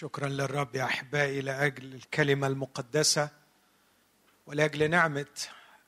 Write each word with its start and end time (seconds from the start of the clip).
شكرا 0.00 0.28
للرب 0.28 0.76
يا 0.76 0.84
أحبائي 0.84 1.40
لأجل 1.40 1.94
الكلمة 1.94 2.46
المقدسة 2.46 3.28
ولأجل 4.46 4.90
نعمة 4.90 5.26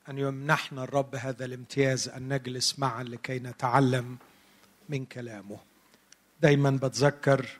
أن 0.09 0.17
يمنحنا 0.17 0.83
الرب 0.83 1.15
هذا 1.15 1.45
الامتياز 1.45 2.09
أن 2.09 2.33
نجلس 2.33 2.79
معا 2.79 3.03
لكي 3.03 3.39
نتعلم 3.39 4.17
من 4.89 5.05
كلامه. 5.05 5.57
دايما 6.41 6.71
بتذكر 6.71 7.59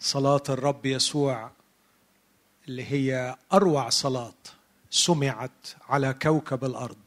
صلاة 0.00 0.42
الرب 0.48 0.86
يسوع 0.86 1.50
اللي 2.68 2.84
هي 2.84 3.36
أروع 3.52 3.88
صلاة 3.88 4.42
سمعت 4.90 5.66
على 5.88 6.14
كوكب 6.22 6.64
الأرض 6.64 7.04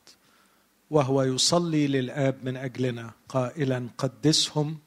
وهو 0.91 1.23
يصلي 1.23 1.87
للآب 1.87 2.37
من 2.43 2.57
أجلنا 2.57 3.11
قائلا 3.29 3.87
قدسهم 3.97 4.79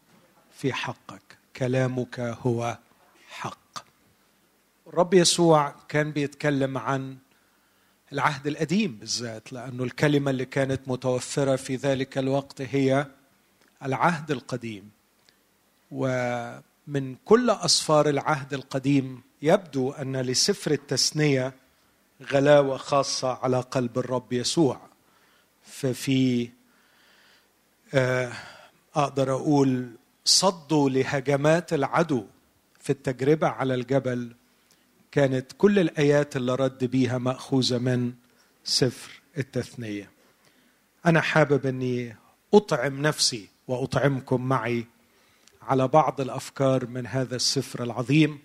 في 0.52 0.72
حقك 0.72 1.38
كلامك 1.56 2.20
هو 2.20 2.78
حق. 3.30 3.84
الرب 4.86 5.14
يسوع 5.14 5.74
كان 5.88 6.12
بيتكلم 6.12 6.78
عن 6.78 7.16
العهد 8.12 8.46
القديم 8.46 8.96
بالذات 8.96 9.52
لأنه 9.52 9.84
الكلمة 9.84 10.30
اللي 10.30 10.44
كانت 10.44 10.80
متوفرة 10.86 11.56
في 11.56 11.76
ذلك 11.76 12.18
الوقت 12.18 12.62
هي 12.62 13.06
العهد 13.84 14.30
القديم. 14.30 14.90
ومن 15.90 17.16
كل 17.24 17.50
اسفار 17.50 18.08
العهد 18.08 18.54
القديم 18.54 19.22
يبدو 19.42 19.90
أن 19.90 20.16
لسفر 20.16 20.70
التثنية 20.70 21.54
غلاوة 22.32 22.76
خاصة 22.76 23.32
على 23.32 23.60
قلب 23.60 23.98
الرب 23.98 24.32
يسوع. 24.32 24.80
ففي 25.62 26.50
آه، 27.94 28.32
أقدر 28.94 29.32
أقول 29.32 29.90
صدوا 30.24 30.90
لهجمات 30.90 31.72
العدو 31.72 32.26
في 32.90 32.96
التجربة 32.96 33.48
على 33.48 33.74
الجبل 33.74 34.32
كانت 35.12 35.52
كل 35.58 35.78
الآيات 35.78 36.36
اللي 36.36 36.54
رد 36.54 36.84
بيها 36.84 37.18
مأخوذة 37.18 37.78
من 37.78 38.12
سفر 38.64 39.20
التثنية. 39.38 40.10
أنا 41.06 41.20
حابب 41.20 41.66
أني 41.66 42.16
أطعم 42.54 43.02
نفسي 43.02 43.48
وأطعمكم 43.68 44.48
معي 44.48 44.86
على 45.62 45.88
بعض 45.88 46.20
الأفكار 46.20 46.86
من 46.86 47.06
هذا 47.06 47.36
السفر 47.36 47.82
العظيم. 47.82 48.38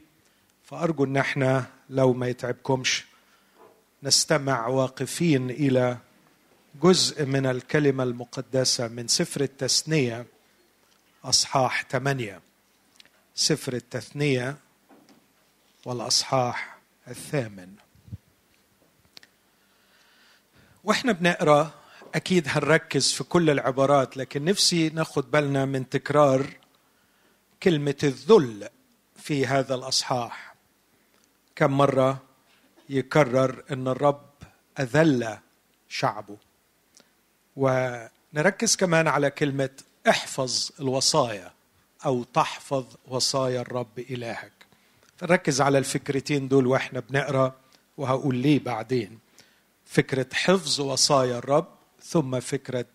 فأرجو 0.63 1.03
أن 1.03 1.17
إحنا 1.17 1.66
لو 1.89 2.13
ما 2.13 2.27
يتعبكمش 2.27 3.05
نستمع 4.03 4.67
واقفين 4.67 5.49
إلى 5.49 5.97
جزء 6.83 7.25
من 7.25 7.45
الكلمة 7.45 8.03
المقدسة 8.03 8.88
من 8.88 9.07
سفر 9.07 9.41
التثنية 9.41 10.25
أصحاح 11.23 11.85
ثمانيه 11.89 12.44
سفر 13.36 13.73
التثنية 13.73 14.58
والأصحاح 15.86 16.78
الثامن. 17.08 17.73
وإحنا 20.83 21.11
بنقرأ 21.11 21.72
أكيد 22.16 22.47
هنركز 22.47 23.11
في 23.11 23.23
كل 23.23 23.50
العبارات 23.50 24.17
لكن 24.17 24.45
نفسي 24.45 24.89
ناخد 24.89 25.31
بالنا 25.31 25.66
من 25.66 25.89
تكرار 25.89 26.58
كلمة 27.63 27.95
الذل 28.03 28.69
في 29.17 29.45
هذا 29.45 29.75
الأصحاح. 29.75 30.56
كم 31.56 31.72
مرة 31.72 32.23
يكرر 32.89 33.63
إن 33.72 33.88
الرب 33.88 34.30
أذل 34.80 35.38
شعبه. 35.89 36.38
ونركز 37.56 38.75
كمان 38.75 39.08
على 39.08 39.31
كلمة 39.31 39.69
احفظ 40.09 40.72
الوصايا. 40.80 41.54
أو 42.05 42.23
تحفظ 42.23 42.85
وصايا 43.07 43.61
الرب 43.61 43.99
إلهك. 43.99 44.51
فنركز 45.17 45.61
على 45.61 45.77
الفكرتين 45.77 46.47
دول 46.47 46.67
وإحنا 46.67 46.99
بنقرأ 46.99 47.55
وهقول 47.97 48.35
ليه 48.35 48.59
بعدين. 48.59 49.19
فكرة 49.85 50.27
حفظ 50.33 50.81
وصايا 50.81 51.38
الرب 51.38 51.67
ثم 52.03 52.39
فكرة 52.39 52.85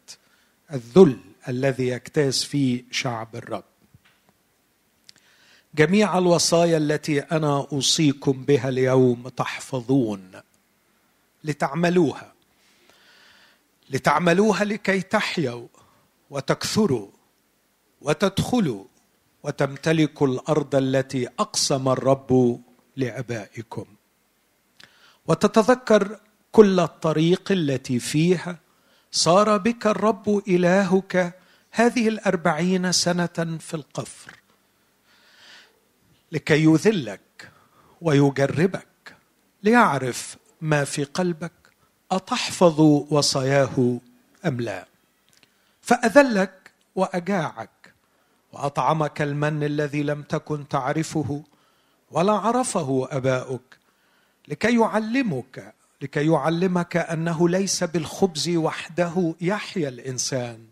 الذل 0.73 1.19
الذي 1.49 1.89
يجتاز 1.89 2.45
فيه 2.45 2.85
شعب 2.91 3.37
الرب. 3.37 3.65
جميع 5.75 6.19
الوصايا 6.19 6.77
التي 6.77 7.21
أنا 7.21 7.67
أوصيكم 7.73 8.33
بها 8.33 8.69
اليوم 8.69 9.29
تحفظون. 9.29 10.31
لتعملوها. 11.45 12.33
لتعملوها 13.91 14.65
لكي 14.65 15.01
تحيوا 15.01 15.69
وتكثروا 16.31 17.09
وتدخلوا 18.01 18.85
وتمتلكوا 19.43 20.27
الأرض 20.27 20.75
التي 20.75 21.29
أقسم 21.39 21.89
الرب 21.89 22.61
لآبائكم. 22.97 23.85
وتتذكر 25.27 26.21
كل 26.53 26.81
الطريق 26.81 27.53
التي 27.53 27.99
فيها. 27.99 28.59
صار 29.13 29.57
بك 29.57 29.87
الرب 29.87 30.43
إلهك 30.49 31.39
هذه 31.71 32.09
الأربعين 32.09 32.93
سنة 32.93 33.59
في 33.61 33.75
القفر. 33.75 34.37
لكي 36.33 36.65
يذلك 36.65 37.51
ويجربك 38.01 39.17
ليعرف 39.63 40.37
ما 40.61 40.85
في 40.85 41.05
قلبك 41.05 41.53
أتحفظ 42.11 42.81
وصاياه 43.11 44.01
أم 44.47 44.61
لا؟ 44.61 44.87
فأذلك 45.83 46.71
وأجاعك. 46.95 47.80
وأطعمك 48.53 49.23
المن 49.23 49.63
الذي 49.65 50.03
لم 50.03 50.23
تكن 50.23 50.69
تعرفه 50.69 51.43
ولا 52.11 52.33
عرفه 52.33 53.09
أباؤك 53.11 53.79
لكي 54.49 54.81
يعلمك 54.81 55.75
لكي 56.03 56.27
يعلمك 56.27 56.97
أنه 56.97 57.49
ليس 57.49 57.85
بالخبز 57.85 58.49
وحده 58.49 59.35
يحيا 59.41 59.89
الإنسان 59.89 60.67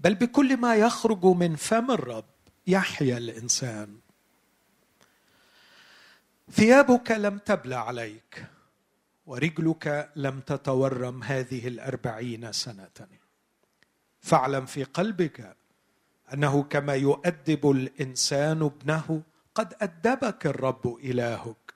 بل 0.00 0.14
بكل 0.14 0.56
ما 0.56 0.76
يخرج 0.76 1.24
من 1.24 1.56
فم 1.56 1.90
الرب 1.90 2.24
يحيا 2.66 3.18
الإنسان. 3.18 3.98
ثيابك 6.50 7.10
لم 7.10 7.38
تبلى 7.38 7.74
عليك 7.74 8.46
ورجلك 9.26 10.10
لم 10.16 10.40
تتورم 10.40 11.22
هذه 11.22 11.68
الأربعين 11.68 12.52
سنة. 12.52 13.08
فاعلم 14.20 14.66
في 14.66 14.84
قلبك 14.84 15.56
أنه 16.34 16.62
كما 16.62 16.94
يؤدب 16.94 17.70
الإنسان 17.70 18.62
ابنه 18.62 19.22
قد 19.54 19.74
أدبك 19.80 20.46
الرب 20.46 20.96
إلهك. 21.04 21.74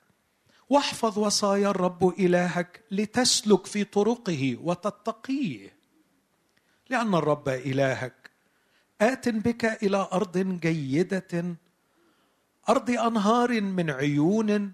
واحفظ 0.69 1.19
وصايا 1.19 1.69
الرب 1.69 2.19
إلهك 2.19 2.83
لتسلك 2.91 3.65
في 3.65 3.83
طرقه 3.83 4.57
وتتقيه. 4.63 5.73
لأن 6.89 7.15
الرب 7.15 7.49
إلهك 7.49 8.31
آت 9.01 9.29
بك 9.29 9.83
إلى 9.83 10.07
أرض 10.13 10.37
جيدة 10.37 11.55
أرض 12.69 12.89
أنهار 12.89 13.61
من 13.61 13.89
عيون 13.89 14.71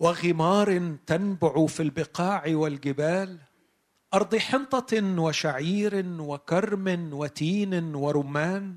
وغمار 0.00 0.96
تنبع 1.06 1.66
في 1.66 1.82
البقاع 1.82 2.44
والجبال. 2.46 3.38
أرض 4.14 4.36
حنطة 4.36 5.20
وشعير 5.20 6.04
وكرم 6.18 7.10
وتين 7.12 7.94
ورمان. 7.94 8.76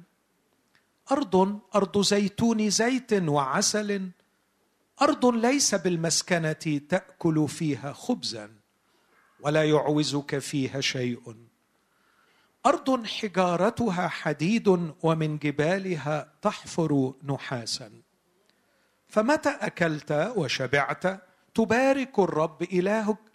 أرض 1.11 1.59
أرض 1.75 2.01
زيتون 2.01 2.69
زيت 2.69 3.13
وعسل. 3.13 4.09
أرض 5.01 5.25
ليس 5.25 5.75
بالمسكنة 5.75 6.81
تأكل 6.89 7.47
فيها 7.47 7.93
خبزا 7.93 8.51
ولا 9.41 9.63
يعوزك 9.63 10.39
فيها 10.39 10.81
شيء. 10.81 11.35
أرض 12.65 13.05
حجارتها 13.05 14.07
حديد 14.07 14.67
ومن 15.03 15.37
جبالها 15.37 16.33
تحفر 16.41 17.13
نحاسا. 17.23 17.91
فمتى 19.07 19.49
أكلت 19.49 20.33
وشبعت 20.35 21.03
تبارك 21.55 22.19
الرب 22.19 22.63
إلهك؟ 22.63 23.32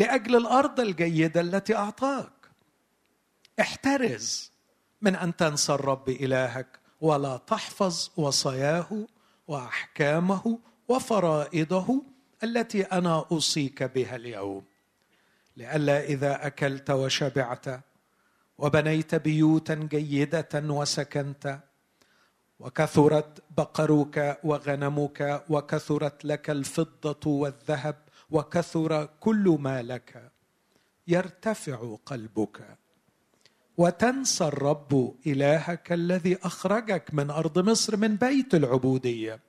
لأجل 0.00 0.36
الأرض 0.36 0.80
الجيدة 0.80 1.40
التي 1.40 1.76
أعطاك. 1.76 2.32
احترز 3.60 4.52
من 5.02 5.16
أن 5.16 5.36
تنسى 5.36 5.72
الرب 5.72 6.08
إلهك 6.08 6.78
ولا 7.00 7.36
تحفظ 7.36 8.10
وصاياه 8.16 9.06
وأحكامه 9.48 10.58
وفرائضه 10.88 12.02
التي 12.44 12.82
أنا 12.82 13.26
أوصيك 13.32 13.82
بها 13.82 14.16
اليوم. 14.16 14.64
لئلا 15.56 16.04
إذا 16.04 16.46
أكلت 16.46 16.90
وشبعت 16.90 17.66
وبنيت 18.58 19.14
بيوتا 19.14 19.74
جيدة 19.74 20.48
وسكنت 20.54 21.60
وكثرت 22.60 23.42
بقرك 23.56 24.40
وغنمك 24.44 25.44
وكثرت 25.48 26.24
لك 26.24 26.50
الفضة 26.50 27.30
والذهب 27.30 27.96
وكثر 28.30 29.06
كل 29.20 29.56
ما 29.60 29.82
لك. 29.82 30.32
يرتفع 31.06 31.96
قلبك. 32.06 32.78
وتنسى 33.76 34.44
الرب 34.44 35.16
إلهك 35.26 35.92
الذي 35.92 36.38
أخرجك 36.42 37.14
من 37.14 37.30
أرض 37.30 37.58
مصر 37.58 37.96
من 37.96 38.16
بيت 38.16 38.54
العبودية 38.54 39.40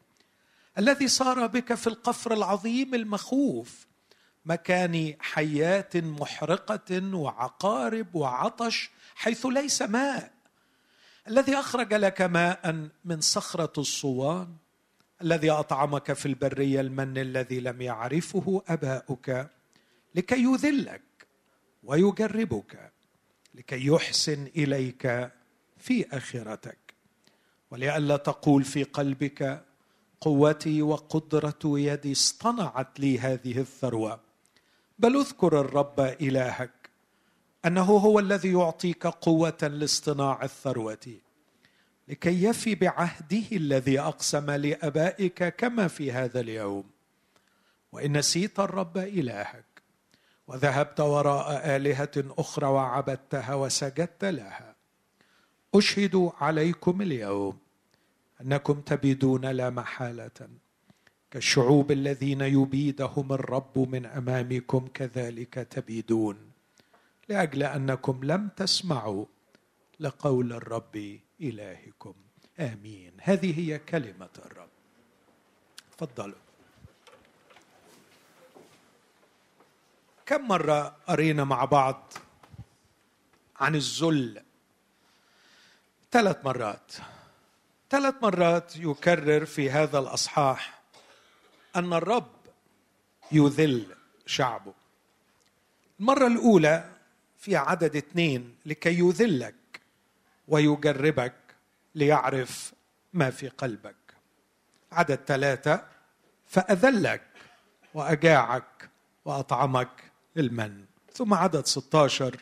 الذي 0.78 1.07
صار 1.07 1.48
بك 1.48 1.74
في 1.74 1.88
القفر 1.88 2.33
العظيم 2.33 2.95
المخوف 2.95 3.88
مكان 4.45 5.13
حيات 5.19 5.98
محرقة 5.98 7.16
وعقارب 7.16 8.16
وعطش 8.16 8.89
حيث 9.16 9.45
ليس 9.45 9.81
ماء 9.81 10.31
الذي 11.28 11.56
أخرج 11.56 11.94
لك 11.94 12.22
ماء 12.22 12.89
من 13.06 13.22
صخرة 13.22 13.74
الصوان. 13.78 14.48
الذي 15.23 15.51
أطعمك 15.51 16.13
في 16.13 16.25
البرية 16.25 16.81
المن 16.81 17.18
الذي 17.18 17.59
لم 17.59 17.81
يعرفه 17.81 18.63
أباؤك 18.68 19.50
لكي 20.15 20.44
يذلك 20.44 21.01
ويجربك 21.83 22.91
لكي 23.56 23.85
يحسن 23.88 24.47
إليك 24.56 25.31
في 25.77 26.18
آخرتك. 26.18 26.77
ولئلا 27.71 28.18
تقول 28.18 28.63
في 28.63 28.83
قلبك 28.83 29.65
قوتي 30.21 30.81
وقدرة 30.81 31.59
يدي 31.65 32.12
اصطنعت 32.12 33.00
لي 33.00 33.19
هذه 33.19 33.59
الثروة. 33.59 34.19
بل 35.00 35.18
اذكر 35.18 35.62
الرب 35.62 36.00
إلهك 36.00 36.89
أنه 37.65 37.83
هو 37.83 38.19
الذي 38.19 38.51
يعطيك 38.51 39.07
قوة 39.07 39.57
لاصطناع 39.62 40.44
الثروة. 40.44 41.07
لكي 42.12 42.44
يفي 42.44 42.75
بعهده 42.75 43.44
الذي 43.52 44.00
أقسم 44.00 44.52
لأبائك 44.52 45.56
كما 45.56 45.88
في 45.88 46.12
هذا 46.12 46.40
اليوم. 46.40 46.84
وإن 47.92 48.18
نسيت 48.18 48.60
الرب 48.60 48.98
إلهك 48.98 49.66
وذهبت 50.48 51.00
وراء 51.00 51.75
آلهة 51.75 52.12
أخرى 52.18 52.68
وعبدتها 52.68 53.54
وسجدت 53.56 54.25
لها. 54.25 54.75
أشهد 55.75 56.31
عليكم 56.40 57.02
اليوم 57.02 57.58
أنكم 58.42 58.81
تبيدون 58.81 59.46
لا 59.46 59.69
محالة. 59.69 60.50
كالشعوب 61.31 61.92
الذين 61.92 62.42
يبيدهم 62.42 63.34
الرب 63.34 63.80
من 63.80 64.06
أمامكم 64.06 64.88
كذلك 64.94 65.54
تبيدون. 65.54 66.38
لأجل 67.30 67.64
أنكم 67.64 68.19
لم 68.24 68.50
تسمعوا 68.57 69.25
لقول 70.00 70.54
الرب 70.54 71.19
إلهكم. 71.42 72.14
آمين. 72.60 73.12
هذه 73.22 73.60
هي 73.60 73.80
كلمة 73.80 74.30
الرب. 74.46 74.70
تفضلوا. 75.98 76.36
كم 80.26 80.48
مرة 80.48 80.96
قرينا 81.08 81.44
مع 81.44 81.66
بعض 81.66 82.14
عن 83.60 83.76
الذل؟ 83.76 84.44
ثلاث 86.12 86.46
مرات. 86.46 86.94
ثلاث 87.90 88.16
مرات 88.22 88.76
يكرر 88.76 89.46
في 89.46 89.72
هذا 89.72 90.00
الأصحاح 90.00 90.82
أن 91.76 91.94
الرب 91.94 92.32
يذل 93.32 93.96
شعبه. 94.26 94.74
المرة 96.00 96.28
الأولى 96.28 96.92
في 97.38 97.56
عدد 97.56 97.96
اثنين 97.96 98.56
لكي 98.66 99.00
يذلك. 99.00 99.61
ويجربك 100.51 101.33
ليعرف 101.95 102.74
ما 103.13 103.30
في 103.30 103.48
قلبك. 103.48 103.95
عدد 104.92 105.19
ثلاثة 105.27 105.88
فأذلك 106.48 107.24
وأجاعك 107.94 108.89
وأطعمك 109.25 110.12
المن. 110.38 110.86
ثم 111.13 111.33
عدد 111.33 111.65
16 111.65 112.39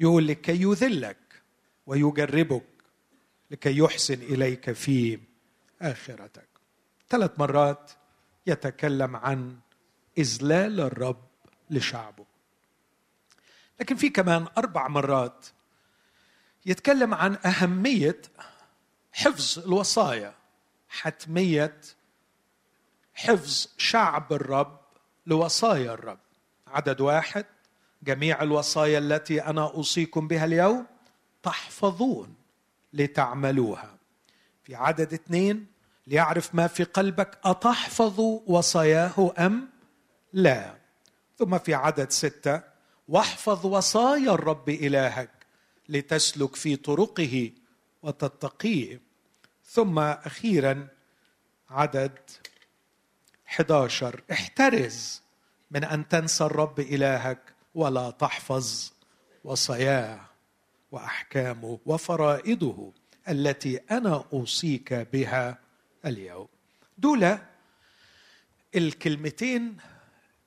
يقول 0.00 0.26
لكي 0.26 0.62
يذلك 0.62 1.18
ويجربك 1.86 2.66
لكي 3.50 3.78
يحسن 3.78 4.14
إليك 4.14 4.72
في 4.72 5.18
آخرتك. 5.82 6.48
ثلاث 7.08 7.30
مرات 7.38 7.90
يتكلم 8.46 9.16
عن 9.16 9.58
إذلال 10.18 10.80
الرب 10.80 11.24
لشعبه. 11.70 12.24
لكن 13.80 13.96
في 13.96 14.08
كمان 14.08 14.46
أربع 14.58 14.88
مرات 14.88 15.46
يتكلم 16.66 17.14
عن 17.14 17.38
أهمية 17.44 18.22
حفظ 19.12 19.58
الوصايا 19.58 20.34
حتمية 20.88 21.80
حفظ 23.14 23.68
شعب 23.78 24.32
الرب 24.32 24.80
لوصايا 25.26 25.92
الرب. 25.92 26.18
عدد 26.66 27.00
واحد 27.00 27.44
جميع 28.02 28.42
الوصايا 28.42 28.98
التي 28.98 29.42
أنا 29.42 29.62
أوصيكم 29.62 30.28
بها 30.28 30.44
اليوم 30.44 30.86
تحفظون 31.42 32.34
لتعملوها. 32.92 33.96
في 34.64 34.74
عدد 34.74 35.12
اثنين 35.12 35.66
ليعرف 36.06 36.54
ما 36.54 36.66
في 36.66 36.84
قلبك 36.84 37.38
أتحفظ 37.44 38.20
وصاياه 38.46 39.32
أم 39.38 39.68
لا؟ 40.32 40.74
ثم 41.38 41.58
في 41.58 41.74
عدد 41.74 42.10
ستة 42.10 42.62
واحفظ 43.08 43.66
وصايا 43.66 44.30
الرب 44.34 44.68
إلهك. 44.68 45.41
لتسلك 45.92 46.56
في 46.56 46.76
طرقه 46.76 47.50
وتتقيه 48.02 49.00
ثم 49.64 49.98
أخيرا 49.98 50.88
عدد 51.70 52.18
11 53.48 54.22
احترز 54.32 55.22
من 55.70 55.84
أن 55.84 56.08
تنسى 56.08 56.44
الرب 56.44 56.80
إلهك 56.80 57.54
ولا 57.74 58.10
تحفظ 58.10 58.92
وصاياه 59.44 60.20
وأحكامه 60.92 61.78
وفرائضه 61.86 62.92
التي 63.28 63.76
أنا 63.76 64.24
أوصيك 64.32 64.94
بها 64.94 65.58
اليوم. 66.06 66.48
دول 66.98 67.38
الكلمتين 68.74 69.76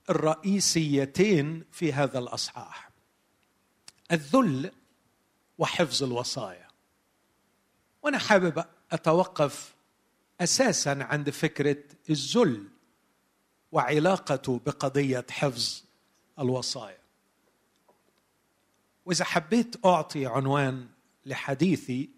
الرئيسيتين 0.10 1.64
في 1.72 1.94
هذا 1.94 2.20
الأصحاح. 2.20 2.90
الذل 4.12 4.72
وحفظ 5.58 6.04
الوصايا. 6.04 6.68
وأنا 8.04 8.18
حابب 8.18 8.66
أتوقف 8.92 9.76
أساسا 10.42 10.90
عند 10.90 11.30
فكرة 11.30 11.84
الذل 12.10 12.68
وعلاقته 13.72 14.62
بقضية 14.66 15.26
حفظ 15.30 15.84
الوصايا. 16.40 16.98
وإذا 19.06 19.26
حبيت 19.26 19.86
أعطي 19.86 20.26
عنوان 20.26 20.88
لحديثي 21.26 22.10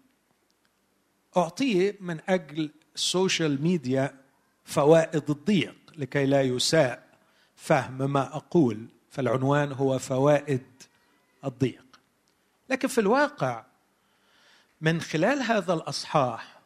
أعطيه 1.36 1.96
من 2.00 2.20
أجل 2.28 2.70
السوشيال 2.94 3.62
ميديا 3.62 4.20
فوائد 4.64 5.30
الضيق 5.30 5.76
لكي 5.96 6.26
لا 6.26 6.42
يساء 6.42 7.08
فهم 7.56 8.12
ما 8.12 8.36
أقول 8.36 8.86
فالعنوان 9.10 9.72
هو 9.72 9.98
فوائد 9.98 10.66
الضيق. 11.44 11.87
لكن 12.68 12.88
في 12.88 13.00
الواقع 13.00 13.64
من 14.80 15.00
خلال 15.00 15.42
هذا 15.42 15.74
الأصحاح 15.74 16.60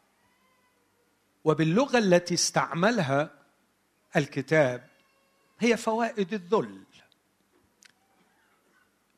وباللغة 1.44 1.98
التي 1.98 2.34
استعملها 2.34 3.30
الكتاب 4.16 4.88
هي 5.58 5.76
فوائد 5.76 6.32
الذل. 6.32 6.84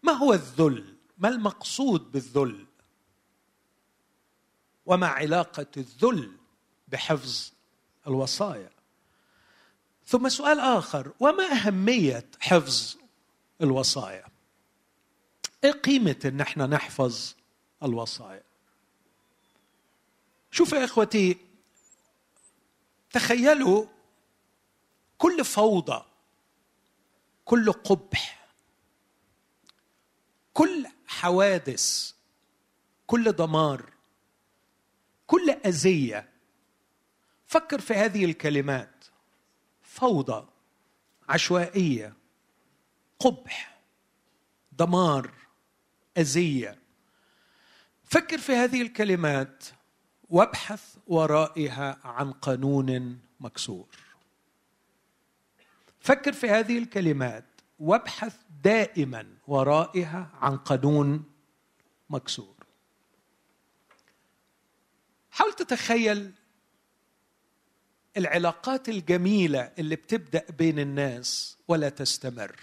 ما 0.03 0.13
هو 0.13 0.33
الذل؟ 0.33 0.95
ما 1.19 1.29
المقصود 1.29 2.13
بالذل؟ 2.13 2.67
وما 4.87 5.07
علاقة 5.07 5.67
الذل 5.77 6.33
بحفظ 6.89 7.53
الوصايا؟ 8.07 8.71
ثم 10.07 10.29
سؤال 10.29 10.61
آخر 10.61 11.13
وما 11.21 11.45
أهمية 11.45 12.27
حفظ 12.41 12.97
الوصايا؟ 13.61 14.34
إيه 15.65 15.73
قيمة 15.73 16.17
إن 16.25 16.41
إحنا 16.41 16.67
نحفظ 16.67 17.35
الوصايا؟ 17.83 18.43
شوف 20.51 20.73
يا 20.73 20.85
إخوتي 20.85 21.37
تخيلوا 23.11 23.87
كل 25.19 25.45
فوضى 25.45 26.05
كل 27.45 27.73
قبح 27.73 28.49
كل 30.53 30.87
حوادث 31.07 32.15
كل 33.07 33.33
دمار 33.33 33.93
كل 35.27 35.51
أذية. 35.51 36.29
فكر 37.47 37.81
في 37.81 37.95
هذه 37.95 38.25
الكلمات 38.25 39.05
فوضى 39.83 40.47
عشوائية 41.29 42.15
قبح 43.19 43.79
دمار. 44.73 45.44
أذية. 46.19 46.79
فكر 48.05 48.39
في 48.39 48.53
هذه 48.53 48.83
الكلمات 48.83 49.65
وابحث 50.31 50.97
ورائها 51.07 51.99
عن 52.05 52.33
قانون 52.33 53.21
مكسور. 53.41 53.87
فكر 56.01 56.33
في 56.33 56.51
هذه 56.51 56.79
الكلمات 56.79 57.45
وابحث 57.79 58.37
دائما 58.65 59.27
ورائها 59.47 60.31
عن 60.41 60.57
قانون 60.57 61.25
مكسور. 62.11 62.55
حاول 65.31 65.53
تتخيل 65.53 66.33
العلاقات 68.17 68.89
الجميلة 68.89 69.73
اللي 69.79 69.97
بتبدأ 69.97 70.45
بين 70.59 70.79
الناس 70.79 71.57
ولا 71.69 71.89
تستمر. 71.89 72.61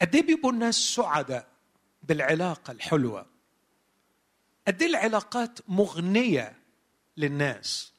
قد 0.00 0.14
إيه 0.14 0.22
بيبقوا 0.22 0.52
الناس 0.52 0.74
سعداء؟ 0.74 1.55
بالعلاقة 2.08 2.70
الحلوة. 2.70 3.26
قد 4.66 4.82
إيه 4.82 4.88
العلاقات 4.88 5.58
مغنية 5.68 6.56
للناس؟ 7.16 7.92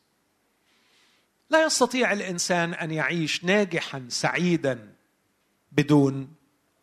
لا 1.50 1.64
يستطيع 1.64 2.14
الإنسان 2.14 2.74
أن 2.74 2.92
يعيش 2.92 3.44
ناجحا 3.44 4.06
سعيدا 4.10 4.94
بدون 5.72 6.36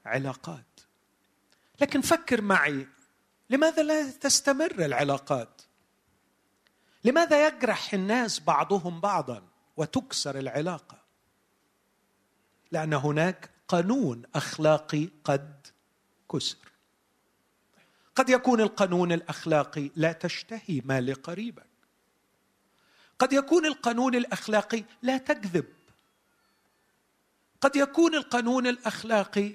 علاقات. 0.06 0.80
لكن 1.80 2.00
فكر 2.00 2.40
معي 2.40 2.86
لماذا 3.50 3.82
لا 3.82 4.10
تستمر 4.10 4.84
العلاقات؟ 4.84 5.62
لماذا 7.04 7.46
يجرح 7.46 7.94
الناس 7.94 8.40
بعضهم 8.40 9.00
بعضا 9.00 9.42
وتكسر 9.76 10.38
العلاقة؟ 10.38 10.98
لأن 12.72 12.94
هناك 12.94 13.50
قانون 13.68 14.22
أخلاقي 14.34 15.08
قد 15.24 15.66
كسر. 16.32 16.63
قد 18.16 18.28
يكون 18.28 18.60
القانون 18.60 19.12
الأخلاقي 19.12 19.90
لا 19.96 20.12
تشتهي 20.12 20.82
ما 20.84 21.00
لقريبك. 21.00 21.66
قد 23.18 23.32
يكون 23.32 23.66
القانون 23.66 24.14
الأخلاقي 24.14 24.84
لا 25.02 25.16
تكذب. 25.16 25.66
قد 27.60 27.76
يكون 27.76 28.14
القانون 28.14 28.66
الأخلاقي 28.66 29.54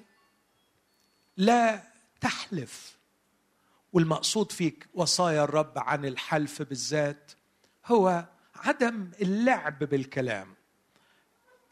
لا 1.36 1.82
تحلف. 2.20 2.96
والمقصود 3.92 4.52
فيك 4.52 4.88
وصايا 4.94 5.44
الرب 5.44 5.72
عن 5.76 6.04
الحلف 6.04 6.62
بالذات 6.62 7.32
هو 7.86 8.24
عدم 8.56 9.10
اللعب 9.22 9.78
بالكلام. 9.78 10.54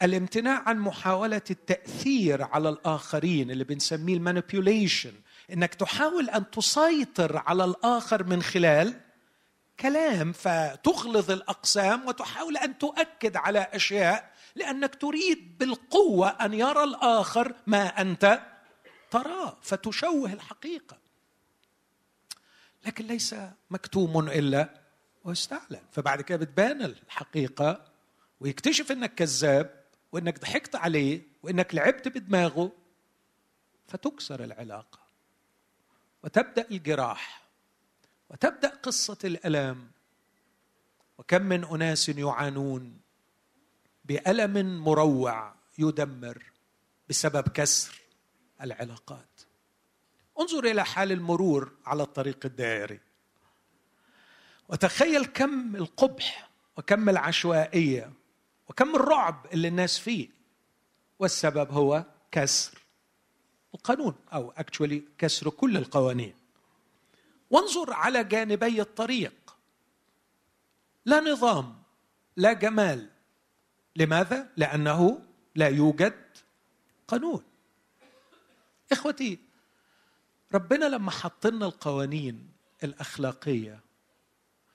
الامتناع 0.01 0.63
عن 0.69 0.79
محاولة 0.79 1.41
التأثير 1.51 2.43
على 2.43 2.69
الآخرين 2.69 3.51
اللي 3.51 3.63
بنسميه 3.63 4.13
المانيبيوليشن 4.13 5.13
إنك 5.53 5.75
تحاول 5.75 6.29
أن 6.29 6.51
تسيطر 6.51 7.37
على 7.37 7.65
الآخر 7.65 8.23
من 8.23 8.41
خلال 8.41 9.01
كلام 9.79 10.31
فتغلظ 10.31 11.31
الأقسام 11.31 12.07
وتحاول 12.07 12.57
أن 12.57 12.77
تؤكد 12.77 13.35
على 13.35 13.59
أشياء 13.59 14.33
لأنك 14.55 14.95
تريد 14.95 15.57
بالقوة 15.57 16.29
أن 16.29 16.53
يرى 16.53 16.83
الآخر 16.83 17.55
ما 17.67 18.01
أنت 18.01 18.41
تراه 19.11 19.57
فتشوه 19.61 20.33
الحقيقة. 20.33 20.97
لكن 22.85 23.05
ليس 23.07 23.35
مكتوم 23.69 24.29
إلا 24.29 24.81
واستعلن. 25.23 25.81
فبعد 25.91 26.21
كده 26.21 26.37
بتبان 26.37 26.81
الحقيقة 26.81 27.85
ويكتشف 28.39 28.91
إنك 28.91 29.15
كذاب 29.15 29.83
وإنك 30.11 30.39
ضحكت 30.39 30.75
عليه 30.75 31.21
وإنك 31.43 31.75
لعبت 31.75 32.07
بدماغه 32.07 32.71
فتكسر 33.87 34.43
العلاقة. 34.43 34.98
وتبدأ 36.23 36.67
الجراح 36.71 37.49
وتبدأ 38.29 38.67
قصة 38.67 39.17
الالام 39.23 39.91
وكم 41.17 41.41
من 41.41 41.65
أناس 41.65 42.09
يعانون 42.09 42.99
بألم 44.05 44.83
مروع 44.83 45.53
يدمر 45.77 46.43
بسبب 47.09 47.47
كسر 47.47 48.01
العلاقات. 48.61 49.41
انظر 50.39 50.65
إلى 50.65 50.85
حال 50.85 51.11
المرور 51.11 51.71
على 51.85 52.03
الطريق 52.03 52.45
الدائري. 52.45 52.99
وتخيل 54.69 55.25
كم 55.25 55.75
القبح 55.75 56.49
وكم 56.77 57.09
العشوائية 57.09 58.13
وكم 58.69 58.95
الرعب 58.95 59.47
اللي 59.53 59.67
الناس 59.67 59.99
فيه. 59.99 60.29
والسبب 61.19 61.71
هو 61.71 62.05
كسر. 62.31 62.78
القانون 63.73 64.15
أو 64.33 64.53
اكشولي 64.57 65.03
كسر 65.17 65.49
كل 65.49 65.77
القوانين. 65.77 66.33
وانظر 67.49 67.93
على 67.93 68.23
جانبي 68.23 68.81
الطريق. 68.81 69.55
لا 71.05 71.19
نظام 71.19 71.83
لا 72.37 72.53
جمال. 72.53 73.09
لماذا؟ 73.95 74.49
لأنه 74.57 75.21
لا 75.55 75.67
يوجد 75.67 76.21
قانون. 77.07 77.43
إخوتي 78.91 79.39
ربنا 80.53 80.85
لما 80.85 81.11
حط 81.11 81.47
لنا 81.47 81.65
القوانين 81.65 82.49
الأخلاقية 82.83 83.79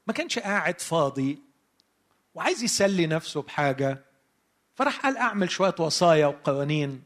ما 0.06 0.12
كانش 0.12 0.38
قاعد 0.38 0.80
فاضي 0.80 1.38
وعايز 2.34 2.62
يسلي 2.62 3.06
نفسه 3.06 3.42
بحاجة 3.42 4.04
فراح 4.74 5.00
قال 5.00 5.16
أعمل 5.16 5.50
شوية 5.50 5.74
وصايا 5.78 6.26
وقوانين. 6.26 7.02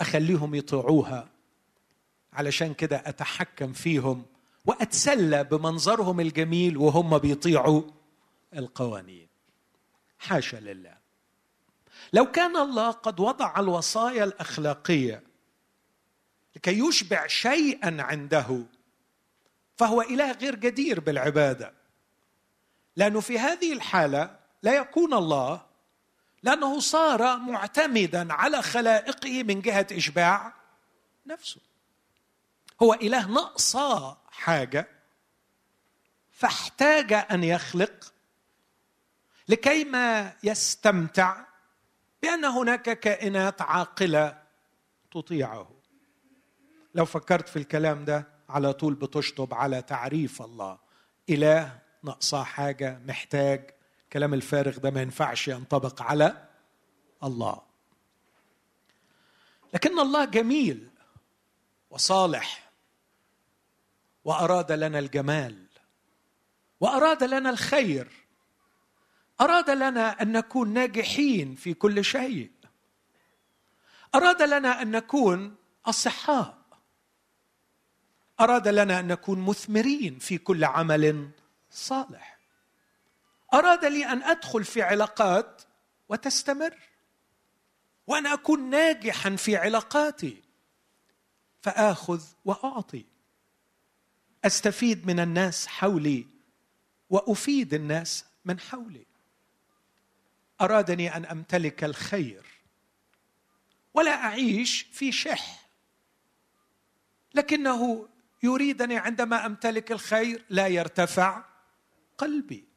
أخليهم 0.00 0.54
يطيعوها. 0.54 1.28
علشان 2.32 2.74
كده 2.74 2.96
أتحكم 2.96 3.72
فيهم 3.72 4.26
وأتسلى 4.64 5.44
بمنظرهم 5.44 6.20
الجميل 6.20 6.76
وهم 6.76 7.18
بيطيعوا 7.18 7.82
القوانين. 8.54 9.28
حاشا 10.18 10.56
لله. 10.56 10.96
لو 12.12 12.30
كان 12.30 12.56
الله 12.56 12.90
قد 12.90 13.20
وضع 13.20 13.60
الوصايا 13.60 14.24
الأخلاقية 14.24 15.22
لكي 16.56 16.78
يشبع 16.78 17.26
شيئا 17.26 18.02
عنده 18.02 18.66
فهو 19.76 20.02
إله 20.02 20.32
غير 20.32 20.54
جدير 20.54 21.00
بالعبادة. 21.00 21.72
لأنه 22.96 23.20
في 23.20 23.38
هذه 23.38 23.72
الحالة 23.72 24.36
لا 24.62 24.74
يكون 24.74 25.14
الله 25.14 25.63
لأنه 26.44 26.80
صار 26.80 27.36
معتمدا 27.36 28.32
على 28.32 28.62
خلائقه 28.62 29.42
من 29.42 29.60
جهة 29.60 29.86
إشباع 29.92 30.52
نفسه. 31.26 31.60
هو 32.82 32.94
إله 32.94 33.30
نقصى 33.30 34.16
حاجة 34.30 34.88
فاحتاج 36.30 37.12
أن 37.12 37.44
يخلق 37.44 38.12
لكي 39.48 39.84
ما 39.84 40.32
يستمتع 40.42 41.44
بأن 42.22 42.44
هناك 42.44 43.00
كائنات 43.00 43.62
عاقلة 43.62 44.42
تطيعه. 45.12 45.70
لو 46.94 47.04
فكرت 47.04 47.48
في 47.48 47.56
الكلام 47.56 48.04
ده 48.04 48.28
على 48.48 48.72
طول 48.72 48.94
بتشطب 48.94 49.54
على 49.54 49.82
تعريف 49.82 50.42
الله. 50.42 50.78
إله 51.30 51.78
ناقصاه 52.02 52.44
حاجة 52.44 53.00
محتاج 53.06 53.70
الكلام 54.14 54.34
الفارغ 54.34 54.78
ده 54.78 54.90
ما 54.90 55.02
ينفعش 55.02 55.48
ينطبق 55.48 56.02
على 56.02 56.48
الله. 57.24 57.62
لكن 59.74 59.98
الله 59.98 60.24
جميل 60.24 60.90
وصالح 61.90 62.70
وأراد 64.24 64.72
لنا 64.72 64.98
الجمال 64.98 65.66
وأراد 66.80 67.24
لنا 67.24 67.50
الخير 67.50 68.12
أراد 69.40 69.70
لنا 69.70 70.22
أن 70.22 70.32
نكون 70.32 70.72
ناجحين 70.72 71.54
في 71.54 71.74
كل 71.74 72.04
شيء 72.04 72.50
أراد 74.14 74.42
لنا 74.42 74.82
أن 74.82 74.90
نكون 74.90 75.56
أصحاء 75.86 76.58
أراد 78.40 78.68
لنا 78.68 79.00
أن 79.00 79.06
نكون 79.06 79.40
مثمرين 79.40 80.18
في 80.18 80.38
كل 80.38 80.64
عمل 80.64 81.30
صالح. 81.70 82.33
أراد 83.54 83.84
لي 83.84 84.06
أن 84.06 84.22
أدخل 84.22 84.64
في 84.64 84.82
علاقات 84.82 85.62
وتستمر 86.08 86.78
وأن 88.06 88.26
أكون 88.26 88.70
ناجحا 88.70 89.36
في 89.36 89.56
علاقاتي 89.56 90.42
فآخذ 91.62 92.22
وأعطي. 92.44 93.04
أستفيد 94.44 95.06
من 95.06 95.20
الناس 95.20 95.66
حولي 95.66 96.26
وأفيد 97.10 97.74
الناس 97.74 98.24
من 98.44 98.60
حولي. 98.60 99.06
أرادني 100.60 101.16
أن 101.16 101.24
أمتلك 101.24 101.84
الخير 101.84 102.46
ولا 103.94 104.10
أعيش 104.10 104.82
في 104.92 105.12
شح. 105.12 105.68
لكنه 107.34 108.08
يريدني 108.42 108.98
عندما 108.98 109.46
أمتلك 109.46 109.92
الخير 109.92 110.44
لا 110.50 110.66
يرتفع 110.66 111.44
قلبي. 112.18 112.73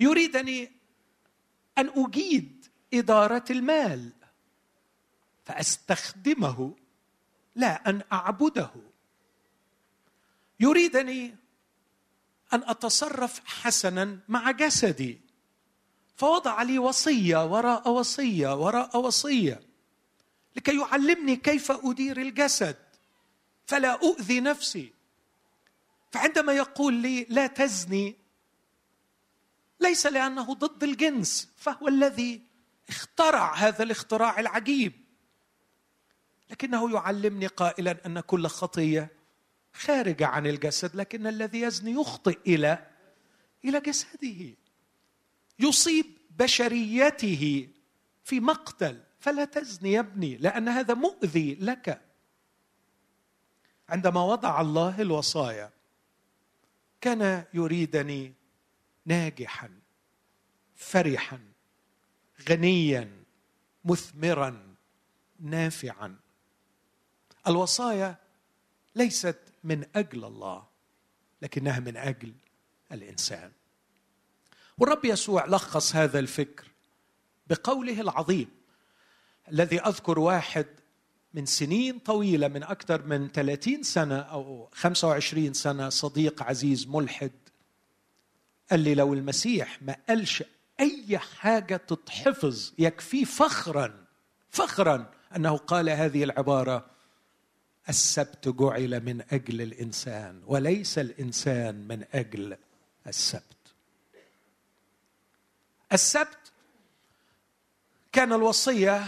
يريدني 0.00 0.72
أن 1.78 1.90
أجيد 1.96 2.66
إدارة 2.94 3.44
المال 3.50 4.12
فأستخدمه 5.44 6.74
لا 7.54 7.90
أن 7.90 8.02
أعبده. 8.12 8.70
يريدني 10.60 11.36
أن 12.52 12.62
أتصرف 12.62 13.40
حسنا 13.46 14.18
مع 14.28 14.50
جسدي 14.50 15.20
فوضع 16.16 16.62
لي 16.62 16.78
وصية 16.78 17.44
وراء 17.44 17.90
وصية 17.90 18.54
وراء 18.54 18.96
وصية 18.98 19.60
لكي 20.56 20.78
يعلمني 20.78 21.36
كيف 21.36 21.70
أدير 21.70 22.20
الجسد 22.20 22.76
فلا 23.66 23.92
أؤذي 23.92 24.40
نفسي. 24.40 24.92
فعندما 26.12 26.52
يقول 26.52 26.94
لي 26.94 27.26
لا 27.28 27.46
تزني 27.46 28.16
ليس 29.80 30.06
لأنه 30.06 30.54
ضد 30.54 30.84
الجنس 30.84 31.48
فهو 31.56 31.88
الذي 31.88 32.42
اخترع 32.88 33.54
هذا 33.54 33.82
الاختراع 33.82 34.40
العجيب. 34.40 34.92
لكنه 36.50 36.94
يعلمني 36.94 37.46
قائلا 37.46 38.06
أن 38.06 38.20
كل 38.20 38.46
خطية 38.46 39.10
خارجة 39.72 40.26
عن 40.26 40.46
الجسد 40.46 40.96
لكن 40.96 41.26
الذي 41.26 41.60
يزني 41.60 41.92
يخطئ 41.92 42.38
إلى 42.46 42.86
إلى 43.64 43.80
جسده. 43.80 44.54
يصيب 45.58 46.06
بشريته 46.38 47.68
في 48.24 48.40
مقتل. 48.40 49.02
فلا 49.20 49.44
تزني 49.44 49.92
يا 49.92 50.00
ابني 50.00 50.36
لأن 50.36 50.68
هذا 50.68 50.94
مؤذي 50.94 51.54
لك. 51.60 52.00
عندما 53.88 54.24
وضع 54.24 54.60
الله 54.60 55.00
الوصايا 55.00 55.70
كان 57.00 57.44
يريدني 57.54 58.34
ناجحا 59.08 59.70
فرحا 60.76 61.40
غنيا 62.48 63.10
مثمرا 63.84 64.74
نافعا. 65.40 66.16
الوصايا 67.46 68.16
ليست 68.94 69.38
من 69.64 69.84
أجل 69.96 70.24
الله 70.24 70.66
لكنها 71.42 71.80
من 71.80 71.96
أجل 71.96 72.32
الإنسان. 72.92 73.52
والرب 74.78 75.04
يسوع 75.04 75.46
لخص 75.46 75.96
هذا 75.96 76.18
الفكر 76.18 76.68
بقوله 77.46 78.00
العظيم 78.00 78.48
الذي 79.52 79.80
أذكر 79.80 80.18
واحد 80.18 80.66
من 81.34 81.46
سنين 81.46 81.98
طويلة 81.98 82.48
من 82.48 82.62
أكثر 82.62 83.06
من 83.06 83.28
30 83.28 83.82
سنة 83.82 84.18
أو 84.18 84.68
25 84.72 85.52
سنة 85.52 85.88
صديق 85.88 86.42
عزيز 86.42 86.88
ملحد 86.88 87.32
قال 88.70 88.80
لي 88.80 88.94
لو 88.94 89.14
المسيح 89.14 89.82
ما 89.82 89.96
قالش 90.08 90.44
أي 90.80 91.18
حاجة 91.18 91.76
تتحفظ 91.76 92.72
يكفيه 92.78 93.24
فخرا 93.24 94.04
فخرا 94.50 95.10
أنه 95.36 95.56
قال 95.56 95.88
هذه 95.90 96.24
العبارة 96.24 96.86
السبت 97.88 98.48
جعل 98.48 99.00
من 99.04 99.22
أجل 99.32 99.60
الإنسان 99.62 100.42
وليس 100.46 100.98
الإنسان 100.98 101.88
من 101.88 102.04
أجل 102.14 102.56
السبت. 103.06 103.42
السبت 105.92 106.52
كان 108.12 108.32
الوصية 108.32 109.06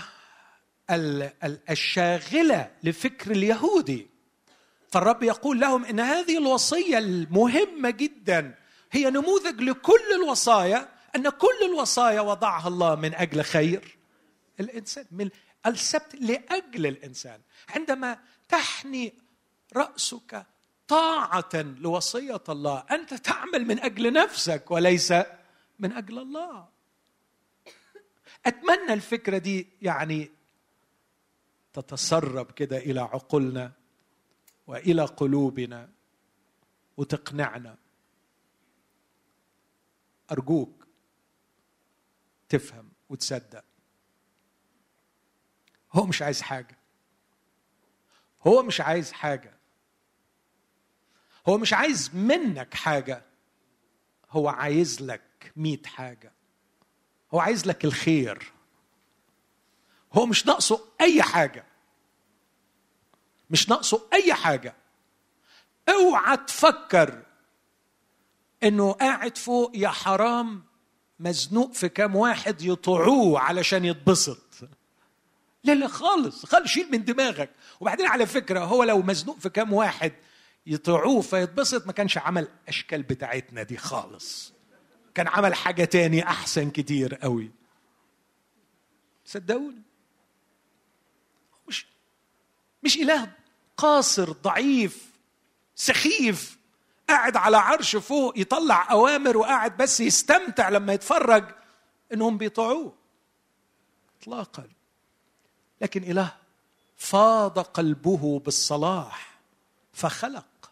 الشاغلة 1.71 2.71
لفكر 2.83 3.31
اليهودي. 3.31 4.07
فالرب 4.91 5.23
يقول 5.23 5.61
لهم 5.61 5.85
إن 5.85 6.01
هذه 6.01 6.39
الوصية 6.39 6.99
المهمة 6.99 7.91
جدا 7.91 8.55
هي 8.93 9.11
نموذج 9.11 9.61
لكل 9.61 10.13
الوصايا 10.23 10.89
أن 11.17 11.29
كل 11.29 11.59
الوصايا 11.73 12.21
وضعها 12.21 12.69
الله 12.69 12.95
من 12.95 13.15
أجل 13.15 13.43
خير 13.43 13.99
الإنسان 14.61 15.07
من 15.11 15.31
السبت 15.67 16.15
لأجل 16.15 16.87
الإنسان. 16.87 17.41
عندما 17.69 18.19
تحني 18.49 19.15
رأسك 19.77 20.47
طاعة 20.89 21.51
لوصية 21.55 22.43
الله 22.49 22.85
أنت 22.91 23.15
تعمل 23.15 23.65
من 23.67 23.81
أجل 23.81 24.13
نفسك 24.13 24.71
وليس 24.71 25.13
من 25.79 25.93
أجل 25.93 26.19
الله. 26.19 26.69
أتمنى 28.47 28.93
الفكرة 28.93 29.39
دي 29.39 29.69
يعني 29.83 30.31
تتسرب 31.73 32.51
كده 32.51 32.79
إلى 32.79 33.01
عقولنا 33.01 33.73
وإلى 34.67 35.05
قلوبنا 35.05 35.89
وتقنعنا. 36.97 37.77
أرجوك 40.33 40.87
تفهم 42.49 42.93
وتصدق. 43.09 43.65
هو 45.93 46.07
مش 46.07 46.23
عايز 46.23 46.43
حاجة. 46.43 46.79
هو 48.47 48.63
مش 48.63 48.81
عايز 48.81 49.13
حاجة. 49.13 49.59
هو 51.49 51.59
مش 51.59 51.73
عايز 51.73 52.15
منك 52.15 52.75
حاجة. 52.75 53.23
هو 54.31 54.49
عايز 54.49 55.03
لك 55.03 55.53
ميت 55.57 55.87
حاجة. 55.87 56.33
هو 57.35 57.41
عايز 57.41 57.67
لك 57.67 57.85
الخير. 57.85 58.53
هو 60.13 60.27
مش 60.27 60.47
ناقصه 60.47 60.85
أي 61.01 61.23
حاجة. 61.23 61.65
مش 63.51 63.69
ناقصه 63.69 64.09
أي 64.13 64.35
حاجة. 64.35 64.75
اوعى 65.89 66.37
تفكر 66.37 67.27
إنه 68.63 68.93
قاعد 68.93 69.39
فوق 69.39 69.73
يا 69.75 69.89
حرام 69.89 70.63
مزنوق 71.19 71.73
في 71.73 71.89
كام 71.89 72.17
واحد 72.17 72.63
يطوعوه 72.63 73.41
علشان 73.41 73.85
يتبسط. 73.85 74.69
لا 75.65 75.73
لا 75.73 75.89
خالص 75.89 76.47
خالص 76.47 76.69
شيل 76.69 76.91
من 76.93 77.05
دماغك. 77.05 77.51
وبعدين 77.81 78.07
على 78.07 78.27
فكرة 78.27 78.61
هو 78.61 78.85
لو 78.85 79.03
مزنوق 79.03 79.39
في 79.39 79.49
كام 79.49 79.73
واحد 79.73 80.13
يطيعوه 80.67 81.21
فيتبسط 81.21 81.87
ما 81.87 81.93
كانش 81.93 82.19
عمل 82.19 82.49
أشكال 82.69 83.03
بتاعتنا 83.03 83.63
دي 83.63 83.77
خالص. 83.77 84.53
كان 85.15 85.29
عمل 85.29 85.55
حاجة 85.55 85.85
تاني 85.85 86.23
أحسن 86.23 86.71
كتير 86.71 87.15
قوي. 87.15 87.51
صدقوني. 89.25 89.83
مش 91.69 91.87
مش 92.83 92.97
إله 92.97 93.33
قاصر 93.77 94.33
ضعيف 94.33 95.11
سخيف. 95.75 96.60
قاعد 97.11 97.37
على 97.37 97.57
عرش 97.57 97.97
فوق 97.97 98.39
يطلع 98.39 98.91
أوامر 98.91 99.37
وقاعد 99.37 99.77
بس 99.77 100.01
يستمتع 100.01 100.69
لما 100.69 100.93
يتفرج 100.93 101.45
إنهم 102.13 102.39
بيطيعوه. 102.39 102.95
اطلاقا. 104.21 104.69
لكن 105.81 106.03
إله 106.03 106.33
فاض 106.97 107.59
قلبه 107.59 108.39
بالصلاح 108.39 109.41
فخلق. 109.93 110.71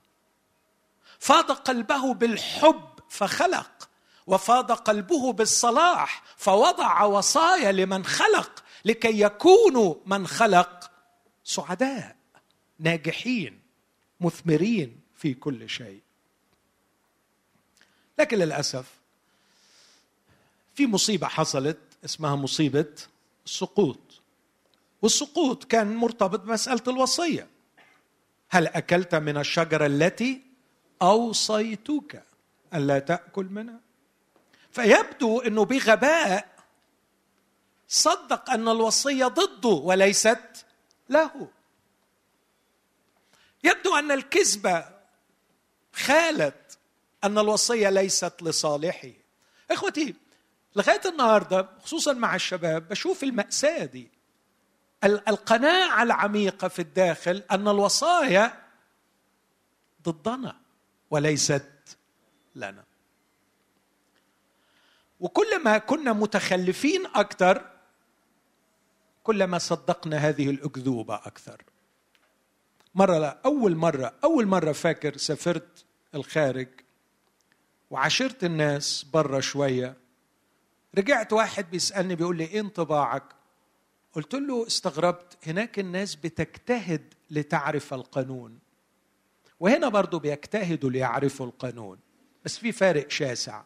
فاض 1.19 1.53
قلبه 1.53 2.15
بالحب 2.15 2.89
فخلق. 3.09 3.89
وفاض 4.27 4.73
قلبه 4.73 5.33
بالصلاح 5.33 6.23
فوضع 6.37 7.03
وصايا 7.03 7.73
لمن 7.73 8.05
خلق 8.05 8.65
لكي 8.85 9.21
يكونوا 9.21 9.95
من 10.07 10.27
خلق 10.27 10.91
سعداء 11.45 12.17
ناجحين 12.79 13.63
مثمرين 14.21 15.01
في 15.15 15.35
كل 15.35 15.69
شيء. 15.69 16.08
لكن 18.19 18.39
للأسف 18.39 18.87
في 20.75 20.87
مصيبة 20.87 21.27
حصلت 21.27 21.79
اسمها 22.05 22.37
مصيبة 22.37 22.95
السقوط 23.47 23.99
والسقوط 25.03 25.65
كان 25.65 25.97
مرتبط 25.97 26.41
بمسألة 26.41 26.83
الوصية. 26.89 27.49
هل 28.51 28.67
أكلت 28.67 29.15
من 29.15 29.37
الشجرة 29.37 29.87
التي 29.87 30.43
أوصيتك 31.03 32.23
الا 32.75 32.99
تأكل 32.99 33.45
منها؟ 33.45 33.81
فيبدو 34.73 35.41
إنه 35.41 35.65
بغباء 35.65 36.49
صدق 37.89 38.51
أن 38.51 38.69
الوصية 38.69 39.27
ضده 39.27 39.69
وليست 39.69 40.67
له. 41.09 41.49
يبدو 43.65 43.97
أن 43.97 44.11
الكذبة 44.13 44.85
خالت 45.93 46.68
أن 47.25 47.39
الوصية 47.39 47.91
ليست 47.91 48.43
لصالحه 48.43 49.09
إخوتي 49.71 50.15
لغاية 50.77 51.01
النهارده 51.07 51.69
خصوصا 51.83 52.13
مع 52.13 52.35
الشباب 52.35 52.89
بشوف 52.89 53.23
المأساة 53.23 53.85
دي. 53.85 54.11
القناعة 55.05 56.03
العميقة 56.03 56.69
في 56.69 56.79
الداخل 56.79 57.43
أن 57.51 57.69
الوصايا 57.69 58.63
ضدنا 60.03 60.57
وليست 61.11 61.99
لنا. 62.55 62.85
وكل 65.21 65.63
ما 65.65 65.79
كنا 65.79 66.13
متخلفين 66.13 67.07
أكثر 67.07 67.71
كلما 69.23 69.59
صدقنا 69.59 70.17
هذه 70.17 70.51
الأكذوبة 70.51 71.15
أكثر. 71.15 71.63
مرة 72.95 73.19
لا 73.19 73.39
أول 73.45 73.77
مرة 73.77 74.15
أول 74.25 74.47
مرة 74.47 74.73
فاكر 74.73 75.17
سافرت 75.17 75.85
الخارج 76.15 76.69
وعاشرت 77.91 78.45
الناس 78.45 79.07
بره 79.13 79.41
شوية. 79.41 79.97
رجعت 80.99 81.33
واحد 81.33 81.71
بيسألني 81.71 82.15
بيقول 82.17 82.37
لي 82.37 82.45
إيه 82.45 82.61
انطباعك؟ 82.61 83.23
قلت 84.13 84.35
له 84.35 84.67
استغربت 84.67 85.39
هناك 85.47 85.79
الناس 85.79 86.15
بتجتهد 86.15 87.15
لتعرف 87.31 87.95
القانون. 87.95 88.59
وهنا 89.61 89.89
برضو 89.89 90.19
بيجتهدوا 90.19 90.91
ليعرفوا 90.91 91.47
القانون 91.47 91.99
بس 92.45 92.59
في 92.59 92.73
فارق 92.73 93.11
شاسع. 93.11 93.63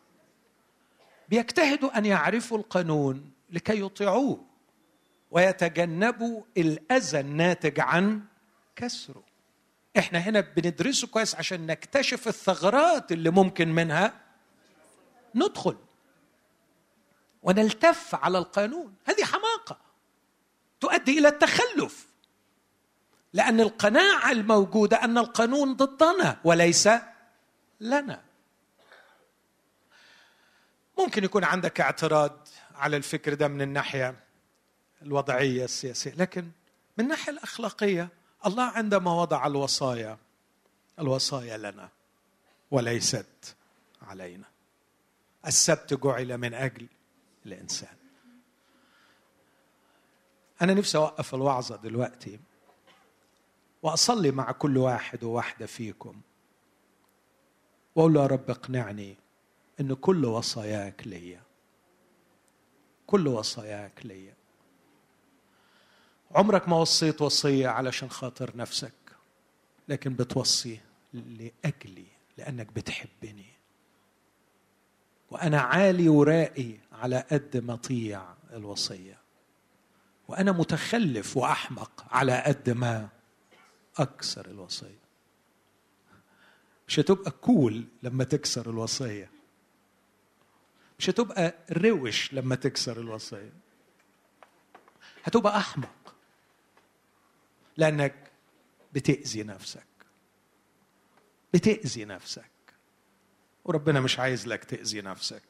بيجتهدوا 1.28 1.98
أن 1.98 2.06
يعرفوا 2.06 2.58
القانون 2.58 3.30
لكي 3.50 3.80
يطيعوه 3.80 4.44
ويتجنبوا 5.30 6.42
الأذى 6.56 7.20
الناتج 7.20 7.80
عن 7.80 8.22
كسره. 8.76 9.31
إحنا 9.98 10.18
هنا 10.18 10.40
بندرسه 10.40 11.07
كويس 11.07 11.35
عشان 11.35 11.66
نكتشف 11.66 12.28
الثغرات 12.28 13.12
اللي 13.12 13.31
ممكن 13.31 13.68
منها 13.68 14.20
ندخل 15.35 15.76
ونلتف 17.42 18.14
على 18.14 18.38
القانون. 18.38 18.94
هذه 19.05 19.24
حماقة 19.24 19.78
تؤدي 20.81 21.18
إلى 21.18 21.28
التخلف 21.28 22.07
لأن 23.33 23.61
القناعة 23.61 24.31
الموجودة 24.33 25.05
أن 25.05 25.18
القانون 25.18 25.74
ضدنا 25.76 26.40
وليس 26.44 26.88
لنا. 27.81 28.22
ممكن 30.98 31.24
يكون 31.24 31.44
عندك 31.44 31.81
اعتراض 31.81 32.48
على 32.74 32.96
الفكر 32.96 33.35
ده 33.35 33.48
من 33.48 33.62
الناحية 33.62 34.14
الوضعية 35.02 35.64
السياسية 35.64 36.14
لكن 36.14 36.42
من 36.98 37.05
الناحية 37.05 37.33
الأخلاقية 37.33 38.09
الله 38.46 38.62
عندما 38.62 39.12
وضع 39.12 39.46
الوصايا. 39.46 40.18
الوصايا 40.98 41.57
لنا. 41.57 41.88
وليست 42.70 43.57
علينا. 44.02 44.44
السبت 45.46 45.94
جعل 45.94 46.38
من 46.38 46.55
أجل 46.55 46.87
الإنسان. 47.46 47.96
أنا 50.62 50.74
نفسي 50.74 50.98
أوقف 50.98 51.35
الوعظة 51.35 51.76
دلوقتي 51.76 52.40
وأصلي 53.83 54.31
مع 54.31 54.52
كل 54.52 54.78
واحد 54.78 55.24
وواحده 55.24 55.66
فيكم. 55.66 56.20
وأقول 57.94 58.12
له 58.14 58.22
يا 58.22 58.26
رب 58.26 58.50
اقنعني 58.50 59.16
إن 59.81 59.94
كل 59.94 60.24
وصاياك 60.24 61.07
ليا. 61.07 61.42
كل 63.07 63.28
وصاياك 63.28 64.07
ليا. 64.07 64.35
عمرك 66.34 66.68
ما 66.68 66.76
وصيت 66.76 67.22
وصية 67.22 67.68
علشان 67.68 68.10
خاطر 68.10 68.56
نفسك 68.56 68.92
لكن 69.88 70.14
بتوصي 70.14 70.80
لأجلي 71.14 72.06
لأنك 72.38 72.72
بتحبني. 72.72 73.52
وأنا 75.30 75.60
عالي 75.60 76.08
ورائي 76.08 76.80
على 76.92 77.24
قد 77.30 77.56
ما 77.56 77.74
اطيع 77.74 78.34
الوصية. 78.52 79.18
وأنا 80.28 80.52
متخلف 80.52 81.36
وأحمق 81.36 82.06
على 82.10 82.42
قد 82.42 82.70
ما 82.70 83.08
أكسر 83.98 84.46
الوصية. 84.46 85.02
مش 86.88 87.00
هتبقى 87.00 87.30
كول 87.30 87.84
لما 88.02 88.24
تكسر 88.24 88.70
الوصية. 88.70 89.30
مش 90.98 91.10
هتبقى 91.10 91.54
روش 91.72 92.34
لما 92.34 92.54
تكسر 92.54 93.00
الوصية. 93.00 93.52
هتبقى 95.24 95.56
أحمق. 95.56 96.01
لأنك 97.76 98.14
بتأذي 98.92 99.42
نفسك. 99.42 99.87
بتأذي 101.54 102.04
نفسك. 102.04 102.50
وربنا 103.64 104.00
مش 104.00 104.18
عايز 104.18 104.46
لك 104.46 104.64
تأذي 104.64 105.00
نفسك. 105.00 105.42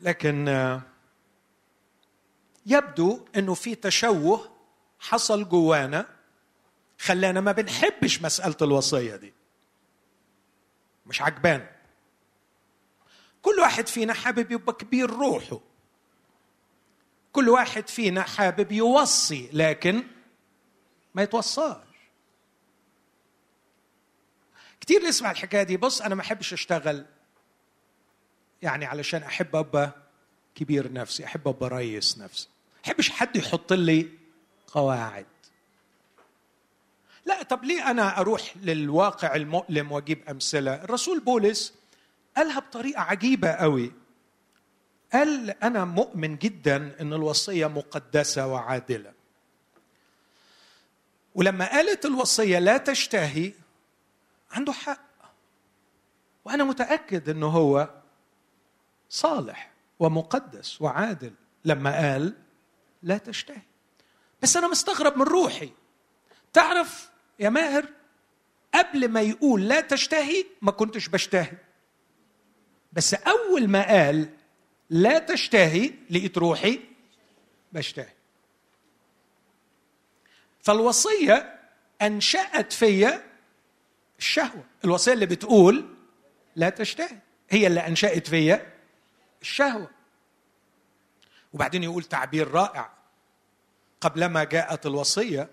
لكن 0.00 0.48
يبدو 2.66 3.26
إنه 3.36 3.54
في 3.54 3.74
تشوه 3.74 4.52
حصل 5.00 5.48
جوانا 5.48 6.06
خلانا 6.98 7.40
ما 7.40 7.52
بنحبش 7.52 8.22
مسألة 8.22 8.56
الوصية 8.62 9.16
دي. 9.16 9.32
مش 11.06 11.22
عجبان. 11.22 11.66
كل 13.42 13.58
واحد 13.60 13.86
فينا 13.86 14.14
حابب 14.14 14.52
يبقى 14.52 14.72
كبير 14.72 15.10
روحه. 15.10 15.60
كل 17.32 17.48
واحد 17.48 17.88
فينا 17.88 18.22
حابب 18.22 18.72
يوصي 18.72 19.48
لكن 19.52 20.02
ما 21.14 21.22
يتوصاش. 21.22 21.76
كتير 24.80 25.02
نسمع 25.02 25.30
الحكاية 25.30 25.62
دي 25.62 25.76
بص 25.76 26.02
أنا 26.02 26.14
ما 26.14 26.20
أحبش 26.22 26.52
أشتغل 26.52 27.04
يعني 28.62 28.84
علشان 28.84 29.22
أحب 29.22 29.56
أبقى 29.56 29.92
كبير 30.54 30.92
نفسي 30.92 31.24
أحب 31.24 31.48
أبقى 31.48 31.68
ريس 31.68 32.18
نفسي. 32.18 32.48
أحبش 32.84 33.10
حد 33.10 33.36
يحط 33.36 33.72
لي 33.72 34.08
قواعد. 34.66 35.26
لا 37.26 37.42
طب 37.42 37.64
ليه 37.64 37.90
أنا 37.90 38.18
أروح 38.20 38.56
للواقع 38.56 39.34
المؤلم 39.34 39.92
وأجيب 39.92 40.28
أمثلة؟ 40.28 40.74
الرسول 40.74 41.20
بولس 41.20 41.74
قالها 42.36 42.60
بطريقة 42.60 43.00
عجيبة 43.00 43.48
قوي. 43.52 43.92
قال 45.12 45.50
أنا 45.50 45.84
مؤمن 45.84 46.36
جدا 46.36 47.00
إن 47.00 47.12
الوصية 47.12 47.66
مقدسة 47.66 48.46
وعادلة؟ 48.46 49.12
ولما 51.34 51.70
قالت 51.70 52.04
الوصية 52.04 52.58
لا 52.58 52.76
تشتهي 52.76 53.52
عنده 54.50 54.72
حق. 54.72 55.12
وأنا 56.44 56.64
متأكد 56.64 57.28
إنه 57.28 57.46
هو 57.46 57.90
صالح 59.08 59.70
ومقدس 59.98 60.82
وعادل. 60.82 61.32
لما 61.64 61.96
قال 61.96 62.34
لا 63.02 63.18
تشتهي. 63.18 63.62
بس 64.42 64.56
أنا 64.56 64.68
مستغرب 64.68 65.16
من 65.16 65.22
روحي. 65.22 65.70
تعرف 66.52 67.10
يا 67.38 67.48
ماهر 67.48 67.86
قبل 68.74 69.08
ما 69.08 69.20
يقول 69.20 69.68
لا 69.68 69.80
تشتهي 69.80 70.46
ما 70.62 70.70
كنتش 70.70 71.08
بشتهي. 71.08 71.56
بس 72.92 73.14
أول 73.14 73.68
ما 73.68 73.88
قال 73.88 74.28
لا 74.90 75.18
تشتهي 75.18 75.92
لقيت 76.10 76.38
روحي 76.38 76.80
بشتهي. 77.72 78.12
فالوصية 80.62 81.60
أنشأت 82.02 82.72
فيا 82.72 83.24
الشهوة. 84.18 84.64
الوصية 84.84 85.12
اللي 85.12 85.26
بتقول 85.26 85.88
لا 86.56 86.68
تشتهي 86.68 87.18
هي 87.50 87.66
اللي 87.66 87.80
أنشأت 87.80 88.28
فيا 88.28 88.72
الشهوة. 89.42 89.90
وبعدين 91.52 91.82
يقول 91.82 92.04
تعبير 92.04 92.50
رائع. 92.50 92.90
قبلما 94.00 94.44
جاءت 94.44 94.86
الوصية 94.86 95.48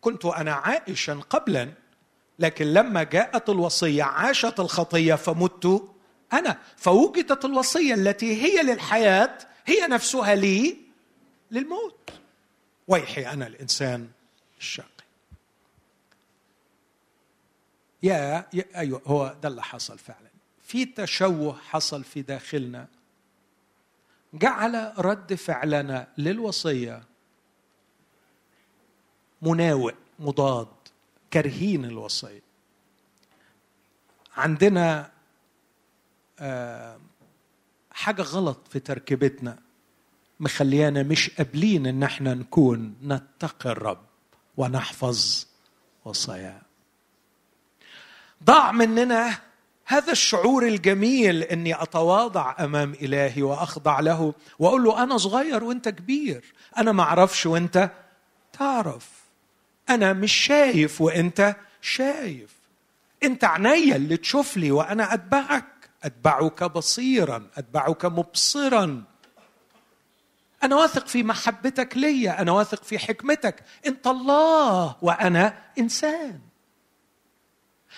كنت 0.00 0.24
أنا 0.24 0.52
عائشا 0.52 1.14
قبلا 1.14 1.72
لكن 2.38 2.66
لما 2.66 3.02
جاءت 3.02 3.48
الوصية 3.48 4.02
عاشت 4.02 4.60
الخطية 4.60 5.14
فمت 5.14 5.82
أنا 6.32 6.58
فوجدت 6.76 7.44
الوصية 7.44 7.94
التي 7.94 8.42
هي 8.42 8.62
للحياة 8.62 9.38
هي 9.66 9.86
نفسها 9.86 10.34
لي 10.34 10.76
للموت. 11.50 12.10
ويحي 12.88 13.26
أنا 13.26 13.46
الإنسان 13.46 14.08
الشقي 14.58 14.84
يا, 18.02 18.46
يا 18.52 18.64
أيوه 18.76 19.02
هو 19.06 19.36
ده 19.42 19.48
اللي 19.48 19.62
حصل 19.62 19.98
فعلا. 19.98 20.28
في 20.62 20.84
تشوه 20.84 21.58
حصل 21.58 22.04
في 22.04 22.22
داخلنا. 22.22 22.86
جعل 24.34 24.92
رد 24.98 25.34
فعلنا 25.34 26.08
للوصية 26.18 27.02
مناوئ 29.42 29.94
مضاد 30.18 30.68
كارهين 31.30 31.84
الوصية. 31.84 32.42
عندنا 34.36 35.10
آه، 36.40 36.98
حاجة 37.90 38.22
غلط 38.22 38.58
في 38.70 38.80
تركيبتنا 38.80 39.58
مخليانا 40.40 41.02
مش 41.02 41.30
قابلين 41.30 41.86
إن 41.86 42.02
إحنا 42.02 42.34
نكون 42.34 42.94
نتقي 43.02 43.70
الرب 43.70 44.04
ونحفظ 44.56 45.46
وصاياه. 46.04 46.60
ضاع 48.44 48.72
مننا 48.72 49.38
هذا 49.86 50.12
الشعور 50.12 50.66
الجميل 50.66 51.42
إني 51.42 51.82
أتواضع 51.82 52.54
أمام 52.60 52.92
إلهي 52.92 53.42
وأخضع 53.42 54.00
له 54.00 54.34
وأقول 54.58 54.84
له 54.84 55.02
أنا 55.02 55.16
صغير 55.16 55.64
وأنت 55.64 55.88
كبير 55.88 56.44
أنا 56.78 56.92
ما 56.92 57.02
أعرفش 57.02 57.46
وأنت 57.46 57.90
تعرف 58.52 59.08
أنا 59.90 60.12
مش 60.12 60.32
شايف 60.32 61.00
وأنت 61.00 61.56
شايف 61.80 62.50
أنت 63.22 63.44
عينيا 63.44 63.96
اللي 63.96 64.16
تشوف 64.16 64.56
لي 64.56 64.70
وأنا 64.70 65.14
أتبعك. 65.14 65.64
أتبعك 66.04 66.64
بصيرا 66.64 67.50
أتبعك 67.56 68.04
مبصرا. 68.04 69.04
أنا 70.62 70.76
واثق 70.76 71.06
في 71.06 71.22
محبتك 71.22 71.96
ليا 71.96 72.42
أنا 72.42 72.52
واثق 72.52 72.84
في 72.84 72.98
حكمتك. 72.98 73.64
أنت 73.86 74.06
الله 74.06 74.96
وأنا 75.02 75.62
إنسان. 75.78 76.40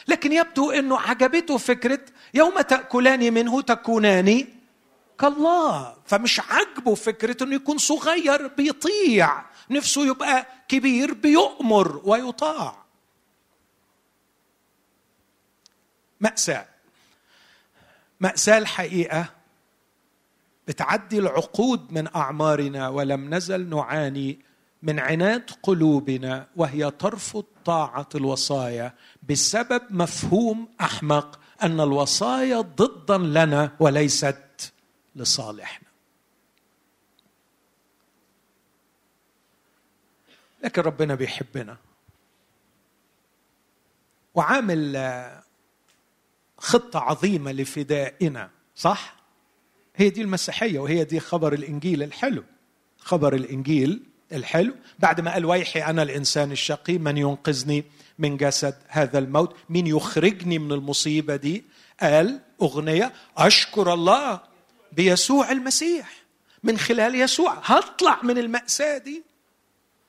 لكن 0.08 0.32
يبدو 0.32 0.70
إنه 0.70 0.98
عجبته 0.98 1.56
فكرة 1.56 2.00
يوم 2.34 2.60
تأكلان 2.60 3.34
منه 3.34 3.60
تكونان 3.60 4.46
كالله. 5.18 5.96
فمش 6.06 6.40
عاجبه 6.40 6.94
فكرة 6.94 7.44
إنه 7.44 7.54
يكون 7.54 7.78
صغير 7.78 8.46
بيطيع 8.46 9.44
نفسه 9.70 10.06
يبقى 10.06 10.46
كبير 10.68 11.14
بيؤمر 11.14 12.00
ويطاع. 12.04 12.76
مأساة. 16.20 16.69
مأساة 18.20 18.59
الحقيقة 18.59 19.28
بتعدي 20.68 21.18
العقود 21.18 21.92
من 21.92 22.14
أعمارنا 22.16 22.88
ولم 22.88 23.35
نزل 23.35 23.68
نعاني 23.68 24.38
من 24.83 24.98
عناد 24.98 25.50
قلوبنا 25.62 26.46
وهي 26.56 26.90
ترفض 26.90 27.44
طاعة 27.64 28.09
الوصايا 28.14 28.94
بسبب 29.28 29.83
مفهوم 29.90 30.68
أحمق 30.80 31.40
أن 31.62 31.80
الوصايا 31.80 32.61
ضدا 32.61 33.18
لنا 33.18 33.72
وليست 33.80 34.72
لصالحنا. 35.16 35.88
لكن 40.64 40.83
ربنا 40.83 41.14
بيحبنا. 41.14 41.76
وعامل 44.35 44.96
خطة 46.60 46.98
عظيمة 47.00 47.52
لفدائنا 47.52 48.50
صح؟ 48.76 49.16
هي 49.96 50.10
دي 50.10 50.22
المسيحية 50.22 50.78
وهي 50.78 51.04
دي 51.04 51.20
خبر 51.20 51.52
الإنجيل 51.52 52.02
الحلو. 52.02 52.44
خبر 52.98 53.34
الإنجيل 53.34 54.02
الحلو 54.32 54.74
بعد 54.98 55.20
ما 55.20 55.32
قال 55.32 55.44
ويحي 55.44 55.82
أنا 55.82 56.02
الإنسان 56.02 56.52
الشقي 56.52 56.98
من 56.98 57.16
ينقذني 57.16 57.84
من 58.18 58.36
جسد 58.36 58.74
هذا 58.88 59.18
الموت؟ 59.18 59.56
مين 59.70 59.86
يخرجني 59.86 60.58
من 60.58 60.72
المصيبة 60.72 61.36
دي؟ 61.36 61.64
قال 62.00 62.40
أغنية 62.62 63.12
أشكر 63.36 63.94
الله 63.94 64.40
بيسوع 64.92 65.52
المسيح. 65.52 66.12
من 66.62 66.78
خلال 66.78 67.14
يسوع 67.14 67.58
هطلع 67.62 68.22
من 68.22 68.38
المأساة 68.38 68.98
دي. 68.98 69.22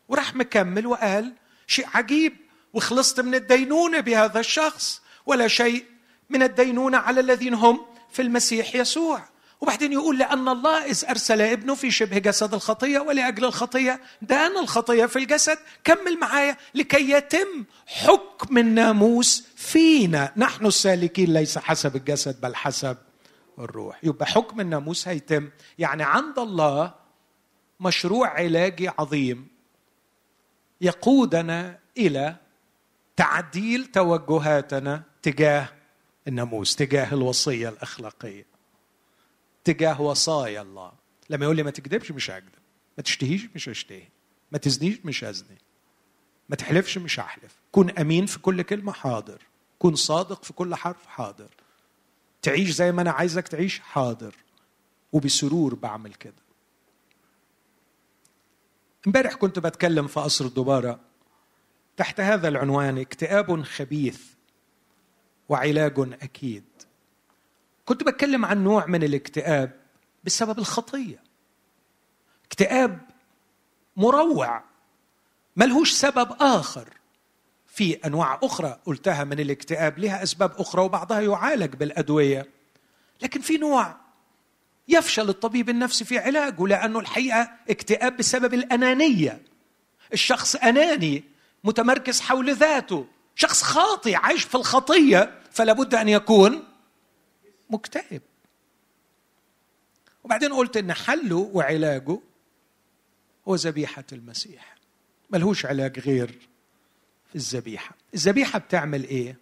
وراح 0.09 0.35
مكمل 0.35 0.87
وقال 0.87 1.33
شيء 1.67 1.87
عجيب 1.93 2.33
وخلصت 2.73 3.19
من 3.19 3.35
الدينونة 3.35 3.99
بهذا 3.99 4.39
الشخص. 4.39 5.01
ولا 5.25 5.47
شيء 5.47 5.85
من 6.32 6.44
الدينونة 6.44 6.98
على 6.98 7.20
الذين 7.20 7.54
هم 7.54 7.82
في 8.12 8.22
المسيح 8.22 8.76
يسوع. 8.76 9.22
وبعدين 9.62 9.94
يقول 9.94 10.17
لأن 10.20 10.48
الله 10.50 10.86
إذ 10.86 11.06
أرسل 11.10 11.41
ابنه 11.41 11.76
في 11.76 11.91
شبه 11.91 12.17
جسد 12.17 12.54
الخطية 12.54 13.00
ولأجل 13.00 13.46
الخطية 13.46 14.02
دان 14.22 14.58
الخطية 14.58 15.06
في 15.06 15.20
الجسد. 15.20 15.58
كمل 15.84 16.20
معايا 16.20 16.58
لكي 16.76 17.12
يتم 17.12 17.65
حكم 17.88 18.58
الناموس 18.58 19.48
فينا. 19.56 20.34
نحن 20.38 20.65
السالكين 20.65 21.34
ليس 21.34 21.58
حسب 21.58 21.96
الجسد 21.96 22.41
بل 22.41 22.56
حسب 22.56 22.98
الروح. 23.60 24.00
يبقى 24.04 24.26
حكم 24.26 24.62
الناموس 24.62 25.08
هيتم. 25.08 25.50
يعني 25.80 26.04
عند 26.04 26.39
الله 26.39 26.94
مشروع 27.80 28.28
علاجي 28.28 28.89
عظيم 29.00 29.48
يقودنا 30.82 31.80
إلى 31.98 32.36
تعديل 33.15 33.86
توجهاتنا 33.86 35.04
تجاه 35.22 35.70
الناموس 36.27 36.75
تجاه 36.75 37.13
الوصية 37.13 37.69
الأخلاقية 37.69 38.45
تجاه 39.63 40.01
وصايا 40.01 40.62
الله. 40.62 40.91
لما 41.29 41.43
يقول 41.45 41.55
لي 41.55 41.63
ما 41.63 41.71
تكذبش 41.71 42.12
مش 42.12 42.31
هكذب 42.31 42.62
ما 42.97 43.03
تشتهيش 43.03 43.47
مش 43.55 43.69
هشتهي 43.69 44.07
ما 44.51 44.57
تزنيش 44.57 45.05
مش 45.05 45.23
هزني 45.23 45.57
ما 46.49 46.55
تحلفش 46.55 46.97
مش 46.97 47.19
هحلف. 47.19 47.55
كن 47.71 47.89
أمين 47.89 48.25
في 48.25 48.39
كل 48.39 48.62
كلمة 48.62 48.91
حاضر 48.91 49.41
كن 49.79 49.95
صادق 49.95 50.43
في 50.43 50.53
كل 50.53 50.75
حرف 50.75 51.05
حاضر. 51.07 51.49
تعيش 52.41 52.69
زي 52.69 52.91
ما 52.91 53.01
أنا 53.01 53.12
عايزك 53.12 53.47
تعيش 53.47 53.79
حاضر 53.79 54.36
وبسرور 55.12 55.75
بعمل 55.75 56.13
كده. 56.13 56.34
امبارح 59.07 59.34
كنت 59.34 59.60
بتكلم 59.60 60.07
في 60.07 60.19
قصر 60.19 60.45
الدبارة 60.45 60.99
تحت 61.97 62.19
هذا 62.19 62.47
العنوان 62.47 62.97
اكتئاب 62.97 63.63
خبيث 63.63 64.21
وعلاج 65.51 65.93
أكيد. 66.21 66.63
كنت 67.85 68.03
بتكلم 68.03 68.45
عن 68.45 68.63
نوع 68.63 68.85
من 68.85 69.03
الاكتئاب 69.03 69.71
بسبب 70.23 70.59
الخطية. 70.59 71.23
اكتئاب 72.45 72.99
مروع 73.97 74.63
ملهوش 75.55 75.91
سبب 75.91 76.35
آخر. 76.39 76.89
في 77.67 77.93
أنواع 77.93 78.39
أخرى 78.43 78.79
قلتها 78.85 79.23
من 79.23 79.39
الاكتئاب 79.39 79.99
لها 79.99 80.23
أسباب 80.23 80.51
أخرى 80.57 80.81
وبعضها 80.81 81.21
يعالج 81.21 81.75
بالأدوية. 81.75 82.49
لكن 83.21 83.41
في 83.41 83.57
نوع 83.57 83.95
يفشل 84.87 85.29
الطبيب 85.29 85.69
النفسي 85.69 86.05
في 86.05 86.17
علاجه 86.19 86.67
لأنه 86.67 86.99
الحقيقة 86.99 87.51
اكتئاب 87.69 88.17
بسبب 88.17 88.53
الأنانية. 88.53 89.41
الشخص 90.13 90.55
أناني 90.55 91.23
متمركز 91.63 92.21
حول 92.21 92.55
ذاته. 92.55 93.07
شخص 93.35 93.63
خاطئ 93.63 94.15
عايش 94.15 94.43
في 94.43 94.55
الخطية. 94.55 95.40
فلا 95.51 95.73
بد 95.73 95.95
أن 95.95 96.09
يكون 96.09 96.63
مكتئب. 97.69 98.21
وبعدين 100.23 100.53
قلت 100.53 100.77
إن 100.77 100.93
حله 100.93 101.35
وعلاجه 101.53 102.19
هو 103.47 103.55
ذبيحة 103.55 104.03
المسيح. 104.11 104.75
ملهوش 105.29 105.65
علاج 105.65 105.99
غير 105.99 106.39
في 107.29 107.35
الذبيحة. 107.35 107.95
الذبيحة 108.13 108.59
بتعمل 108.59 109.03
إيه؟ 109.03 109.37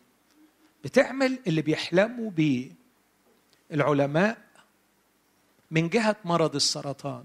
بتعمل 0.83 1.39
اللي 1.47 1.61
بيحلموا 1.61 2.31
بيه 2.31 2.71
العلماء 3.71 4.37
من 5.71 5.89
جهة 5.89 6.15
مرض 6.25 6.55
السرطان. 6.55 7.23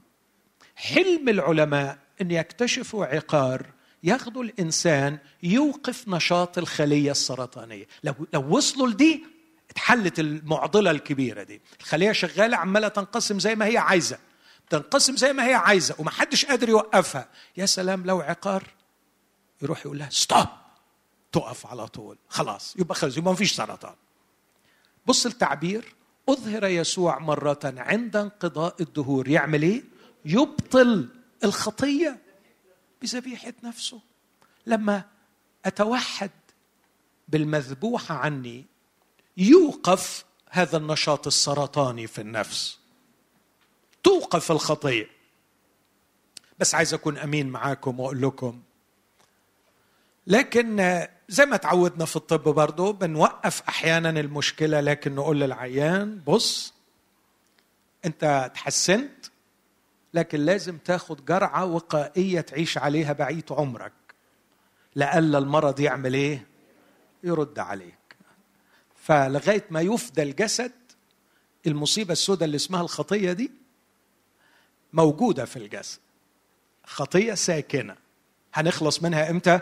حلم 0.77 1.29
العلماء 1.29 1.99
إن 2.21 2.31
يكتشفوا 2.31 3.07
عقار 3.07 3.67
ياخدوا 4.05 4.45
الإنسان 4.45 5.19
يوقف 5.43 6.09
نشاط 6.09 6.59
الخلية 6.59 7.11
السرطانية. 7.11 7.87
لو 8.05 8.15
لو 8.33 8.57
وصلوا 8.57 8.89
لدي 8.89 9.25
اتحلت 9.71 10.21
المعضلة 10.21 10.91
الكبيرة 10.91 11.43
دي. 11.43 11.63
الخلية 11.81 12.13
شغالة 12.13 12.57
عمالة 12.57 12.89
تنقسم 12.89 13.39
زي 13.39 13.55
ما 13.55 13.67
هي 13.67 13.79
عايزة. 13.79 14.19
تنقسم 14.71 15.17
زي 15.17 15.33
ما 15.33 15.47
هي 15.47 15.55
عايزة 15.55 15.95
ومحدش 15.99 16.45
قادر 16.45 16.69
يوقفها. 16.69 17.29
يا 17.57 17.67
سلام 17.67 18.07
لو 18.07 18.21
عقار 18.21 18.65
يروح 19.63 19.87
يقول 19.87 19.99
لها 19.99 20.11
ستوب 20.11 20.47
تقف 21.33 21.67
على 21.67 21.87
طول. 21.87 22.19
خلاص 22.29 22.75
يبقى 22.79 22.95
خلص 22.95 23.17
يبقى 23.17 23.33
مفيش 23.33 23.53
سرطان. 23.53 23.95
بص 25.07 25.27
التعبير. 25.27 25.95
أظهر 26.29 26.65
يسوع 26.65 27.19
مرة 27.19 27.61
عند 27.65 28.17
انقضاء 28.17 28.75
الدهور. 28.81 29.29
يعمل 29.29 29.63
إيه؟ 29.63 29.83
يبطل 30.25 31.09
الخطية. 31.45 32.24
بذبيحة 33.03 33.53
نفسه. 33.65 34.01
لما 34.67 35.05
أتوحد 35.65 36.31
بالمذبوح 37.29 38.13
عني 38.13 38.65
يوقف 39.37 40.25
هذا 40.51 40.77
النشاط 40.77 41.27
السرطاني 41.27 42.07
في 42.07 42.21
النفس. 42.21 42.79
توقف 44.03 44.53
الخطيه 44.53 45.07
بس 46.59 46.75
عايز 46.75 46.95
أكون 46.95 47.19
أمين 47.19 47.49
معاكم 47.49 48.01
وأقول 48.01 48.23
لكم 48.23 48.63
لكن 50.27 51.07
زي 51.29 51.47
ما 51.47 51.57
تعودنا 51.57 52.05
في 52.05 52.17
الطب 52.17 52.43
برضه 52.43 52.93
بنوقف 52.93 53.63
أحيانا 53.69 54.11
المشكلة 54.11 54.81
لكن 54.81 55.15
نقول 55.15 55.41
للعيان 55.41 56.21
بص 56.27 56.75
أنت 58.05 58.51
تحسنت 58.55 59.27
لكن 60.15 60.41
لازم 60.41 60.79
تاخد 60.79 61.25
جرعة 61.25 61.65
وقائية 61.65 62.41
تعيش 62.41 62.79
عليها 62.79 63.13
بقيه 63.13 63.45
عمرك. 63.51 63.93
لألا 64.95 65.39
المرض 65.39 65.81
يعمل 65.81 66.15
إيه؟ 66.15 66.47
يرد 67.25 67.59
عليك. 67.59 68.17
فلغاية 68.97 69.65
ما 69.71 69.81
يفدى 69.81 70.23
الجسد 70.23 70.73
المصيبة 71.67 72.13
السوداء 72.13 72.45
اللي 72.45 72.57
اسمها 72.57 72.81
الخطية 72.81 73.33
دي 73.33 73.51
موجودة 74.93 75.45
في 75.45 75.57
الجسد. 75.57 75.99
خطية 76.85 77.35
ساكنة. 77.35 77.97
هنخلص 78.55 79.03
منها 79.03 79.31
إمتى؟ 79.31 79.61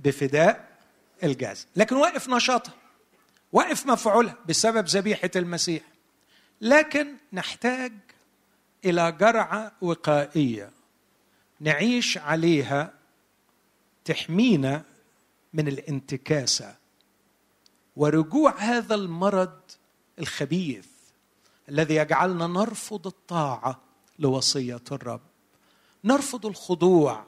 بفداء 0.00 0.68
الجسد. 1.22 1.66
لكن 1.76 1.96
واقف 1.96 2.28
نشاطها 2.28 2.74
واقف 3.52 3.86
مفعولها 3.86 4.36
بسبب 4.48 4.86
ذبيحة 4.86 5.30
المسيح. 5.36 5.82
لكن 6.60 7.14
نحتاج 7.32 7.92
إلى 8.84 9.12
جرعة 9.12 9.72
وقائية. 9.80 10.70
نعيش 11.60 12.18
عليها 12.18 12.92
تحمينا 14.04 14.84
من 15.52 15.68
الانتكاسة. 15.68 16.76
ورجوع 17.96 18.54
هذا 18.58 18.94
المرض 18.94 19.60
الخبيث 20.18 20.86
الذي 21.68 21.94
يجعلنا 21.94 22.46
نرفض 22.46 23.06
الطاعة 23.06 23.80
لوصية 24.18 24.84
الرب. 24.92 25.20
نرفض 26.04 26.46
الخضوع 26.46 27.24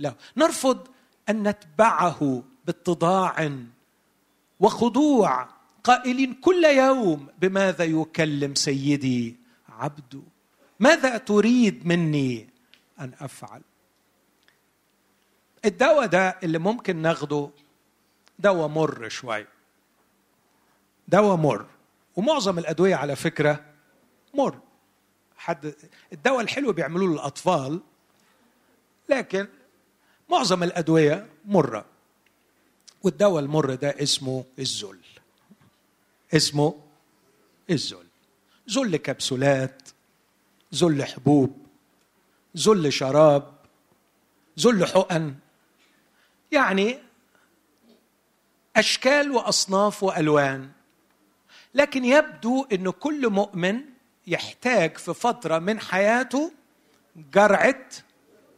له. 0.00 0.14
نرفض 0.36 0.88
أن 1.28 1.48
نتبعه 1.48 2.42
باتضاع 2.66 3.50
وخضوع. 4.60 5.48
قائلين 5.84 6.34
كل 6.34 6.64
يوم 6.64 7.28
بماذا 7.38 7.84
يكلم 7.84 8.54
سيدي 8.54 9.36
عبده؟ 9.68 10.22
ماذا 10.80 11.18
تريد 11.18 11.86
مني 11.86 12.48
أن 13.00 13.12
أفعل؟ 13.20 13.62
الدواء 15.64 16.06
ده 16.06 16.38
اللي 16.42 16.58
ممكن 16.58 16.96
ناخده 16.96 17.50
دواء 18.38 18.68
مر 18.68 19.08
شوية 19.08 19.48
دواء 21.08 21.36
مر. 21.36 21.66
ومعظم 22.16 22.58
الأدوية 22.58 22.94
على 22.94 23.16
فكرة 23.16 23.64
مر. 24.34 24.58
حد 25.36 25.74
الدواء 26.12 26.40
الحلو 26.40 26.72
بيعملوه 26.72 27.08
للأطفال 27.12 27.80
لكن 29.08 29.46
معظم 30.30 30.62
الأدوية 30.62 31.26
مرة. 31.44 31.84
والدواء 33.02 33.42
المر 33.42 33.74
ده 33.74 33.94
اسمه 34.02 34.44
الذل 34.58 34.98
اسمه 36.34 36.80
الذل 37.70 38.06
ذل 38.70 38.96
كبسولات 38.96 39.82
ذل 40.76 41.04
حبوب 41.04 41.66
ذل 42.56 42.92
شراب 42.92 43.54
ذل 44.60 44.86
حقن. 44.86 45.34
يعني 46.52 46.98
أشكال 48.76 49.30
وأصناف 49.30 50.02
وألوان. 50.02 50.70
لكن 51.74 52.04
يبدو 52.04 52.66
ان 52.72 52.90
كل 52.90 53.30
مؤمن 53.30 53.80
يحتاج 54.26 54.98
في 54.98 55.14
فترة 55.14 55.58
من 55.58 55.80
حياته 55.80 56.52
جرعة 57.16 57.84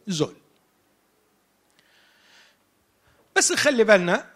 ذل. 0.09 0.35
بس 3.35 3.53
خلي 3.53 3.83
بالنا 3.83 4.29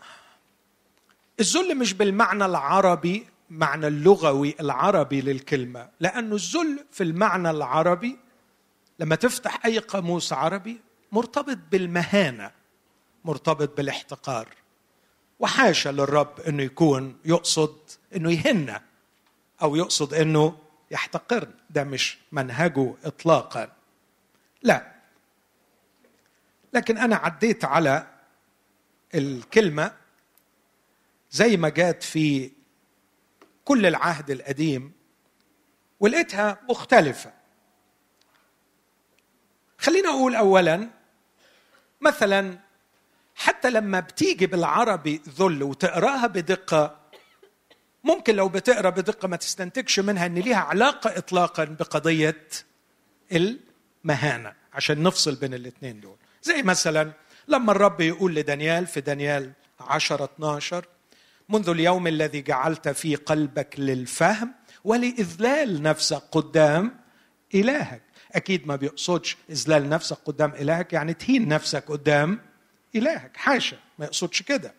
الذل 1.40 1.78
مش 1.78 1.94
بالمعنى 1.94 2.46
العربي 2.46 3.28
معنى 3.50 3.88
اللغوي 3.88 4.56
العربي 4.60 5.22
للكلمة. 5.22 5.90
لأنه 6.00 6.36
الذل 6.36 6.86
في 6.92 7.04
المعنى 7.04 7.50
العربي 7.50 8.18
لما 9.00 9.16
تفتح 9.16 9.66
أي 9.66 9.80
قاموس 9.80 10.34
عربي 10.34 10.82
مرتبط 11.12 11.58
بالمهانة 11.72 12.52
مرتبط 13.26 13.78
بالاحتقار. 13.78 14.48
وحاشا 15.40 15.90
للرب 15.90 16.40
إنه 16.40 16.64
يكون 16.64 17.18
يقصد 17.26 17.78
إنه 18.16 18.32
يهنا 18.32 18.82
أو 19.62 19.76
يقصد 19.76 20.14
إنه 20.14 20.58
يحتقرنا 20.92 21.54
ده 21.70 21.84
مش 21.84 22.18
منهجه 22.32 22.96
اطلاقا. 23.04 23.72
لا. 24.64 24.94
لكن 26.74 26.98
أنا 26.98 27.16
عديت 27.16 27.66
على 27.66 28.08
الكلمة 29.16 29.94
زي 31.32 31.58
ما 31.58 31.70
جات 31.70 32.04
في 32.04 32.52
كل 33.66 33.86
العهد 33.86 34.32
القديم 34.32 34.92
ولقيتها 36.00 36.60
مختلفة. 36.70 37.34
خلينا 39.78 40.10
أقول 40.10 40.36
اولا 40.36 40.90
مثلا 42.02 42.60
حتى 43.36 43.70
لما 43.70 44.00
بتيجي 44.00 44.48
بالعربي 44.48 45.22
ذل 45.40 45.64
وتقرأها 45.64 46.28
بدقة 46.28 47.00
ممكن 48.04 48.36
لو 48.36 48.50
بتقرأ 48.50 48.90
بدقة 48.90 49.28
ما 49.28 49.36
تستنتجش 49.38 50.00
منها 50.00 50.26
إن 50.26 50.36
ليها 50.36 50.58
علاقة 50.58 51.18
اطلاقا 51.18 51.64
بقضية 51.66 52.48
المهانة 53.32 54.54
عشان 54.74 55.04
نفصل 55.04 55.36
بين 55.36 55.54
الاثنين 55.54 56.00
دول. 56.00 56.16
زي 56.44 56.64
مثلا 56.64 57.12
لما 57.48 57.72
الرب 57.72 58.02
يقول 58.02 58.36
لدانيال 58.36 58.88
في 58.88 59.02
دانيال 59.02 59.52
10 59.80 60.26
12 60.26 60.86
منذ 61.50 61.70
اليوم 61.70 62.08
الذي 62.08 62.42
جعلت 62.42 62.90
في 62.90 63.16
قلبك 63.16 63.76
للفهم 63.80 64.54
ولإذلال 64.84 65.82
نفسك 65.82 66.24
قدام 66.32 67.00
إلهك. 67.56 68.02
أكيد 68.32 68.68
ما 68.68 68.76
بيقصدش 68.76 69.38
إذلال 69.50 69.90
نفسك 69.90 70.18
قدام 70.26 70.54
إلهك 70.54 70.94
يعني 70.94 71.14
تهين 71.14 71.48
نفسك 71.48 71.92
قدام 71.92 72.40
إلهك. 72.96 73.38
حاشا 73.38 73.78
ما 74.00 74.06
يقصدش 74.06 74.42
كده. 74.42 74.74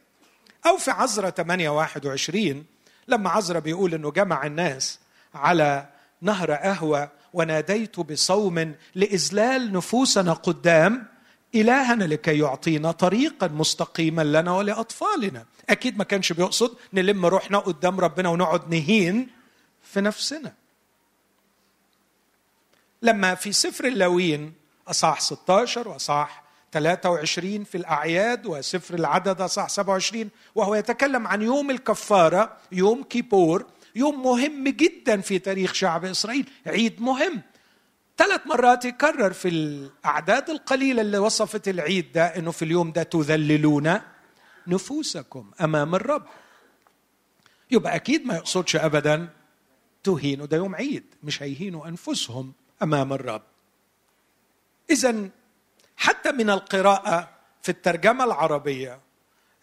أو 0.66 0.76
في 0.76 0.90
عزرة 0.90 1.30
8 1.30 1.68
21 1.68 2.64
لما 3.08 3.30
عزرة 3.30 3.58
بيقول 3.58 3.94
إنه 3.94 4.10
جمع 4.10 4.46
الناس 4.46 4.98
على 5.34 5.88
نهر 6.20 6.54
أهوى 6.54 7.08
وناديت 7.32 8.00
بصوم 8.00 8.74
لإذلال 8.94 9.72
نفوسنا 9.72 10.32
قدام 10.32 11.06
إلهنا 11.54 12.04
لكي 12.04 12.38
يعطينا 12.38 12.92
طريقا 12.92 13.48
مستقيما 13.48 14.22
لنا 14.22 14.52
ولأطفالنا. 14.52 15.46
أكيد 15.70 15.98
ما 15.98 16.04
كانش 16.04 16.32
بيقصد 16.32 16.76
نلم 16.92 17.26
روحنا 17.26 17.58
قدام 17.58 18.00
ربنا 18.00 18.28
ونقعد 18.28 18.74
نهين 18.74 19.28
في 19.82 20.00
نفسنا. 20.00 20.52
لما 23.02 23.34
في 23.34 23.52
سفر 23.52 23.84
اللاويين 23.84 24.52
أصح 24.88 25.20
16 25.20 25.88
وأصح 25.88 26.44
23 26.72 27.64
في 27.64 27.74
الأعياد 27.74 28.46
وسفر 28.46 28.94
العدد 28.94 29.40
أصح 29.40 29.68
27 29.68 30.30
وهو 30.54 30.74
يتكلم 30.74 31.26
عن 31.26 31.42
يوم 31.42 31.70
الكفارة 31.70 32.56
يوم 32.72 33.02
كيبور 33.02 33.66
يوم 33.96 34.22
مهم 34.22 34.68
جدا 34.68 35.20
في 35.20 35.38
تاريخ 35.38 35.72
شعب 35.72 36.04
إسرائيل. 36.04 36.50
عيد 36.66 37.00
مهم. 37.02 37.42
ثلاث 38.16 38.46
مرات 38.46 38.84
يكرر 38.84 39.32
في 39.32 39.48
الأعداد 39.48 40.50
القليلة 40.50 41.00
اللي 41.02 41.18
وصفت 41.18 41.68
العيد 41.68 42.12
ده 42.12 42.26
أنه 42.26 42.50
في 42.50 42.64
اليوم 42.64 42.92
ده 42.92 43.02
تذللون 43.02 44.00
نفوسكم 44.66 45.50
أمام 45.60 45.94
الرب. 45.94 46.26
يبقى 47.70 47.94
أكيد 47.96 48.26
ما 48.26 48.34
يقصدش 48.34 48.76
أبدا 48.76 49.28
تهينوا 50.04 50.46
ده 50.46 50.56
يوم 50.56 50.74
عيد 50.74 51.04
مش 51.22 51.42
هيهينوا 51.42 51.88
أنفسهم 51.88 52.52
أمام 52.82 53.12
الرب. 53.12 53.42
إذا 54.90 55.28
حتى 55.96 56.32
من 56.32 56.50
القراءة 56.50 57.30
في 57.62 57.68
الترجمة 57.68 58.24
العربية 58.24 59.00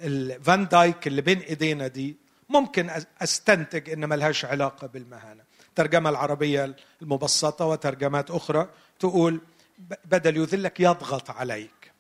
الفان 0.02 0.68
دايك 0.68 1.08
اللي 1.08 1.22
بين 1.22 1.40
إيدينا 1.40 1.88
دي 1.88 2.16
ممكن 2.50 2.90
أستنتج 3.22 3.90
إن 3.90 4.10
ملهاش 4.10 4.46
علاقة 4.46 4.88
بالمهانة. 4.88 5.44
الترجمه 5.72 6.10
العربية 6.10 6.76
المبسطة 7.02 7.66
وترجمات 7.66 8.32
أخرى 8.32 8.70
تقول 9.00 9.42
بدل 10.06 10.38
يذلك 10.38 10.80
يضغط 10.80 11.30
عليك. 11.30 11.92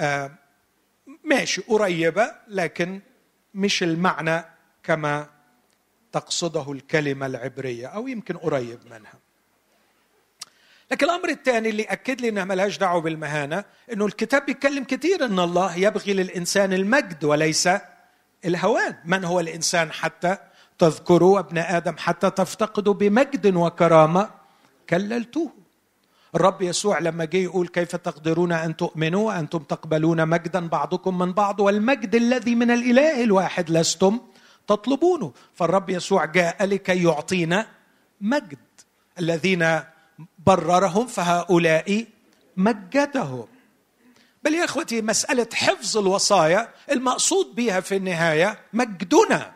آه 0.00 0.30
ماشي 1.24 1.60
قريبة 1.62 2.32
لكن 2.48 3.00
مش 3.54 3.82
المعنى 3.82 4.44
كما 4.82 5.30
تقصده 6.12 6.72
الكلمة 6.72 7.26
العبرية 7.26 7.86
أو 7.86 8.08
يمكن 8.08 8.36
قريب 8.36 8.78
منها. 8.86 9.14
لكن 10.90 11.06
الأمر 11.06 11.28
الثاني 11.28 11.68
اللي 11.68 11.82
أكد 11.82 12.20
لي 12.20 12.28
إنها 12.28 12.44
ملهاش 12.44 12.78
دعوة 12.78 13.00
بالمهانة 13.00 13.64
إنه 13.92 14.06
الكتاب 14.06 14.46
بيتكلم 14.46 14.84
كثير 14.84 15.24
إن 15.24 15.38
الله 15.38 15.76
يبغي 15.76 16.12
للإنسان 16.12 16.72
المجد 16.72 17.24
وليس 17.24 17.68
الهوان. 18.44 18.96
من 19.04 19.24
هو 19.24 19.40
الإنسان 19.40 19.92
حتى 19.92 20.36
تذكروا 20.78 21.38
ابن 21.38 21.58
آدم 21.58 21.94
حتى 21.98 22.30
تفتقدوا 22.30 22.94
بمجد 22.94 23.56
وكرامة 23.56 24.30
كللتوه. 24.90 25.52
الرب 26.34 26.62
يسوع 26.62 26.98
لما 26.98 27.24
جه 27.24 27.36
يقول 27.36 27.68
كيف 27.68 27.96
تقدرون 27.96 28.52
أن 28.52 28.76
تؤمنوا 28.76 29.26
وأنتم 29.26 29.58
تقبلون 29.58 30.28
مجدا 30.28 30.68
بعضكم 30.68 31.18
من 31.18 31.32
بعض 31.32 31.60
والمجد 31.60 32.14
الذي 32.14 32.54
من 32.54 32.70
الإله 32.70 33.24
الواحد 33.24 33.70
لستم 33.70 34.20
تطلبونه. 34.66 35.32
فالرب 35.54 35.90
يسوع 35.90 36.24
جاء 36.24 36.64
لكي 36.64 37.02
يعطينا 37.02 37.66
مجد. 38.20 38.58
الذين 39.18 39.80
بررهم 40.46 41.06
فهؤلاء 41.06 42.06
مجدهم. 42.56 43.46
بل 44.42 44.54
يا 44.54 44.64
إخوتي 44.64 45.02
مسألة 45.02 45.48
حفظ 45.54 45.98
الوصايا 45.98 46.68
المقصود 46.90 47.54
بها 47.54 47.80
في 47.80 47.96
النهاية 47.96 48.58
مجدنا. 48.72 49.52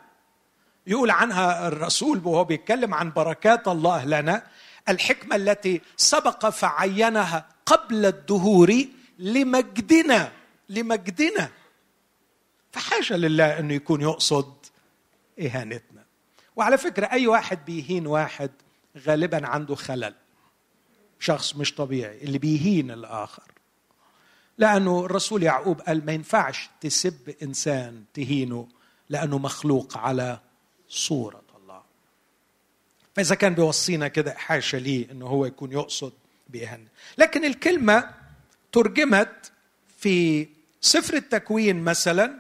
يقول 0.89 1.11
عنها 1.11 1.69
الرسول 1.69 2.19
وهو 2.25 2.45
بيتكلم 2.45 2.95
عن 2.95 3.13
بركات 3.13 3.69
الله 3.69 4.05
لنا 4.05 4.47
الحكمة 4.89 5.37
التي 5.37 5.81
سبق 5.97 6.49
فعينها 6.49 7.49
قبل 7.67 8.07
الدهور 8.07 8.85
لمجدنا 9.19 10.33
لمجدنا. 10.69 11.51
فحاشا 12.73 13.15
لله 13.15 13.59
إنه 13.59 13.75
يكون 13.75 14.01
يقصد 14.01 14.55
إهانتنا. 15.41 16.05
وعلى 16.57 16.79
فكرة 16.79 17.07
أي 17.07 17.27
واحد 17.27 17.65
بيهين 17.65 18.07
واحد 18.07 18.51
غالبا 18.99 19.47
عنده 19.47 19.75
خلل. 19.75 20.15
شخص 21.21 21.57
مش 21.57 21.75
طبيعي 21.75 22.19
اللي 22.19 22.39
بيهين 22.39 22.91
الآخر. 22.91 23.43
لأنه 24.59 25.05
الرسول 25.05 25.43
يعقوب 25.43 25.81
قال 25.81 26.07
ما 26.07 26.13
ينفعش 26.13 26.71
تسب 26.81 27.35
إنسان 27.43 28.05
تهينه 28.15 28.69
لأنه 29.09 29.39
مخلوق 29.39 29.99
على 29.99 30.41
صورة 30.89 31.43
الله. 31.57 31.83
فإذا 33.17 33.35
كان 33.35 33.55
بيوصينا 33.55 34.09
كده 34.09 34.35
حاشا 34.35 34.77
ليه 34.77 35.11
إنه 35.11 35.27
هو 35.27 35.47
يكون 35.47 35.73
يقصد 35.73 36.13
بيهن. 36.49 36.87
لكن 37.19 37.45
الكلمة 37.45 38.11
ترجمت 38.73 39.53
في 39.99 40.49
سفر 40.81 41.15
التكوين 41.15 41.85
مثلا 41.85 42.39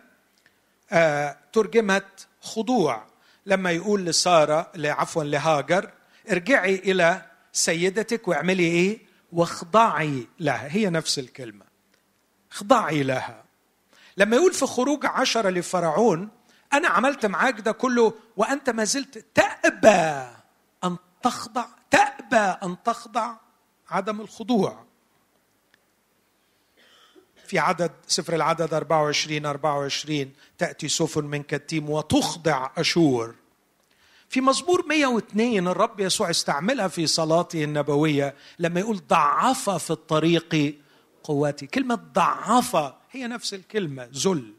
آه 0.92 1.36
ترجمت 1.52 2.26
خضوع. 2.40 3.06
لما 3.46 3.70
يقول 3.70 4.04
لسارة 4.04 4.72
عفوا 4.76 5.24
لهاجر 5.24 5.90
ارجعي 6.30 6.74
إلى 6.74 7.22
سيدتك 7.52 8.28
واعملي 8.28 8.64
إيه؟ 8.64 8.98
واخضعي 9.32 10.26
لها. 10.40 10.76
هي 10.76 10.90
نفس 10.90 11.18
الكلمة. 11.18 11.64
اخضعي 12.52 13.02
لها. 13.02 13.44
لما 14.16 14.36
يقول 14.36 14.54
في 14.54 14.66
خروج 14.66 15.06
عشرة 15.06 15.50
لفرعون 15.50 16.28
أنا 16.72 16.88
عملت 16.88 17.26
معاك 17.26 17.60
ده 17.60 17.72
كله 17.72 18.14
وأنت 18.36 18.70
ما 18.70 18.84
زلت 18.84 19.24
تأبى 19.34 20.28
أن 20.84 20.96
تخضع 21.22 21.64
تأبى 21.90 22.36
أن 22.36 22.76
تخضع 22.84 23.34
عدم 23.90 24.20
الخضوع. 24.20 24.84
في 27.46 27.58
عدد 27.58 27.92
سفر 28.06 28.34
العدد 28.34 28.74
24 28.74 29.46
24 29.46 30.32
تأتي 30.58 30.88
سفن 30.88 31.24
من 31.24 31.42
كتيم 31.42 31.90
وتخضع 31.90 32.70
أشور. 32.76 33.34
في 34.28 34.40
مزمور 34.40 34.86
102 34.86 35.68
الرب 35.68 36.00
يسوع 36.00 36.30
استعملها 36.30 36.88
في 36.88 37.06
صلاته 37.06 37.64
النبوية 37.64 38.34
لما 38.58 38.80
يقول 38.80 39.00
ضعف 39.08 39.70
في 39.70 39.90
الطريق 39.90 40.76
قوتي 41.22 41.66
كلمة 41.66 41.94
ضعف 41.94 42.76
هي 43.10 43.26
نفس 43.26 43.54
الكلمة 43.54 44.08
ذل. 44.14 44.54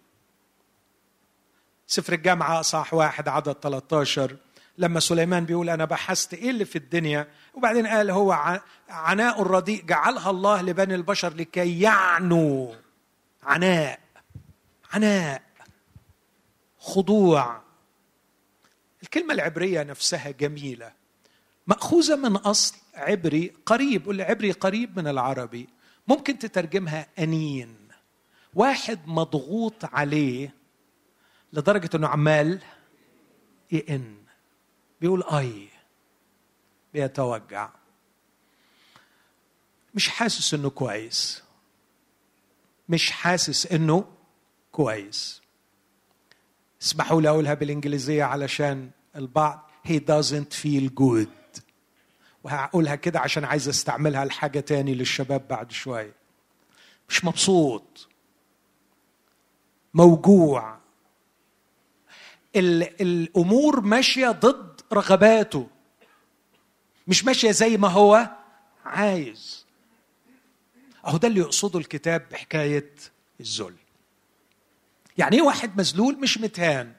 سفر 1.89 2.13
الجامعة 2.13 2.61
صح 2.61 2.93
واحد 2.93 3.27
عدد 3.27 3.53
13 3.53 4.35
لما 4.77 4.99
سليمان 4.99 5.45
بيقول 5.45 5.69
أنا 5.69 5.85
بحثت 5.85 6.33
إيه 6.33 6.49
اللي 6.49 6.65
في 6.65 6.75
الدنيا 6.75 7.27
وبعدين 7.53 7.87
قال 7.87 8.11
هو 8.11 8.59
عناء 8.89 9.41
الرديء 9.41 9.85
جعلها 9.85 10.29
الله 10.29 10.61
لبني 10.61 10.95
البشر 10.95 11.33
لكي 11.33 11.81
يعنوا. 11.81 12.75
عناء 13.43 13.99
عناء 14.93 15.41
خضوع. 16.79 17.61
الكلمة 19.03 19.33
العبرية 19.33 19.83
نفسها 19.83 20.31
جميلة. 20.31 20.91
مأخوذة 21.67 22.15
من 22.15 22.35
أصل 22.35 22.75
عبري 22.95 23.53
قريب 23.65 24.05
قول 24.05 24.21
عبري 24.21 24.51
قريب 24.51 24.99
من 24.99 25.07
العربي. 25.07 25.69
ممكن 26.07 26.39
تترجمها 26.39 27.07
أنين. 27.19 27.75
واحد 28.53 28.99
مضغوط 29.05 29.85
عليه 29.85 30.58
لدرجة 31.53 31.89
أنه 31.95 32.07
عمال 32.07 32.61
يئن. 33.71 34.15
بيقول 35.01 35.23
أي. 35.23 35.69
بيتوجع 36.93 37.69
مش 39.95 40.09
حاسس 40.09 40.53
إنه 40.53 40.69
كويس. 40.69 41.43
مش 42.89 43.11
حاسس 43.11 43.67
إنه 43.67 44.05
كويس. 44.71 45.41
اسمحوا 46.81 47.21
لي 47.21 47.29
أقولها 47.29 47.53
بالإنجليزية 47.53 48.23
علشان 48.23 48.91
البعض. 49.15 49.69
He 49.87 49.91
doesn't 49.99 50.53
feel 50.63 50.89
good. 50.99 51.61
وهقولها 52.43 52.95
كده 52.95 53.19
عشان 53.19 53.45
عايز 53.45 53.69
أستعملها 53.69 54.25
لحاجة 54.25 54.59
تاني 54.59 54.95
للشباب 54.95 55.47
بعد 55.47 55.71
شوية. 55.71 56.13
مش 57.09 57.25
مبسوط. 57.25 58.07
موجوع. 59.93 60.78
الأمور 62.55 63.81
ماشية 63.81 64.27
ضد 64.31 64.81
رغباته. 64.93 65.67
مش 67.07 67.25
ماشية 67.25 67.51
زي 67.51 67.77
ما 67.77 67.87
هو 67.87 68.29
عايز. 68.85 69.65
أهو 71.05 71.17
ده 71.17 71.27
اللي 71.27 71.39
يقصده 71.39 71.79
الكتاب 71.79 72.27
بحكاية 72.31 72.95
الذل. 73.39 73.75
يعني 75.17 75.35
إيه 75.35 75.41
واحد 75.41 75.77
مذلول؟ 75.77 76.19
مش 76.19 76.37
متهان. 76.37 76.93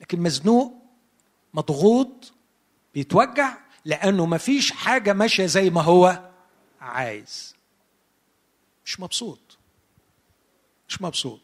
لكن 0.00 0.20
مزنوق 0.20 0.74
مضغوط 1.54 2.32
بيتوجع 2.94 3.58
لأنه 3.84 4.26
مفيش 4.26 4.72
حاجة 4.72 5.12
ماشية 5.12 5.46
زي 5.46 5.70
ما 5.70 5.82
هو 5.82 6.30
عايز. 6.80 7.56
مش 8.84 9.00
مبسوط. 9.00 9.58
مش 10.88 11.02
مبسوط. 11.02 11.40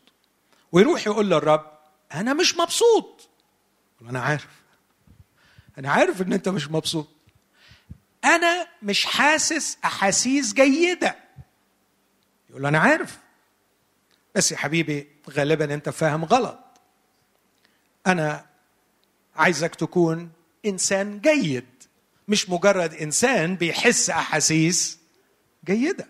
ويروح 0.72 1.06
يقول 1.06 1.26
للرب 1.30 1.71
أنا 2.14 2.34
مش 2.34 2.56
مبسوط. 2.56 3.28
أنا 4.02 4.20
عارف. 4.20 4.48
أنا 5.78 5.90
عارف 5.90 6.22
إن 6.22 6.32
أنت 6.32 6.48
مش 6.48 6.70
مبسوط. 6.70 7.08
أنا 8.24 8.66
مش 8.82 9.04
حاسس 9.06 9.78
أحاسيس 9.84 10.54
جيدة. 10.54 11.16
يقول 12.50 12.62
له 12.62 12.68
أنا 12.68 12.78
عارف. 12.78 13.18
بس 14.34 14.52
يا 14.52 14.56
حبيبي 14.56 15.08
غالبا 15.30 15.74
أنت 15.74 15.88
فاهم 15.88 16.24
غلط. 16.24 16.58
أنا 18.06 18.46
عايزك 19.36 19.74
تكون 19.74 20.30
إنسان 20.66 21.20
جيد. 21.20 21.64
مش 22.28 22.50
مجرد 22.50 22.94
إنسان 22.94 23.56
بيحس 23.56 24.10
أحاسيس 24.10 24.98
جيدة. 25.64 26.08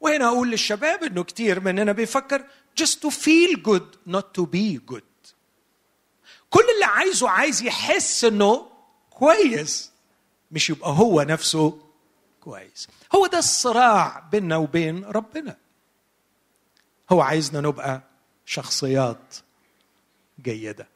وهنا 0.00 0.26
أقول 0.26 0.50
للشباب 0.50 1.02
إنه 1.04 1.24
كتير 1.24 1.60
مننا 1.60 1.92
بيفكر 1.92 2.44
just 2.80 2.94
to 3.02 3.10
feel 3.10 3.56
good 3.62 4.12
not 4.14 4.24
to 4.38 4.46
be 4.46 4.78
good. 4.92 5.02
كل 6.50 6.64
اللي 6.74 6.84
عايزه 6.84 7.28
عايز 7.28 7.62
يحس 7.62 8.24
إنه 8.24 8.70
كويس 9.10 9.90
مش 10.50 10.70
يبقى 10.70 10.90
هو 10.90 11.22
نفسه 11.22 11.80
كويس. 12.40 12.88
هو 13.14 13.26
ده 13.26 13.38
الصراع 13.38 14.28
بيننا 14.32 14.56
وبين 14.56 15.04
ربنا. 15.04 15.56
هو 17.12 17.20
عايزنا 17.20 17.60
نبقى 17.60 18.02
شخصيات 18.46 19.36
جيدة 20.42 20.88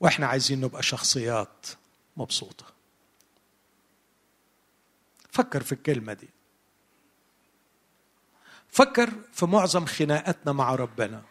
وإحنا 0.00 0.26
عايزين 0.26 0.60
نبقى 0.60 0.82
شخصيات 0.82 1.66
مبسوطة. 2.16 2.64
فكر 5.32 5.62
في 5.62 5.72
الكلمة 5.72 6.12
دي. 6.12 6.28
فكر 8.70 9.10
في 9.32 9.46
معظم 9.46 9.86
خناقاتنا 9.86 10.52
مع 10.52 10.74
ربنا. 10.74 11.22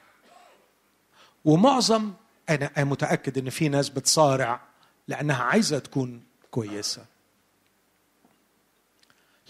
ومعظم 1.45 2.13
أنا 2.49 2.83
متأكد 2.83 3.37
إن 3.37 3.49
في 3.49 3.69
ناس 3.69 3.89
بتصارع 3.89 4.61
لأنها 5.07 5.43
عايزة 5.43 5.79
تكون 5.79 6.23
كويسة. 6.51 7.05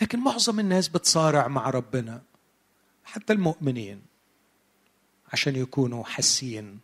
لكن 0.01 0.19
معظم 0.19 0.59
الناس 0.59 0.87
بتصارع 0.87 1.47
مع 1.47 1.69
ربنا 1.69 2.21
حتى 3.05 3.33
المؤمنين 3.33 4.01
عشان 5.33 5.55
يكونوا 5.55 6.03
حاسين 6.03 6.79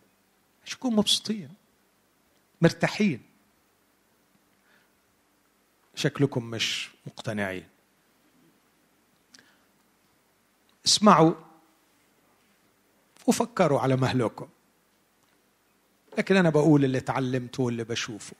عشان 0.64 0.76
يكونوا 0.78 0.98
مبسوطين 0.98 1.54
مرتاحين. 2.62 3.22
شكلكم 5.94 6.44
مش 6.44 6.90
مقتنعين. 7.06 7.75
اسمعوا 10.86 11.34
وفكروا 13.26 13.80
على 13.80 13.96
مهلكم 13.96 14.48
لكن 16.18 16.36
أنا 16.36 16.50
بقول 16.50 16.84
اللي 16.84 16.98
اتعلمته 16.98 17.62
واللي 17.62 17.84
بشوفه. 17.84 18.36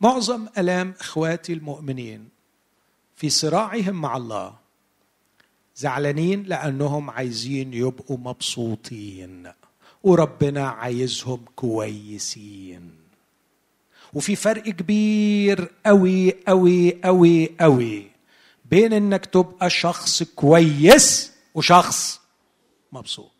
معظم 0.00 0.46
ألام 0.58 0.94
إخواتي 1.00 1.52
المؤمنين 1.52 2.28
في 3.16 3.30
صراعهم 3.30 3.94
مع 4.00 4.16
الله 4.16 4.54
زعلانين 5.76 6.42
لأنهم 6.42 7.10
عايزين 7.10 7.74
يبقوا 7.74 8.18
مبسوطين 8.18 9.52
وربنا 10.02 10.68
عايزهم 10.68 11.44
كويسين. 11.56 12.90
وفي 14.14 14.36
فرق 14.36 14.62
كبير 14.62 15.70
قوي 15.86 16.30
قوي 16.48 17.00
قوي 17.04 17.50
قوي 17.60 18.10
بين 18.70 18.92
إنك 18.92 19.26
تبقى 19.26 19.70
شخص 19.70 20.22
كويس 20.22 21.32
وشخص 21.54 22.20
مبسوط. 22.92 23.32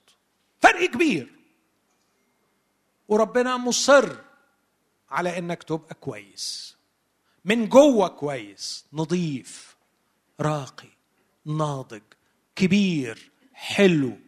فرق 0.61 0.91
كبير. 0.91 1.33
وربنا 3.09 3.57
مصر 3.57 4.17
على 5.11 5.39
إنك 5.39 5.63
تبقى 5.63 5.95
كويس. 5.95 6.77
من 7.45 7.69
جوه 7.69 8.09
كويس 8.09 8.85
نظيف 8.93 9.77
راقي 10.41 10.89
ناضج 11.47 12.03
كبير 12.57 13.31
حلو 13.53 14.19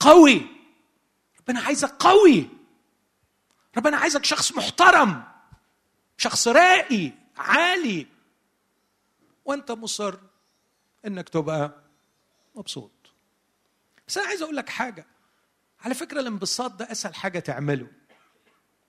قوي. 0.00 0.46
ربنا 1.40 1.60
عايزك 1.60 1.90
قوي. 1.90 2.48
ربنا 3.76 3.96
عايزك 3.96 4.24
شخص 4.24 4.52
محترم 4.52 5.24
شخص 6.16 6.48
راقي 6.48 7.12
عالي. 7.36 8.06
وانت 9.44 9.70
مصر 9.70 10.18
انك 11.06 11.28
تبقى 11.28 11.82
مبسوط. 12.54 12.90
بس 14.08 14.18
أنا 14.18 14.26
عايز 14.26 14.42
أقول 14.42 14.56
لك 14.56 14.68
حاجة. 14.68 15.06
على 15.80 15.94
فكرة 15.94 16.20
الانبساط 16.20 16.72
ده 16.72 16.92
اسهل 16.92 17.14
حاجة 17.14 17.38
تعمله. 17.38 17.86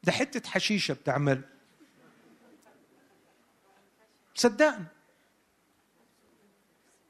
ده 0.04 0.12
حتة 0.12 0.50
حشيشة 0.50 0.94
بتعمله. 0.94 1.50
صدقني. 4.36 4.86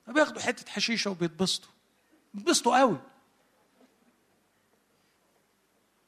بياخدوا 0.08 0.42
حتة 0.42 0.72
حشيشة 0.72 1.12
وبيتبسطوا. 1.12 1.72
بيتبسطوا 2.34 2.80
قوي. 2.80 3.00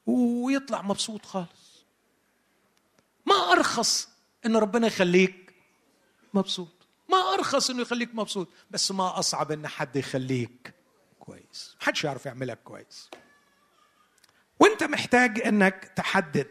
ويطلع 0.06 0.82
مبسوط 0.82 1.26
خالص. 1.26 1.86
ما 3.26 3.36
أرخص 3.36 4.10
إن 4.46 4.56
ربنا 4.56 4.88
يخليك 4.88 5.54
مبسوط. 6.34 6.75
ما 7.10 7.18
أرخص 7.18 7.70
إنه 7.70 7.82
يخليك 7.82 8.16
مبسوط 8.16 8.48
بس 8.72 8.92
ما 8.92 9.20
أصعب 9.20 9.52
إن 9.52 9.68
حد 9.68 9.96
يخليك 9.96 10.74
كويس. 11.20 11.76
محدش 11.82 12.04
يعرف 12.04 12.26
يعملك 12.26 12.60
كويس. 12.64 13.10
وأنت 14.60 14.84
محتاج 14.84 15.42
إنك 15.42 15.92
تحدد 15.96 16.48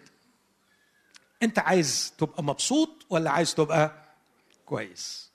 أنت 1.42 1.58
عايز 1.58 2.12
تبقى 2.18 2.42
مبسوط 2.42 3.06
ولا 3.10 3.30
عايز 3.30 3.54
تبقى 3.54 4.04
كويس. 4.66 5.30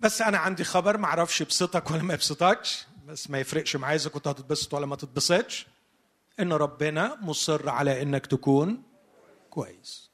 بس 0.00 0.22
أنا 0.22 0.38
عندي 0.38 0.64
خبر 0.64 0.96
ما 0.98 1.06
أعرفش 1.06 1.40
يبسطك 1.40 1.90
ولا 1.90 2.02
ما 2.02 2.14
يبسطكش 2.14 2.86
بس 3.06 3.30
ما 3.30 3.38
يفرقش 3.40 3.76
معايا 3.76 3.96
إذا 3.96 4.10
كنت 4.10 4.28
هتتبسط 4.28 4.74
ولا 4.74 4.86
ما 4.86 4.96
تتبسطش. 4.96 5.66
إن 6.40 6.52
ربنا 6.52 7.18
مصر 7.20 7.68
على 7.68 8.02
إنك 8.02 8.26
تكون 8.26 8.82
كويس 9.50 10.10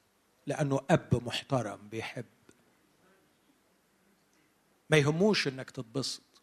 لأنه 0.46 0.80
أب 0.90 1.22
محترم 1.26 1.88
بيحب 1.88 2.24
ما 4.90 4.96
يهموش 4.96 5.48
إنك 5.48 5.70
تتبسط. 5.70 6.42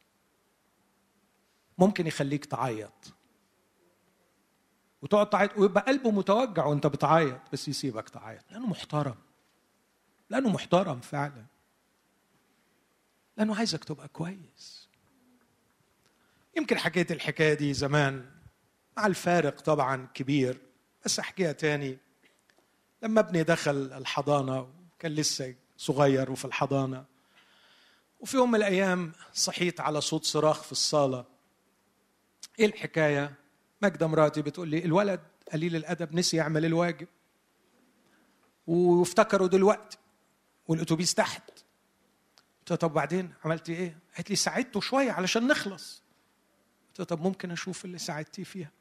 ممكن 1.77 2.07
يخليك 2.07 2.45
تعيط. 2.45 3.13
وتقعد 5.01 5.29
تعيط 5.29 5.57
ويبقى 5.57 5.83
قلبه 5.83 6.11
متوجع 6.11 6.65
وأنت 6.65 6.87
بتعيط 6.87 7.41
بس 7.53 7.67
يسيبك 7.67 8.09
تعيط. 8.09 8.51
لأنه 8.51 8.67
محترم. 8.67 9.15
لأنه 10.29 10.49
محترم 10.49 10.99
فعلا. 10.99 11.45
لأنه 13.37 13.55
عايزك 13.55 13.83
تبقى 13.83 14.07
كويس. 14.07 14.87
يمكن 16.57 16.77
حكيت 16.77 17.11
الحكاية 17.11 17.53
دي 17.53 17.73
زمان 17.73 18.31
مع 18.97 19.05
الفارق 19.05 19.61
طبعا 19.61 20.07
كبير 20.13 20.61
بس 21.05 21.19
أحكيها 21.19 21.51
تاني. 21.51 21.97
لما 23.03 23.19
ابني 23.19 23.43
دخل 23.43 23.93
الحضانة 23.93 24.73
كان 24.99 25.11
لسه 25.11 25.55
صغير 25.77 26.31
وفي 26.31 26.45
الحضانة 26.45 27.05
وفي 28.19 28.37
يوم 28.37 28.51
من 28.51 28.55
الأيام 28.55 29.11
صحيت 29.33 29.81
على 29.81 30.01
صوت 30.01 30.25
صراخ 30.25 30.63
في 30.63 30.71
الصالة. 30.71 31.25
إيه 32.59 32.65
الحكاية؟ 32.65 33.33
ماجده 33.81 34.07
مراتي 34.07 34.41
بتقول 34.41 34.67
لي 34.67 34.85
الولد 34.85 35.19
قليل 35.53 35.75
الأدب 35.75 36.15
نسي 36.15 36.37
يعمل 36.37 36.65
الواجب. 36.65 37.07
وافتكروا 38.67 39.47
دلوقتي 39.47 39.97
والأتوبيس 40.67 41.13
تحت. 41.13 41.51
قلت 42.59 42.73
طب 42.81 42.93
بعدين 42.93 43.33
عملتي 43.45 43.73
إيه؟ 43.73 43.97
قالت 44.15 44.29
لي 44.29 44.35
ساعدته 44.35 44.79
شوية 44.79 45.11
علشان 45.11 45.47
نخلص. 45.47 46.03
قلت 46.89 47.09
طب 47.09 47.21
ممكن 47.21 47.51
أشوف 47.51 47.85
اللي 47.85 47.97
ساعدتيه 47.97 48.43
فيها. 48.43 48.71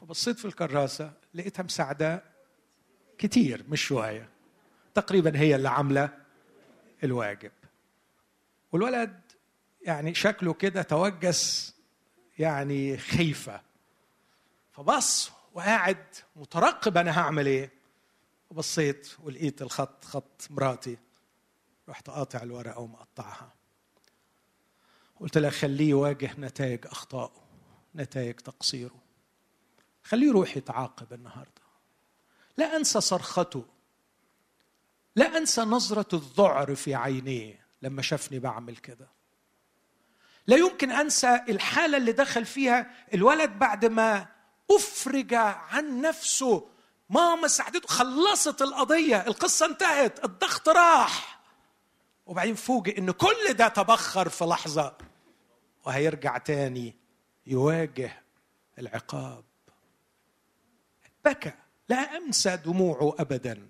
فبصيت 0.00 0.38
في 0.38 0.44
الكراسة 0.44 1.12
لقيتها 1.34 1.62
مساعدة 1.62 2.22
كتير 3.18 3.64
مش 3.68 3.82
شوية. 3.86 4.28
تقريبا 4.94 5.38
هي 5.38 5.56
اللي 5.56 5.68
عاملة 5.68 6.18
الواجب. 7.04 7.52
والولد 8.76 9.20
يعني 9.80 10.14
شكله 10.14 10.54
كده 10.54 10.82
توجس 10.82 11.74
يعني 12.38 12.96
خيفة. 12.96 13.60
فبص 14.72 15.30
وقاعد 15.54 16.04
مترقب 16.36 16.96
أنا 16.96 17.20
هعمل 17.20 17.46
إيه؟ 17.46 17.72
وبصيت 18.50 19.08
ولقيت 19.22 19.62
الخط 19.62 20.04
خط 20.04 20.46
مراتي. 20.50 20.98
رحت 21.88 22.10
قاطع 22.10 22.42
الورقة 22.42 22.78
ومقطعها. 22.78 23.52
قلت 25.20 25.38
لها 25.38 25.50
خليه 25.50 25.90
يواجه 25.90 26.30
نتائج 26.38 26.86
أخطائه 26.86 27.42
نتائج 27.94 28.34
تقصيره. 28.34 29.00
خليه 30.04 30.26
يروح 30.26 30.56
يتعاقب 30.56 31.12
النهارده. 31.12 31.62
لا 32.56 32.76
أنسى 32.76 33.00
صرخته. 33.00 33.64
لا 35.16 35.36
أنسى 35.36 35.60
نظرة 35.60 36.16
الذعر 36.16 36.74
في 36.74 36.94
عينيه. 36.94 37.65
لما 37.82 38.02
شافني 38.02 38.38
بعمل 38.38 38.76
كده. 38.76 39.08
لا 40.46 40.56
يمكن 40.56 40.90
أنسى 40.92 41.40
الحالة 41.48 41.96
اللي 41.96 42.12
دخل 42.12 42.44
فيها 42.44 42.90
الولد 43.14 43.50
بعد 43.50 43.84
ما 43.84 44.26
أفرج 44.70 45.34
عن 45.34 46.00
نفسه. 46.00 46.68
ماما 47.10 47.48
ساعدته 47.48 47.88
خلصت 47.88 48.62
القضية 48.62 49.26
القصة 49.26 49.66
انتهت 49.66 50.24
الضغط 50.24 50.68
راح. 50.68 51.40
وبعدين 52.26 52.54
فوجئ 52.54 52.98
إن 52.98 53.10
كل 53.10 53.52
ده 53.52 53.68
تبخر 53.68 54.28
في 54.28 54.44
لحظة 54.44 54.96
وهيرجع 55.84 56.38
تاني 56.38 56.96
يواجه 57.46 58.22
العقاب. 58.78 59.44
بكى 61.24 61.52
لا 61.88 62.16
أنسى 62.16 62.56
دموعه 62.56 63.14
ابدا. 63.18 63.68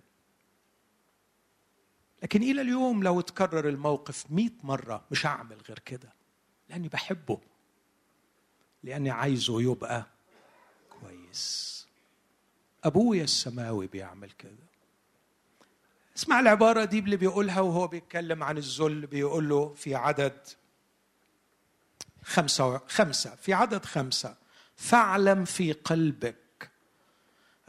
لكن 2.22 2.42
إلى 2.42 2.60
اليوم 2.60 3.02
لو 3.02 3.20
تكرر 3.20 3.68
الموقف 3.68 4.24
مئة 4.30 4.52
مرة 4.62 5.04
مش 5.10 5.26
هعمل 5.26 5.56
غير 5.68 5.78
كده 5.78 6.12
لأني 6.68 6.88
بحبه 6.88 7.38
لأني 8.82 9.10
عايزه 9.10 9.62
يبقى 9.62 10.06
كويس. 11.00 11.86
أبويا 12.84 13.24
السماوي 13.24 13.86
بيعمل 13.86 14.30
كده. 14.30 14.66
اسمع 16.16 16.40
العبارة 16.40 16.84
دي 16.84 16.98
اللي 16.98 17.16
بيقولها 17.16 17.60
وهو 17.60 17.86
بيتكلم 17.86 18.42
عن 18.42 18.58
الذل 18.58 19.06
بيقول 19.06 19.48
له 19.48 19.74
في 19.74 19.94
عدد 19.94 20.38
خمسة 22.24 22.78
خمسة 22.78 23.34
في 23.34 23.52
عدد 23.52 23.84
خمسة. 23.84 24.36
فاعلم 24.76 25.44
في 25.44 25.72
قلبك 25.72 26.70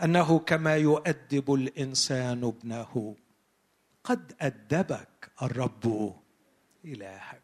أنه 0.04 0.40
كما 0.40 0.76
يؤدب 0.78 1.54
الإنسان 1.54 2.44
ابنه. 2.44 3.16
قد 4.08 4.34
أدبك 4.42 5.32
الرب 5.42 6.16
إلهك. 6.86 7.42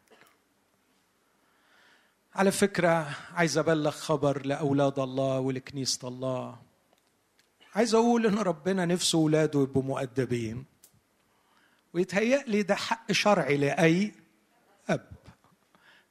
على 2.34 2.50
فكرة 2.50 3.16
عايز 3.32 3.58
أبلغ 3.58 3.90
خبر 3.90 4.46
لأولاد 4.46 4.98
الله 4.98 5.40
ولكنيسة 5.40 6.08
الله. 6.08 6.58
عايز 7.74 7.94
أقول 7.94 8.26
إن 8.26 8.38
ربنا 8.38 8.86
نفسه 8.86 9.18
أولاده 9.18 9.62
يبقوا 9.62 9.82
مؤدبين. 9.82 10.64
ويتهيأ 11.94 12.42
لي 12.46 12.62
ده 12.62 12.74
حق 12.74 13.12
شرعي 13.12 13.56
لأي 13.56 14.14
أب. 14.88 15.10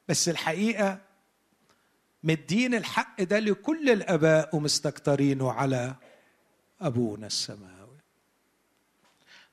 بس 0.08 0.28
الحقيقة 0.28 1.00
مدين 2.22 2.74
الحق 2.74 3.22
ده 3.22 3.38
لكل 3.38 3.90
الآباء 3.90 4.56
ومستكترينه 4.56 5.52
على 5.52 5.94
أبونا 6.80 7.26
السماوي. 7.26 7.73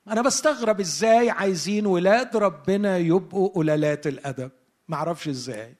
أنا 0.08 0.22
بستغرب 0.22 0.80
إزاي 0.80 1.30
عايزين 1.30 1.86
ولاد 1.86 2.38
ربنا 2.38 2.98
يبقوا 2.98 3.50
قلالات 3.50 4.08
الأدب. 4.08 4.52
معرفش 4.88 5.28
إزاي. 5.28 5.76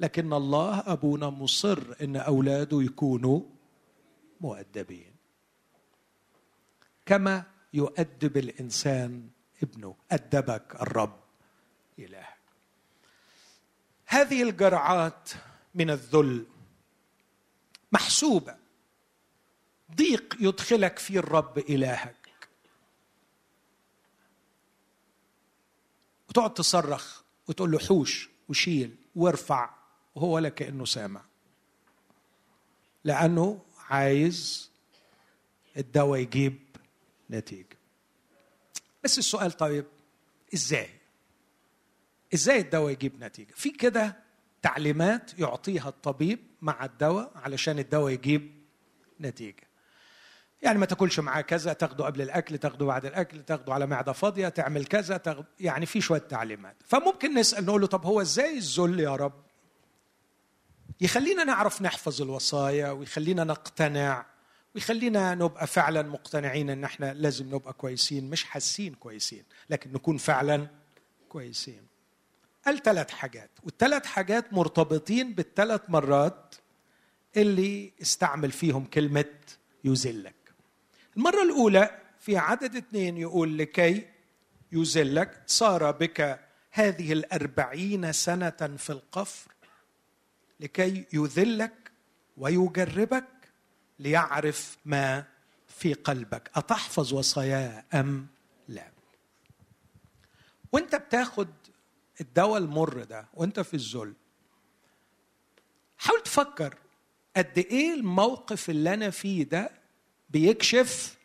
لكن 0.00 0.32
الله 0.32 0.82
أبونا 0.86 1.30
مصر 1.30 1.78
إن 2.02 2.16
أولاده 2.16 2.82
يكونوا 2.82 3.40
مؤدبين. 4.40 5.12
كما 7.06 7.44
يؤدب 7.74 8.36
الإنسان 8.36 9.28
ابنه. 9.62 9.94
أدبك 10.12 10.76
الرب 10.80 11.20
إله 11.98 12.28
هذه 14.06 14.42
الجرعات 14.42 15.30
من 15.74 15.90
الذل 15.90 16.44
محسوبة. 17.92 18.56
ضيق 19.96 20.36
يدخلك 20.40 20.98
فيه 20.98 21.18
الرب 21.18 21.58
إلهك. 21.58 22.21
وتقعد 26.32 26.54
تصرخ 26.54 27.22
وتقول 27.48 27.70
له 27.70 27.78
حوش 27.78 28.30
وشيل 28.48 28.96
وارفع 29.16 29.70
وهو 30.14 30.34
ولا 30.34 30.48
كأنه 30.48 30.84
سامع. 30.84 31.24
لأنه 33.04 33.62
عايز 33.78 34.70
الدواء 35.76 36.20
يجيب 36.20 36.58
نتيجة. 37.30 37.76
بس 39.04 39.18
السؤال 39.18 39.52
طيب 39.52 39.84
إزاي؟ 40.54 40.90
إزاي 42.34 42.60
الدواء 42.60 42.92
يجيب 42.92 43.24
نتيجة؟ 43.24 43.52
في 43.54 43.70
كده 43.70 44.16
تعليمات 44.62 45.38
يعطيها 45.38 45.88
الطبيب 45.88 46.38
مع 46.62 46.84
الدواء 46.84 47.32
علشان 47.34 47.78
الدواء 47.78 48.12
يجيب 48.12 48.52
نتيجة. 49.20 49.66
يعني 50.62 50.78
ما 50.78 50.86
تاكلش 50.86 51.20
معاه 51.20 51.40
كذا 51.40 51.72
تاخده 51.72 52.04
قبل 52.04 52.22
الأكل 52.22 52.58
تاخده 52.58 52.86
بعد 52.86 53.06
الأكل 53.06 53.42
تاخده 53.42 53.74
على 53.74 53.86
معدة 53.86 54.12
فاضية 54.12 54.48
تعمل 54.48 54.86
كذا 54.86 55.16
تاخد 55.16 55.44
يعني 55.60 55.86
في 55.86 56.00
شوية 56.00 56.18
تعليمات. 56.20 56.76
فممكن 56.86 57.34
نسأل 57.34 57.66
نقول 57.66 57.80
له 57.80 57.86
طب 57.86 58.06
هو 58.06 58.20
إزاي 58.20 58.58
الذل 58.58 59.00
يا 59.00 59.16
رب؟ 59.16 59.42
يخلينا 61.00 61.44
نعرف 61.44 61.82
نحفظ 61.82 62.22
الوصايا 62.22 62.90
ويخلينا 62.90 63.44
نقتنع 63.44 64.26
ويخلينا 64.74 65.34
نبقى 65.34 65.66
فعلا 65.66 66.02
مقتنعين 66.02 66.70
إن 66.70 66.84
إحنا 66.84 67.14
لازم 67.14 67.54
نبقى 67.54 67.72
كويسين 67.72 68.30
مش 68.30 68.44
حاسين 68.44 68.94
كويسين 68.94 69.44
لكن 69.70 69.92
نكون 69.92 70.16
فعلا 70.16 70.66
كويسين. 71.28 71.86
قال 72.66 72.82
ثلاث 72.82 73.10
حاجات. 73.10 73.50
والثلاث 73.64 74.06
حاجات 74.06 74.52
مرتبطين 74.52 75.34
بالثلاث 75.34 75.80
مرات 75.88 76.54
اللي 77.36 77.92
استعمل 78.02 78.52
فيهم 78.52 78.84
كلمة 78.84 79.24
يذلك. 79.84 80.41
المرة 81.16 81.42
الأولى 81.42 81.98
في 82.20 82.36
عدد 82.36 82.76
اثنين 82.76 83.16
يقول 83.18 83.58
لكي 83.58 84.08
يذلك 84.72 85.42
صار 85.46 85.90
بك 85.90 86.40
هذه 86.70 87.12
الأربعين 87.12 88.12
سنة 88.12 88.76
في 88.78 88.90
القفر 88.90 89.52
لكي 90.60 91.06
يذلك 91.12 91.90
ويجربك 92.36 93.28
ليعرف 93.98 94.78
ما 94.84 95.24
في 95.68 95.94
قلبك. 95.94 96.50
أتحفظ 96.54 97.12
وصاياه 97.14 97.84
أم 97.94 98.26
لا؟ 98.68 98.90
وأنت 100.72 100.94
بتاخد 100.94 101.48
الدواء 102.20 102.58
المر 102.58 103.02
ده 103.04 103.26
وأنت 103.34 103.60
في 103.60 103.74
الذل 103.74 104.14
حاول 105.98 106.22
تفكر 106.22 106.74
قد 107.36 107.58
إيه 107.58 107.94
الموقف 107.94 108.70
اللي 108.70 108.94
أنا 108.94 109.10
فيه 109.10 109.42
ده 109.44 109.70
بيكشف 110.32 111.16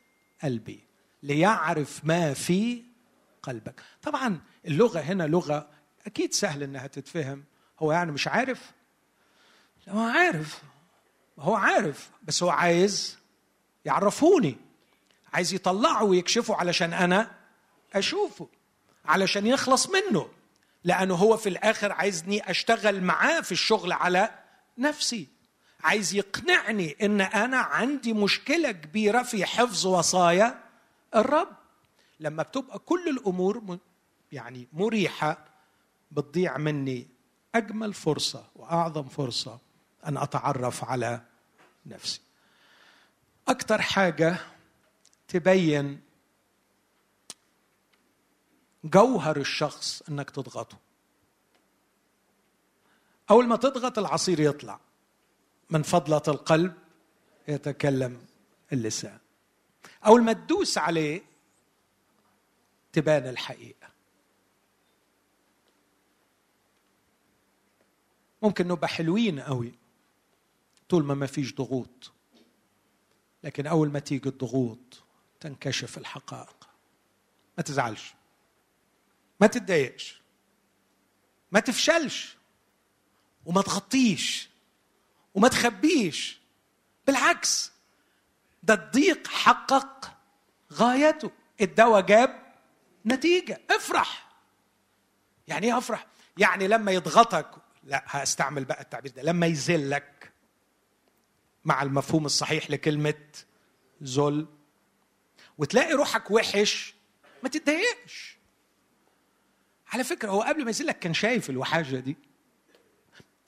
قلبي 0.44 0.80
ليعرف 1.24 2.06
ما 2.06 2.34
في 2.34 2.84
قلبك. 3.44 3.82
طبعا 4.02 4.42
اللغة 4.66 5.00
هنا 5.00 5.24
لغة 5.24 5.70
أكيد 6.06 6.34
سهل 6.34 6.64
إنها 6.64 6.88
تتفهم. 6.88 7.44
هو 7.80 7.92
يعني 7.92 8.12
مش 8.12 8.28
عارف؟ 8.28 8.72
هو 9.90 10.00
عارف. 10.00 10.62
هو 11.40 11.56
عارف 11.56 12.10
بس 12.24 12.44
هو 12.44 12.50
عايز 12.50 13.18
يعرفوني. 13.86 14.58
عايز 15.34 15.54
يطلعه 15.54 16.04
ويكشفه 16.04 16.56
علشان 16.56 16.94
أنا 16.94 17.32
أشوفه 17.94 18.48
علشان 19.06 19.48
يخلص 19.48 19.90
منه. 19.90 20.30
لأنه 20.84 21.16
هو 21.16 21.38
في 21.38 21.50
الآخر 21.50 21.92
عايزني 21.92 22.52
أشتغل 22.52 23.04
معاه 23.04 23.42
في 23.42 23.52
الشغل 23.52 23.92
على 23.92 24.30
نفسي. 24.78 25.37
عايز 25.88 26.14
يقنعني 26.14 26.96
إن 27.02 27.22
أنا 27.22 27.58
عندي 27.58 28.14
مشكلة 28.14 28.72
كبيرة 28.72 29.24
في 29.24 29.46
حفظ 29.46 29.88
وصايا 29.88 30.64
الرب. 31.16 31.48
لما 32.20 32.44
بتبقى 32.44 32.80
كل 32.80 33.10
الأمور 33.10 33.78
يعني 34.32 34.68
مريحة 34.74 35.46
بتضيع 36.12 36.58
مني 36.58 37.08
أجمل 37.56 37.94
فرصة 37.94 38.46
وأعظم 38.56 39.04
فرصة 39.04 39.60
أن 40.06 40.18
أتعرف 40.18 40.84
على 40.84 41.22
نفسي. 41.86 42.22
أكثر 43.48 43.82
حاجة 43.82 44.38
تبين 45.28 46.02
جوهر 48.84 49.38
الشخص 49.38 50.04
إنك 50.10 50.30
تضغطه. 50.30 50.78
أول 53.32 53.48
ما 53.48 53.56
تضغط 53.56 54.00
العصير 54.00 54.40
يطلع. 54.40 54.80
من 55.70 55.84
فضلة 55.84 56.22
القلب 56.28 56.74
يتكلم 57.48 58.26
اللسان. 58.74 59.20
اول 60.06 60.24
ما 60.24 60.34
تدوس 60.34 60.78
عليه 60.78 61.22
تبان 62.94 63.28
الحقيقة. 63.28 63.88
ممكن 68.42 68.68
نبقى 68.68 68.88
حلوين 68.88 69.40
قوي 69.40 69.74
طول 70.90 71.04
ما 71.06 71.14
ما 71.14 71.26
فيش 71.28 71.56
ضغوط 71.56 72.12
لكن 73.44 73.68
أول 73.68 73.92
ما 73.92 74.00
تيجي 74.00 74.30
الضغوط 74.30 75.04
تنكشف 75.40 75.98
الحقائق. 75.98 76.70
ما 77.58 77.64
تزعلش. 77.64 78.14
ما 79.42 79.48
تتضايقش. 79.48 80.22
ما 81.52 81.60
تفشلش. 81.60 82.38
وما 83.46 83.62
تغطيش. 83.62 84.50
وما 85.38 85.48
تخبيش. 85.48 86.40
بالعكس 87.08 87.72
ده 88.64 88.74
الضيق 88.74 89.28
حقق 89.28 90.12
غايته. 90.74 91.32
الدواء 91.62 92.02
جاب 92.02 92.54
نتيجة. 93.06 93.62
افرح. 93.70 94.28
يعني 95.48 95.68
إيه 95.68 95.78
افرح؟ 95.78 96.08
يعني 96.38 96.68
لما 96.68 96.92
يضغطك 96.92 97.52
لا 97.84 98.04
هستعمل 98.08 98.66
بقى 98.66 98.82
التعبير 98.82 99.12
ده. 99.12 99.22
لما 99.22 99.48
يذلك 99.48 100.32
مع 101.66 101.82
المفهوم 101.82 102.26
الصحيح 102.26 102.72
لكلمة 102.72 103.14
ذل 104.04 104.48
وتلاقي 105.58 105.94
روحك 105.94 106.32
وحش 106.32 106.94
ما 107.44 107.50
تتضايقش. 107.50 108.38
على 109.88 110.04
فكرة 110.04 110.30
هو 110.30 110.42
قبل 110.42 110.64
ما 110.64 110.70
يذلك 110.70 111.00
كان 111.00 111.14
شايف 111.14 111.50
الوحاجة 111.50 111.96
دي. 111.96 112.18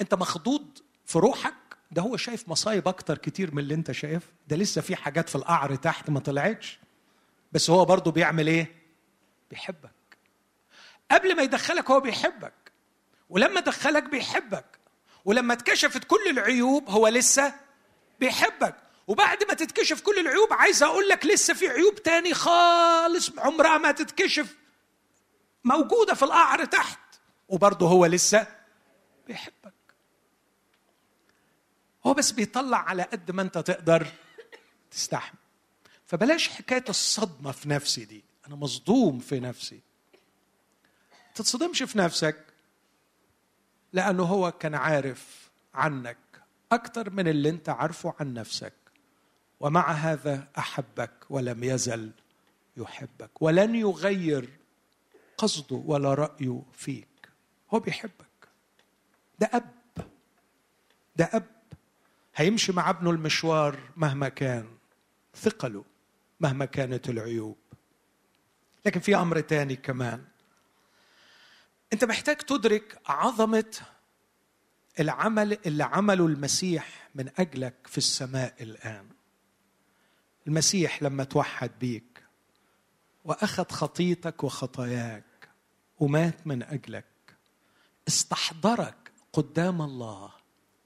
أنت 0.02 0.14
مخضوض 0.14 0.78
في 1.06 1.20
روحك 1.20 1.54
ده 1.92 2.02
هو 2.02 2.18
شايف 2.18 2.50
مصايب 2.50 2.88
أكتر 2.88 3.18
كتير 3.18 3.54
من 3.56 3.60
اللي 3.60 3.74
أنت 3.74 3.92
شايف. 3.92 4.24
ده 4.48 4.56
لسه 4.56 4.82
في 4.82 4.96
حاجات 4.96 5.30
في 5.30 5.36
القعر 5.36 5.76
تحت 5.76 6.10
ما 6.10 6.20
طلعتش. 6.20 6.80
بس 7.52 7.70
هو 7.70 7.86
برضه 7.86 8.12
بيعمل 8.12 8.48
إيه؟ 8.48 8.76
بيحبك. 9.50 9.92
قبل 11.12 11.36
ما 11.36 11.44
يدخلك 11.44 11.92
هو 11.92 12.00
بيحبك. 12.00 12.54
ولما 13.30 13.60
دخلك 13.60 14.04
بيحبك. 14.04 14.66
ولما 15.26 15.54
اتكشفت 15.54 16.04
كل 16.04 16.30
العيوب 16.30 16.90
هو 16.90 17.08
لسه 17.08 17.54
بيحبك. 18.20 18.76
وبعد 19.08 19.44
ما 19.44 19.54
تتكشف 19.54 20.02
كل 20.02 20.20
العيوب 20.20 20.54
عايز 20.54 20.84
أقول 20.84 21.10
لك 21.10 21.26
لسه 21.26 21.54
في 21.54 21.68
عيوب 21.68 21.96
تاني 21.96 22.34
خالص 22.34 23.32
عمرها 23.40 23.78
ما 23.78 23.92
تتكشف. 23.92 24.56
موجودة 25.64 26.14
في 26.14 26.24
القعر 26.24 26.66
تحت. 26.66 27.00
وبرضه 27.48 27.88
هو 27.88 28.06
لسه 28.06 28.48
بيحبك. 29.28 29.74
هو 32.10 32.14
بس 32.14 32.32
بيطلع 32.32 32.78
على 32.78 33.04
قد 33.04 33.32
ما 33.32 33.42
انت 33.42 33.58
تقدر 33.58 34.08
تستحمل. 34.92 35.40
فبلاش 36.06 36.50
حكاية 36.50 36.86
الصدمة 36.90 37.52
في 37.52 37.70
نفسي 37.70 38.06
دي. 38.06 38.24
أنا 38.48 38.56
مصدوم 38.56 39.20
في 39.20 39.40
نفسي. 39.40 39.80
تتصدمش 41.36 41.84
في 41.84 41.98
نفسك 41.98 42.46
لأنه 43.94 44.24
هو 44.24 44.52
كان 44.52 44.76
عارف 44.76 45.50
عنك 45.74 46.18
أكثر 46.72 47.10
من 47.10 47.28
اللي 47.28 47.50
أنت 47.50 47.70
عارفه 47.70 48.14
عن 48.20 48.34
نفسك. 48.34 48.74
ومع 49.60 49.92
هذا 49.92 50.48
أحبك 50.58 51.12
ولم 51.30 51.64
يزل 51.64 52.12
يحبك. 52.78 53.42
ولن 53.42 53.76
يغير 53.76 54.50
قصده 55.38 55.84
ولا 55.86 56.14
رأيه 56.14 56.62
فيك. 56.74 57.30
هو 57.74 57.80
بيحبك. 57.80 58.50
ده 59.40 59.50
أب. 59.54 59.72
ده 61.16 61.30
أب. 61.34 61.59
هيمشي 62.40 62.72
مع 62.72 62.90
ابنه 62.90 63.10
المشوار 63.10 63.80
مهما 63.98 64.30
كان. 64.30 64.68
ثقله 65.36 65.86
مهما 66.40 66.66
كانت 66.66 67.10
العيوب. 67.10 67.58
لكن 68.86 69.00
في 69.00 69.16
أمر 69.16 69.40
تاني 69.40 69.76
كمان. 69.76 70.26
أنت 71.94 72.06
محتاج 72.06 72.36
تدرك 72.36 73.02
عظمة 73.06 73.80
العمل 75.00 75.58
اللي 75.66 75.84
عمله 75.84 76.26
المسيح 76.26 77.10
من 77.16 77.30
أجلك 77.38 77.76
في 77.86 77.98
السماء 77.98 78.64
الآن. 78.64 79.10
المسيح 80.48 81.04
لما 81.04 81.24
توحد 81.24 81.72
بيك 81.80 82.24
وأخذ 83.26 83.70
خطيتك 83.70 84.44
وخطاياك 84.44 85.50
ومات 86.00 86.48
من 86.48 86.64
أجلك. 86.64 87.06
استحضرك 88.08 89.12
قدام 89.34 89.82
الله 89.82 90.32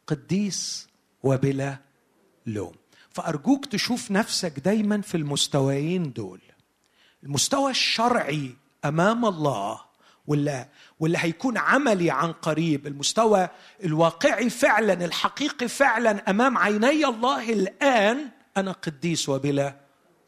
قديس 0.07 0.92
وبلا 1.23 1.77
لوم. 2.45 2.73
فأرجوك 3.09 3.65
تشوف 3.65 4.11
نفسك 4.11 4.59
دايما 4.59 5.01
في 5.01 5.17
المستويين 5.17 6.13
دول. 6.13 6.39
المستوى 7.23 7.71
الشرعي 7.71 8.55
أمام 8.85 9.25
الله 9.25 9.81
واللي 10.27 10.67
واللي 10.99 11.17
هيكون 11.21 11.57
عملي 11.57 12.11
عن 12.11 12.31
قريب. 12.31 12.87
المستوى 12.87 13.49
الواقعي 13.83 14.49
فعلا 14.49 15.05
الحقيقي 15.05 15.67
فعلا 15.67 16.29
أمام 16.29 16.57
عيني 16.57 17.05
الله 17.05 17.49
الآن 17.53 18.29
أنا 18.57 18.71
قديس 18.71 19.29
وبلا 19.29 19.75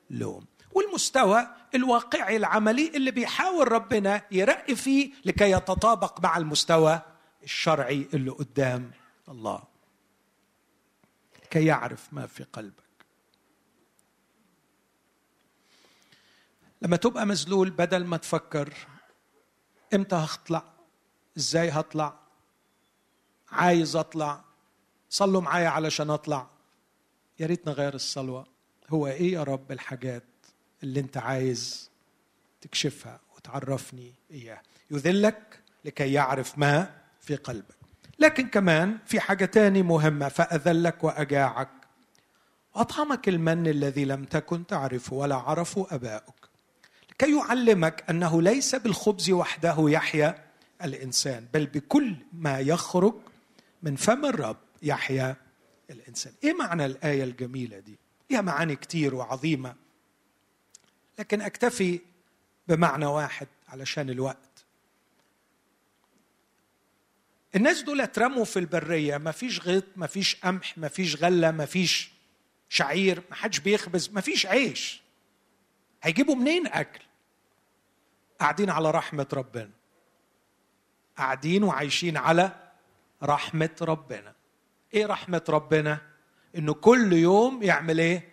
لوم. 0.10 0.46
والمستوى 0.74 1.48
الواقعي 1.76 2.38
العملي 2.38 2.92
اللي 2.96 3.12
بيحاول 3.12 3.72
ربنا 3.72 4.22
يرقي 4.32 4.76
فيه 4.76 5.12
لكي 5.26 5.52
يتطابق 5.52 6.22
مع 6.22 6.38
المستوى 6.38 7.02
الشرعي 7.44 8.08
اللي 8.14 8.32
قدام 8.32 8.92
الله. 9.30 9.75
يعرف 11.60 12.14
ما 12.14 12.28
في 12.28 12.44
قلبك. 12.44 12.86
لما 16.82 16.98
تبقى 16.98 17.26
مذلول 17.26 17.70
بدل 17.70 18.06
ما 18.06 18.18
تفكر 18.18 18.74
إمتى 19.94 20.16
هطلع 20.16 20.74
إزاي 21.38 21.70
هطلع 21.70 22.20
عايز 23.52 23.96
أطلع 23.96 24.44
صلوا 25.10 25.42
معايا 25.42 25.70
علشان 25.70 26.10
أطلع. 26.10 26.50
يا 27.40 27.48
ريت 27.48 27.68
نغير 27.68 27.94
الصلوة. 27.94 28.48
هو 28.90 29.08
إيه 29.08 29.34
يا 29.34 29.44
رب 29.44 29.72
الحاجات 29.72 30.24
اللي 30.84 31.00
أنت 31.00 31.18
عايز 31.18 31.90
تكشفها 32.62 33.20
وتعرفني 33.36 34.14
إياها؟ 34.32 34.62
يذلك 34.92 35.60
لكي 35.86 36.14
يعرف 36.14 36.58
ما 36.58 37.02
في 37.22 37.36
قلبك. 37.36 37.85
لكن 38.20 38.48
كمان 38.48 38.98
في 39.06 39.20
حاجة 39.20 39.46
تاني 39.46 39.84
مهمة 39.84 40.28
فأذلك 40.30 41.04
وأجاعك. 41.04 41.70
وأطعمك 42.76 43.30
المن 43.30 43.68
الذي 43.68 44.06
لم 44.06 44.24
تكن 44.24 44.68
تعرفه 44.68 45.16
ولا 45.16 45.36
عرفه 45.36 45.88
أباؤك. 45.92 46.50
لكي 47.12 47.38
يعلمك 47.38 48.04
أنه 48.10 48.42
ليس 48.42 48.76
بالخبز 48.76 49.30
وحده 49.32 49.76
يحيا 49.80 50.46
الإنسان 50.84 51.48
بل 51.54 51.66
بكل 51.66 52.16
ما 52.34 52.60
يخرج 52.60 53.14
من 53.84 53.96
فم 53.96 54.26
الرب 54.26 54.58
يحيا 54.82 55.36
الإنسان. 55.90 56.34
إيه 56.44 56.54
معنى 56.54 56.86
الآية 56.86 57.24
الجميلة 57.24 57.80
دي؟ 57.80 57.98
ليها 58.32 58.42
معاني 58.42 58.76
كتير 58.76 59.16
وعظيمة. 59.16 59.76
لكن 61.20 61.42
أكتفي 61.42 62.00
بمعنى 62.68 63.06
واحد 63.06 63.48
علشان 63.70 64.10
الوقت. 64.10 64.45
الناس 67.56 67.82
دول 67.82 68.02
اترموا 68.02 68.46
في 68.46 68.60
البرية 68.60 69.18
ما 69.18 69.32
فيش 69.32 69.62
غيط 69.62 69.84
ما 69.96 70.08
فيش 70.08 70.36
قمح 70.36 70.78
ما 70.78 70.88
فيش 70.88 71.24
غلة 71.24 71.52
ما 71.52 71.66
فيش 71.66 72.12
شعير 72.70 73.24
ما 73.30 73.36
حدش 73.36 73.60
بيخبز 73.60 74.10
ما 74.10 74.22
فيش 74.22 74.46
عيش. 74.46 75.02
هيجيبوا 76.04 76.36
منين 76.36 76.68
أكل؟ 76.68 77.00
قاعدين 78.40 78.70
على 78.70 78.92
رحمة 78.92 79.28
ربنا. 79.34 79.70
قاعدين 81.18 81.64
وعايشين 81.64 82.18
على 82.18 82.52
رحمة 83.24 83.76
ربنا. 83.82 84.34
إيه 84.94 85.06
رحمة 85.06 85.44
ربنا؟ 85.50 86.02
إنه 86.56 86.74
كل 86.74 87.14
يوم 87.14 87.64
يعمل 87.64 88.00
إيه؟ 88.00 88.30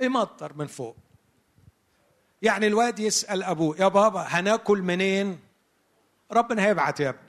يمطر 0.00 0.52
من 0.54 0.66
فوق. 0.66 0.96
يعني 2.42 2.66
الواد 2.66 2.98
يسأل 2.98 3.42
أبوه 3.42 3.76
يا 3.78 3.88
بابا 3.88 4.20
هناكل 4.20 4.82
منين؟ 4.82 5.40
ربنا 6.32 6.64
هيبعت 6.66 7.00
يا 7.00 7.08
ابني. 7.08 7.25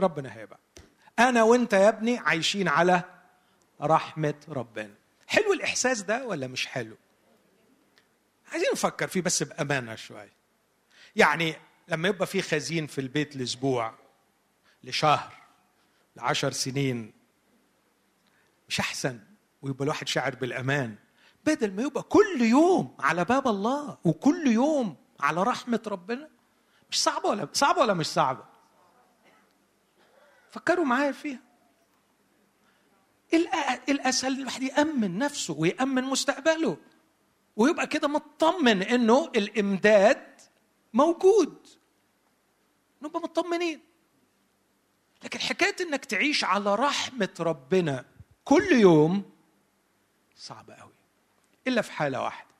ربنا 0.00 0.36
هيبعت 0.36 0.60
أنا 1.18 1.42
وأنت 1.42 1.72
يا 1.72 1.88
ابني 1.88 2.18
عايشين 2.18 2.68
على 2.68 3.02
رحمة 3.82 4.34
ربنا. 4.48 4.94
حلو 5.26 5.52
الإحساس 5.52 6.02
ده 6.02 6.26
ولا 6.26 6.46
مش 6.46 6.66
حلو؟ 6.66 6.96
عايزين 8.52 8.68
نفكر 8.72 9.08
فيه 9.08 9.20
بس 9.20 9.42
بأمانة 9.42 9.94
شوية. 9.94 10.32
يعني 11.16 11.54
لما 11.88 12.08
يبقى 12.08 12.26
في 12.26 12.42
خزين 12.42 12.86
في 12.86 13.00
البيت 13.00 13.36
لأسبوع 13.36 13.94
لشهر 14.84 15.32
لعشر 16.16 16.52
سنين 16.52 17.12
مش 18.68 18.80
أحسن؟ 18.80 19.20
ويبقى 19.62 19.84
الواحد 19.84 20.08
شاعر 20.08 20.34
بالأمان. 20.34 20.96
بدل 21.46 21.72
ما 21.72 21.82
يبقى 21.82 22.02
كل 22.02 22.40
يوم 22.40 22.96
على 23.00 23.24
باب 23.24 23.48
الله 23.48 23.98
وكل 24.04 24.46
يوم 24.46 24.96
على 25.20 25.42
رحمة 25.42 25.82
ربنا 25.86 26.28
مش 26.90 27.02
صعبه 27.02 27.28
ولا 27.28 27.48
صعبه 27.52 27.80
ولا 27.80 27.94
مش 27.94 28.06
صعبه 28.06 28.44
فكروا 30.58 30.84
معايا 30.84 31.12
فيها. 31.12 31.40
الأسهل 33.88 34.40
الواحد 34.40 34.62
يأمن 34.62 35.18
نفسه 35.18 35.54
ويأمن 35.54 36.04
مستقبله 36.04 36.76
ويبقى 37.56 37.86
كده 37.86 38.08
مطمن 38.08 38.82
إنه 38.82 39.24
الإمداد 39.36 40.40
موجود. 40.92 41.66
نبقى 43.02 43.20
مطمنين. 43.20 43.80
لكن 45.24 45.38
حكاية 45.38 45.76
إنك 45.80 46.04
تعيش 46.04 46.44
على 46.44 46.74
رحمة 46.74 47.34
ربنا 47.40 48.04
كل 48.44 48.72
يوم 48.72 49.30
صعبة 50.36 50.74
قوي 50.74 50.92
إلا 51.66 51.82
في 51.82 51.92
حالة 51.92 52.22
واحدة. 52.22 52.54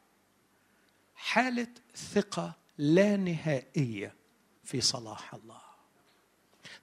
حالة 1.15 1.69
ثقة 2.15 2.53
لا 2.79 3.17
نهائية 3.17 4.15
في 4.65 4.81
صلاح 4.81 5.35
الله. 5.35 5.68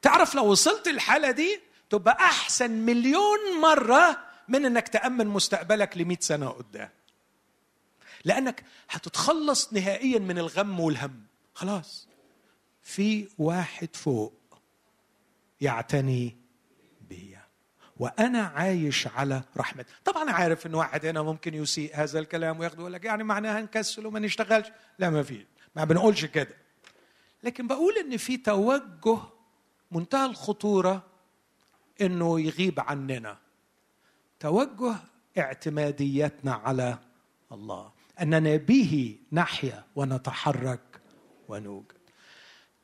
تعرف 0.06 0.36
لو 0.36 0.46
وصلت 0.52 0.88
الحالة 0.88 1.32
دي 1.32 1.60
تبقى 1.90 2.14
أحسن 2.14 2.72
مليون 2.72 3.40
مرة 3.62 4.18
من 4.48 4.66
إنك 4.66 4.88
تأمن 4.88 5.28
مستقبلك 5.28 5.98
ل 5.98 6.18
سنة 6.20 6.50
قدام. 6.50 6.90
لأنك 8.26 8.64
هتتخلص 8.90 9.74
نهائيا 9.74 10.20
من 10.20 10.38
الغم 10.38 10.80
والهم. 10.80 11.24
خلاص. 11.54 12.08
في 12.84 13.28
واحد 13.38 13.96
فوق 13.96 14.34
يعتني 15.62 16.38
بي. 17.10 17.38
وأنا 17.98 18.42
عايش 18.42 19.08
على 19.08 19.42
رحمته 19.58 19.94
طبعا 20.06 20.32
عارف 20.32 20.66
إن 20.66 20.76
واحد 20.76 21.06
هنا 21.06 21.22
ممكن 21.22 21.54
يسيء 21.54 21.92
هذا 21.94 22.20
الكلام 22.20 22.60
وياخده 22.60 22.90
لك 22.90 23.06
يعني 23.06 23.24
معناها 23.24 23.62
نكسل 23.62 24.06
وما 24.06 24.20
نشتغلش. 24.20 24.68
لا 25.00 25.10
ما 25.10 25.24
في. 25.24 25.46
ما 25.76 25.84
بنقولش 25.84 26.26
كده. 26.26 26.56
لكن 27.44 27.68
بقول 27.68 27.98
إن 27.98 28.18
في 28.18 28.38
توجه 28.38 29.35
منتهى 29.92 30.26
الخطورة 30.26 31.04
إنه 32.02 32.40
يغيب 32.40 32.80
عننا. 32.80 33.38
توجه 34.40 34.96
اعتماديتنا 35.38 36.54
على 36.54 36.98
الله. 37.52 37.92
أننا 38.22 38.56
به 38.56 39.18
نحيا 39.32 39.84
ونتحرك 39.96 41.02
ونوجد 41.48 41.92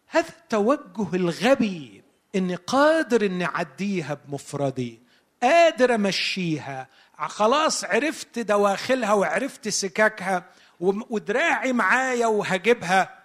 هذا 0.08 0.30
التوجه 0.30 1.16
الغبي 1.16 2.04
إني 2.36 2.56
قادر 2.56 3.26
إني 3.26 3.46
أعديها 3.46 4.14
بمفردي. 4.14 5.00
قادر 5.44 5.96
أمشيها. 5.96 6.88
خلاص 7.18 7.84
عرفت 7.84 8.40
دواخلها 8.40 9.14
وعرفت 9.14 9.68
سكاكها 9.68 10.46
ودراعي 10.80 11.74
معايا 11.74 12.28
وهجيبها. 12.28 13.24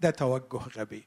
ده 0.00 0.10
توجه 0.10 0.60
غبي. 0.78 1.04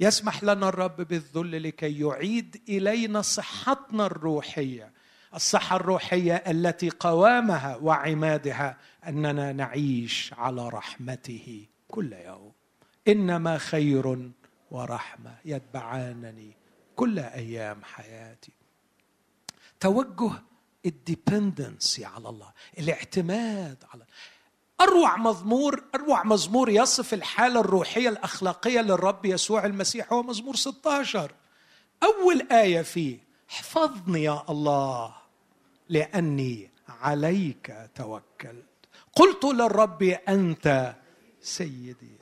يسمح 0.00 0.44
لنا 0.44 0.68
الرب 0.68 0.96
بالذل 0.96 1.62
لكي 1.62 2.00
يعيد 2.00 2.62
إلينا 2.68 3.22
صحتنا 3.22 4.06
الروحية 4.06 4.92
الصحة 5.34 5.76
الروحية 5.76 6.34
التي 6.34 6.90
قوامها 6.90 7.76
وعمادها 7.76 8.76
أننا 9.08 9.52
نعيش 9.52 10.34
على 10.38 10.68
رحمته 10.68 11.66
كل 11.88 12.12
يوم. 12.12 12.52
إنما 13.08 13.58
خير 13.58 14.30
ورحمة 14.70 15.34
يتبعانني 15.44 16.56
كل 16.96 17.18
أيام 17.18 17.84
حياتي. 17.84 18.52
توجه 19.80 20.32
الديبندنسي 20.86 22.04
على 22.04 22.28
الله 22.28 22.52
الاعتماد 22.78 23.84
على 23.92 24.04
أروع 24.82 25.16
مزمور 25.16 25.84
أروع 25.94 26.24
مزمور 26.24 26.68
يصف 26.70 27.14
الحالة 27.14 27.60
الروحية 27.60 28.08
الأخلاقية 28.08 28.80
للرب 28.80 29.26
يسوع 29.26 29.66
المسيح 29.66 30.12
هو 30.12 30.22
مزمور 30.22 30.56
16 30.56 31.32
أول 32.02 32.48
آية 32.52 32.82
فيه 32.82 33.18
احفظني 33.50 34.22
يا 34.22 34.44
الله 34.50 35.14
لأني 35.88 36.70
عليك 36.88 37.90
توكلت. 37.94 38.64
قلت 39.12 39.44
للرب 39.44 40.02
أنت 40.02 40.94
سيدي. 41.40 42.16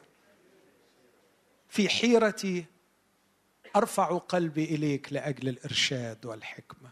في 1.68 1.88
حيرتي 1.88 2.64
أرفع 3.76 4.18
قلبي 4.18 4.64
إليك 4.64 5.12
لأجل 5.12 5.48
الإرشاد 5.48 6.26
والحكمة. 6.26 6.90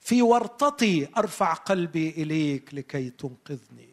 في 0.00 0.22
ورطتي 0.22 1.08
أرفع 1.16 1.52
قلبي 1.52 2.10
إليك 2.10 2.74
لكي 2.74 3.10
تنقذني. 3.10 3.91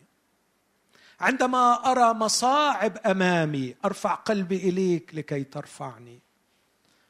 عندما 1.19 1.91
أرى 1.91 2.13
مصاعب 2.13 2.97
أمامي 2.97 3.75
أرفع 3.85 4.15
قلبي 4.15 4.55
إليك 4.55 5.15
لكي 5.15 5.43
ترفعني. 5.43 6.19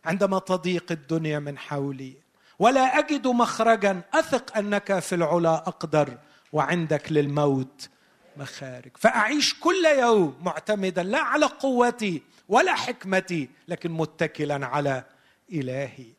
عندما 0.05 0.39
تضيق 0.39 0.91
الدنيا 0.91 1.39
من 1.39 1.57
حولي 1.57 2.13
ولا 2.59 2.99
أجد 2.99 3.27
مخرجا 3.27 4.01
أثق 4.13 4.57
أنك 4.57 4.99
في 4.99 5.15
العلا 5.15 5.55
أقدر 5.55 6.17
وعندك 6.53 7.11
للموت 7.11 7.89
مخارج. 8.37 8.91
فأعيش 8.97 9.59
كل 9.59 9.85
يوم 9.99 10.37
معتمدا 10.41 11.03
لا 11.03 11.19
على 11.19 11.45
قوتي 11.45 12.21
ولا 12.47 12.73
حكمتي 12.73 13.49
لكن 13.67 13.91
متكلا 13.91 14.65
على 14.67 15.03
إلهي. 15.51 16.13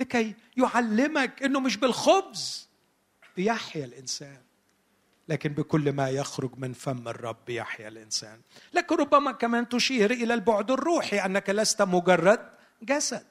لكي 0.00 0.34
يعلمك 0.56 1.42
إنه 1.42 1.60
مش 1.60 1.76
بالخبز 1.76 2.68
بيحيا 3.36 3.84
الإنسان. 3.84 4.43
لكن 5.28 5.52
بكل 5.52 5.92
ما 5.92 6.10
يخرج 6.10 6.50
من 6.58 6.72
فم 6.72 7.08
الرب 7.08 7.48
يحيا 7.48 7.88
الإنسان. 7.88 8.40
لكن 8.72 8.96
ربما 8.96 9.32
كمان 9.32 9.68
تشير 9.68 10.10
إلى 10.10 10.34
البعد 10.34 10.70
الروحي 10.70 11.18
أنك 11.18 11.50
لست 11.50 11.82
مجرد 11.82 12.50
جسد 12.82 13.26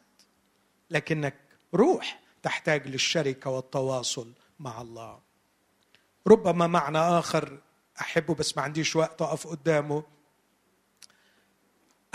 لكنك 0.89 1.35
روح 1.73 2.19
تحتاج 2.43 2.87
للشركة 2.87 3.49
والتواصل 3.49 4.33
مع 4.59 4.81
الله. 4.81 5.19
ربما 6.27 6.67
معنى 6.67 6.97
آخر 6.97 7.59
أحبه 8.01 8.33
بس 8.33 8.57
ما 8.57 8.63
عنديش 8.63 8.95
وقت 8.95 9.21
أقف 9.21 9.47
قدامه. 9.47 10.03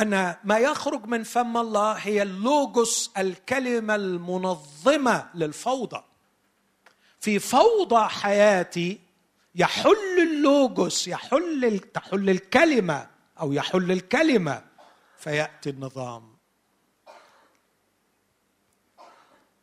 أن 0.00 0.36
ما 0.44 0.58
يخرج 0.58 1.06
من 1.06 1.22
فم 1.22 1.56
الله 1.56 1.92
هي 1.92 2.22
اللوجوس 2.22 3.10
الكلمة 3.18 3.94
المنظمة 3.94 5.30
للفوضى. 5.34 6.04
في 7.20 7.38
فوضى 7.38 8.08
حياتي 8.08 9.07
يحل 9.54 10.18
اللوجوس 10.30 11.08
يحل 11.08 11.78
تحل 11.94 12.30
الكلمة 12.30 13.10
أو 13.40 13.52
يحل 13.52 13.92
الكلمة 13.92 14.64
فيأتي 15.18 15.70
النظام. 15.70 16.38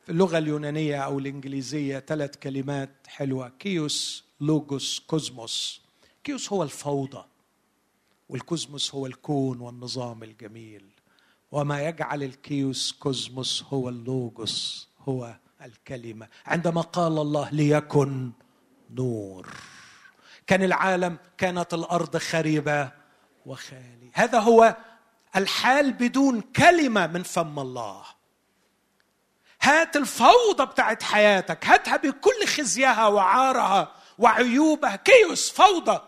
في 0.06 0.12
اللغة 0.12 0.38
اليونانية 0.38 0.98
أو 1.02 1.20
الإنجليزية 1.20 2.00
ثلاث 2.00 2.36
كلمات 2.38 2.90
حلوة 3.08 3.50
chaos 3.60 4.26
logos 4.42 5.00
cosmos. 5.08 5.82
chaos 6.24 6.54
هو 6.54 6.64
الفوضى 6.64 7.26
وال 8.30 8.46
cosmos 8.46 8.96
هو 8.96 9.06
الكون 9.06 9.60
والنظام 9.62 10.24
الجميل. 10.24 10.86
وما 11.52 11.88
يجعل 11.88 12.24
ال 12.24 12.35
chaos 12.35 12.92
cosmos 12.92 13.64
هو 13.64 13.90
ال 13.90 14.06
logos 14.06 14.88
هو 15.00 15.36
الكلمة. 15.62 16.28
عندما 16.46 16.82
قال 16.82 17.18
الله 17.18 17.50
ليكن 17.50 18.32
نور. 18.90 19.54
كان 20.48 20.64
العالم 20.64 21.18
كانت 21.38 21.74
الأرض 21.74 22.18
خربة 22.18 22.92
وخالية 23.46 24.12
هذا 24.14 24.40
هو 24.40 24.76
الحال 25.36 25.94
بدون 25.94 26.42
كلمة 26.42 27.08
من 27.08 27.24
فم 27.24 27.60
الله. 27.60 28.04
هات 29.62 29.96
الفوضى 29.96 30.66
بتاعت 30.66 31.04
حياتك 31.04 31.66
هاتها 31.66 31.98
بكل 31.98 32.46
خزيها 32.48 33.08
وعارها 33.08 33.92
وعيوبها. 34.18 34.96
كيوس 34.96 35.52
فوضى 35.52 36.02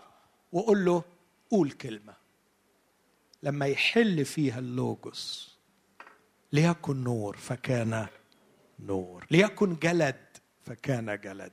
وقول 0.52 0.86
له 0.86 1.04
قول 1.52 1.72
كلمة. 1.72 2.14
لما 3.44 3.66
يحل 3.66 4.26
فيها 4.26 4.60
اللوجوس 4.60 5.58
ليكن 6.54 7.04
نور 7.04 7.38
فكان 7.38 8.08
نور 8.80 9.26
ليكن 9.32 9.76
جلد 9.76 10.38
فكان 10.66 11.20
جلد. 11.20 11.52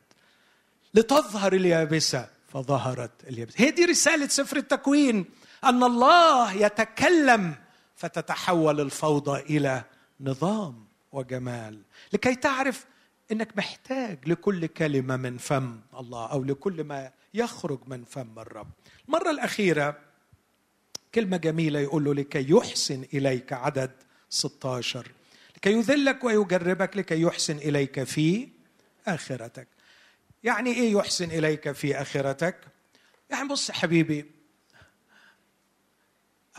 لتظهر 0.94 1.52
اليابسة 1.52 2.33
فظهرت 2.54 3.24
اليابسه 3.28 3.54
هي 3.64 3.70
دي 3.70 3.84
رسالة 3.84 4.28
سفر 4.28 4.56
التكوين 4.56 5.24
أن 5.64 5.82
الله 5.82 6.52
يتكلم 6.52 7.54
فتتحول 7.96 8.80
الفوضى 8.80 9.40
إلى 9.40 9.84
نظام 10.20 10.86
وجمال. 11.12 11.82
لكي 12.12 12.34
تعرف 12.34 12.86
إنك 13.32 13.56
محتاج 13.56 14.18
لكل 14.28 14.66
كلمة 14.66 15.16
من 15.16 15.38
فم 15.38 15.80
الله 15.98 16.26
أو 16.26 16.44
لكل 16.44 16.84
ما 16.84 17.10
يخرج 17.34 17.80
من 17.86 18.04
فم 18.04 18.38
الرب. 18.38 18.70
المرة 19.08 19.30
الأخيرة 19.30 19.98
كلمة 21.14 21.36
جميلة 21.36 21.80
يقول 21.80 22.04
له 22.04 22.14
لكي 22.14 22.50
يحسن 22.50 23.04
إليك 23.14 23.52
عدد 23.52 23.90
16 24.30 25.12
لكي 25.56 25.72
يذلك 25.72 26.24
ويجربك 26.24 26.96
لكي 26.96 27.20
يحسن 27.22 27.56
إليك 27.56 28.04
في 28.04 28.48
آخرتك. 29.06 29.68
يعني 30.44 30.72
إيه 30.72 30.92
يحسن 30.92 31.30
إليك 31.30 31.72
في 31.72 31.96
آخرتك؟ 31.96 32.56
يعني 33.30 33.48
بص 33.48 33.70
حبيبي 33.70 34.30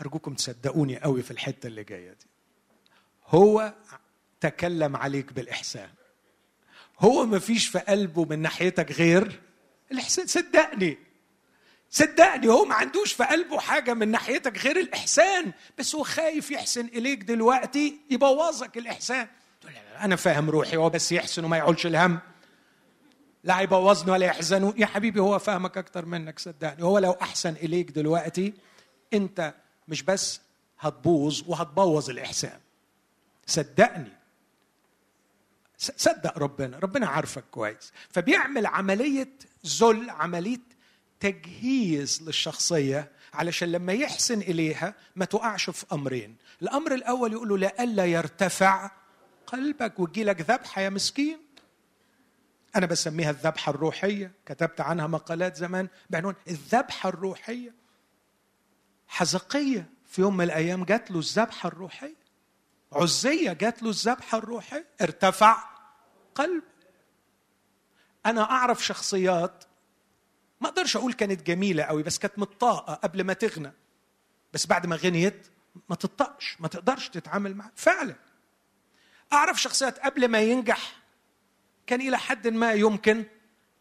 أرجوكم 0.00 0.34
تصدقوني 0.34 0.98
قوي 0.98 1.22
في 1.22 1.30
الحتة 1.30 1.66
اللي 1.66 1.84
جاية 1.84 2.10
دي. 2.10 2.26
هو 3.26 3.74
تكلم 4.40 4.96
عليك 4.96 5.32
بالإحسان. 5.32 5.90
هو 6.98 7.26
ما 7.26 7.38
فيش 7.38 7.68
في 7.68 7.78
قلبه 7.78 8.24
من 8.24 8.38
ناحيتك 8.42 8.92
غير 8.92 9.40
الإحسان. 9.92 10.26
صدقني 10.26 10.98
صدقني 11.90 12.48
هو 12.48 12.64
ما 12.64 12.74
عندوش 12.74 13.12
في 13.12 13.24
قلبه 13.24 13.58
حاجة 13.60 13.94
من 13.94 14.08
ناحيتك 14.10 14.58
غير 14.58 14.80
الإحسان 14.80 15.52
بس 15.78 15.94
هو 15.94 16.02
خايف 16.02 16.50
يحسن 16.50 16.86
إليك 16.86 17.22
دلوقتي 17.22 18.00
يبوظك 18.10 18.78
الإحسان. 18.78 19.28
أنا 20.00 20.16
فاهم 20.16 20.50
روحي 20.50 20.76
هو 20.76 20.90
بس 20.90 21.12
يحسن 21.12 21.44
وما 21.44 21.56
يعولش 21.56 21.86
الهم. 21.86 22.20
لا 23.46 23.60
هيبوظني 23.60 24.10
ولا 24.10 24.26
يحزنوا 24.26 24.72
يا 24.76 24.86
حبيبي 24.86 25.20
هو 25.20 25.38
فاهمك 25.38 25.78
أكتر 25.78 26.04
منك 26.04 26.38
صدقني. 26.38 26.82
هو 26.82 26.98
لو 26.98 27.12
أحسن 27.12 27.52
إليك 27.52 27.90
دلوقتي 27.90 28.54
أنت 29.14 29.54
مش 29.88 30.02
بس 30.02 30.40
هتبوظ 30.80 31.42
وهتبوظ 31.46 32.10
الإحسان. 32.10 32.60
صدقني. 33.46 34.12
صدق 35.78 36.38
ربنا. 36.38 36.78
ربنا 36.78 37.06
عارفك 37.06 37.44
كويس. 37.50 37.92
فبيعمل 38.10 38.66
عملية 38.66 39.32
ذل 39.66 40.10
عملية 40.10 40.60
تجهيز 41.20 42.22
للشخصية 42.22 43.10
علشان 43.34 43.72
لما 43.72 43.92
يحسن 43.92 44.40
إليها 44.40 44.94
ما 45.16 45.24
تقعش 45.24 45.70
في 45.70 45.86
أمرين. 45.92 46.36
الأمر 46.62 46.94
الأول 46.94 47.32
يقول 47.32 47.48
له 47.48 47.58
لئلا 47.58 48.04
يرتفع 48.04 48.90
قلبك 49.46 50.00
ويجي 50.00 50.24
لك 50.24 50.40
ذبحة 50.40 50.82
يا 50.82 50.90
مسكين. 50.90 51.45
أنا 52.76 52.86
بسميها 52.86 53.30
الذبحة 53.30 53.70
الروحية. 53.70 54.32
كتبت 54.46 54.80
عنها 54.80 55.06
مقالات 55.06 55.56
زمان 55.56 55.88
بعنوان 56.10 56.34
الذبحة 56.48 57.08
الروحية. 57.08 57.74
حزقية 59.08 59.90
في 60.06 60.20
يوم 60.20 60.36
من 60.36 60.44
الأيام 60.44 60.84
جات 60.84 61.10
له 61.10 61.18
الذبحة 61.18 61.66
الروحية. 61.66 62.16
عزية 62.92 63.52
جات 63.52 63.82
له 63.82 63.90
الذبحة 63.90 64.38
الروحية. 64.38 64.86
ارتفع 65.00 65.64
قلب 66.34 66.62
أنا 68.26 68.50
أعرف 68.50 68.84
شخصيات 68.84 69.64
ما 70.60 70.68
أقدرش 70.68 70.96
أقول 70.96 71.12
كانت 71.12 71.42
جميلة 71.46 71.82
قوي 71.82 72.02
بس 72.02 72.18
كانت 72.18 72.38
مطاقه 72.38 72.94
قبل 72.94 73.24
ما 73.24 73.32
تغنى. 73.32 73.72
بس 74.52 74.66
بعد 74.66 74.86
ما 74.86 74.96
غنيت 74.96 75.46
ما 75.88 75.96
تطقش 75.96 76.56
ما 76.60 76.68
تقدرش 76.68 77.08
تتعامل 77.08 77.54
معها 77.54 77.72
فعلا. 77.74 78.14
أعرف 79.32 79.62
شخصيات 79.62 79.98
قبل 79.98 80.28
ما 80.28 80.40
ينجح 80.40 81.05
كان 81.86 82.00
إلى 82.00 82.18
حد 82.18 82.48
ما 82.48 82.72
يمكن 82.72 83.24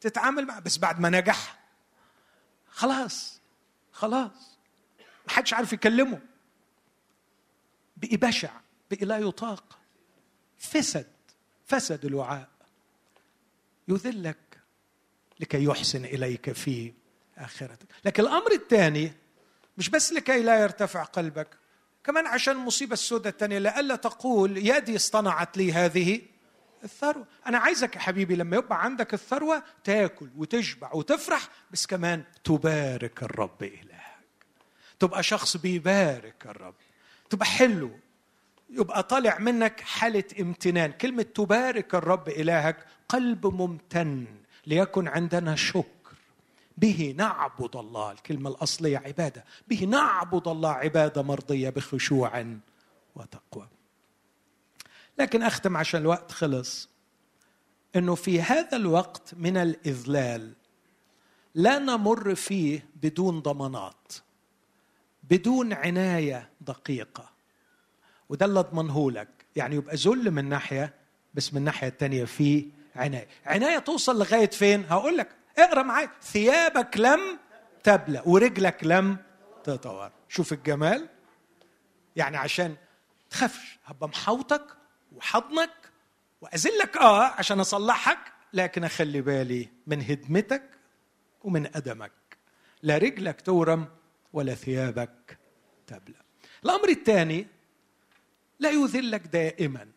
تتعامل 0.02 0.46
معه. 0.46 0.60
بس 0.60 0.78
بعد 0.78 1.00
ما 1.00 1.10
نجح 1.10 1.60
خلاص 2.70 3.42
خلاص. 3.92 4.58
ما 5.28 5.32
حدش 5.32 5.54
عارف 5.54 5.74
يكلمه. 5.74 6.22
بقي 7.98 8.18
بشع 8.18 8.52
بقي 8.92 9.06
لا 9.06 9.18
يطاق. 9.18 9.80
فسد 10.58 11.12
فسد 11.66 12.06
الوعاء. 12.06 12.50
يذلك 13.88 14.38
لكي 15.40 15.64
يحسن 15.64 16.06
إليك 16.06 16.52
في 16.52 16.94
آخرتك. 17.38 17.88
لكن 18.06 18.24
الأمر 18.24 18.52
الثاني 18.52 19.14
مش 19.78 19.90
بس 19.90 20.14
لكي 20.14 20.42
لا 20.42 20.62
يرتفع 20.62 21.04
قلبك 21.04 21.58
كمان 22.04 22.28
عشان 22.28 22.56
المصيبه 22.56 22.94
السوداء 22.94 23.34
الثانية 23.34 23.60
لئلا 23.60 23.96
تقول 23.96 24.58
يدي 24.58 24.96
اصطنعت 24.96 25.58
لي 25.58 25.74
هذه 25.74 26.22
الثروة. 26.86 27.26
أنا 27.48 27.58
عايزك 27.58 27.96
يا 27.96 28.02
حبيبي 28.02 28.36
لما 28.36 28.58
يبقى 28.58 28.84
عندك 28.84 29.14
الثروة 29.14 29.64
تاكل 29.84 30.30
وتشبع 30.38 30.94
وتفرح 30.94 31.50
بس 31.72 31.86
كمان 31.86 32.24
تبارك 32.44 33.24
الرب 33.24 33.64
إلهك. 33.64 34.06
تبقى 35.00 35.24
شخص 35.24 35.58
بيبارك 35.58 36.46
الرب. 36.46 36.74
تبقى 37.30 37.46
حلو. 37.46 37.92
يبقى 38.70 39.04
طالع 39.04 39.40
منك 39.40 39.80
حالة 39.80 40.24
امتنان. 40.40 40.92
كلمة 40.92 41.24
تبارك 41.24 41.96
الرب 41.96 42.30
إلهك 42.30 42.86
قلب 43.10 43.48
ممتن 43.48 44.26
ليكن 44.68 45.08
عندنا 45.08 45.56
شكر. 45.56 46.16
به 46.78 47.14
نعبد 47.18 47.76
الله. 47.76 48.12
الكلمة 48.12 48.50
الأصلية 48.50 48.98
عبادة. 48.98 49.46
به 49.68 49.84
نعبد 49.86 50.48
الله 50.48 50.72
عبادة 50.72 51.22
مرضية 51.22 51.70
بخشوع 51.70 52.46
وتقوى. 53.16 53.68
لكن 55.20 55.44
أختم 55.44 55.78
عشان 55.78 56.02
الوقت 56.02 56.32
خلص. 56.32 56.90
أنه 57.96 58.16
في 58.16 58.42
هذا 58.42 58.78
الوقت 58.78 59.34
من 59.34 59.58
الإذلال 59.58 60.54
لا 61.56 61.80
نمر 61.80 62.36
فيه 62.36 62.86
بدون 62.96 63.40
ضمانات 63.40 64.14
بدون 65.24 65.74
عناية 65.74 66.50
دقيقة. 66.62 67.30
وده 68.30 68.46
اللي 68.46 68.60
أضمنه 68.60 69.12
لك. 69.12 69.30
يعني 69.56 69.76
يبقى 69.76 69.96
ذل 69.96 70.32
من 70.32 70.50
ناحية 70.50 70.94
بس 71.34 71.54
من 71.54 71.58
الناحية 71.60 71.88
الثانية 71.88 72.26
في 72.26 72.70
عناية. 72.96 73.28
عناية 73.46 73.80
توصل 73.80 74.20
لغاية 74.20 74.50
فين؟ 74.50 74.86
هقول 74.90 75.18
لك. 75.18 75.30
اقرأ 75.58 75.84
معايا. 75.84 76.10
ثيابك 76.22 76.98
لم 76.98 77.40
تبلى 77.84 78.22
ورجلك 78.26 78.84
لم 78.84 79.18
تطور 79.64 80.12
شوف 80.30 80.54
الجمال. 80.54 81.10
يعني 82.16 82.38
عشان 82.38 82.76
تخافش 83.30 83.80
هبقى 83.86 84.08
محوطك 84.10 84.66
وحضنك 85.16 85.72
واذلك 86.42 86.98
آه 86.98 87.24
عشان 87.24 87.60
أصلحك 87.60 88.18
لكن 88.54 88.84
أخلي 88.84 89.22
بالي 89.22 89.70
من 89.88 90.02
هدمتك 90.02 90.64
ومن 91.44 91.76
أدمك. 91.76 92.12
لا 92.84 92.98
رجلك 92.98 93.42
تورم 93.42 93.86
ولا 94.34 94.56
ثيابك 94.56 95.38
تبلى. 95.88 96.16
الأمر 96.66 96.90
الثاني 96.90 97.48
لا 98.60 98.70
يذلك 98.70 99.22
دائما. 99.28 99.88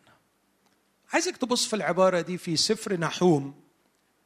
عايزك 1.13 1.37
تبص 1.37 1.67
في 1.67 1.75
العبارة 1.75 2.21
دي 2.21 2.37
في 2.37 2.55
سفر 2.55 2.93
نحوم 2.99 3.61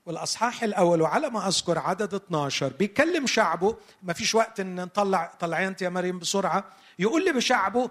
والأصحاح 0.06 0.64
الأول 0.64 1.02
وعلى 1.02 1.30
ما 1.30 1.48
أذكر 1.48 1.80
عدد 1.80 2.14
12 2.14 2.74
بيكلم 2.74 3.28
شعبه 3.28 3.78
ما 4.04 4.14
فيش 4.14 4.36
وقت 4.36 4.60
إن 4.60 4.76
نطلع 4.76 5.34
طلعي 5.40 5.68
أنت 5.68 5.82
يا 5.82 5.90
مريم 5.90 6.20
بسرعة 6.20 6.74
يقول 7.00 7.26
لشعبه 7.26 7.90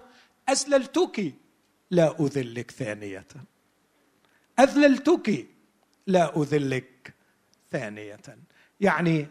أذللتك 0.49 1.33
لا 1.93 2.15
أذلك 2.19 2.71
ثانية. 2.71 3.25
أذللتك 4.59 5.47
لا 6.07 6.41
أذلك 6.41 7.13
ثانية. 7.71 8.19
يعني 8.81 9.27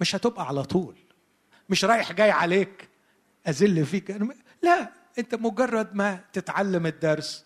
مش 0.00 0.16
هتبقى 0.16 0.48
على 0.48 0.62
طول. 0.62 0.96
مش 1.68 1.84
رايح 1.84 2.12
جاي 2.12 2.30
عليك 2.30 2.88
أذل 3.48 3.86
فيك. 3.86 4.18
لا 4.62 4.92
أنت 5.18 5.34
مجرد 5.34 5.94
ما 5.94 6.24
تتعلم 6.32 6.86
الدرس 6.86 7.44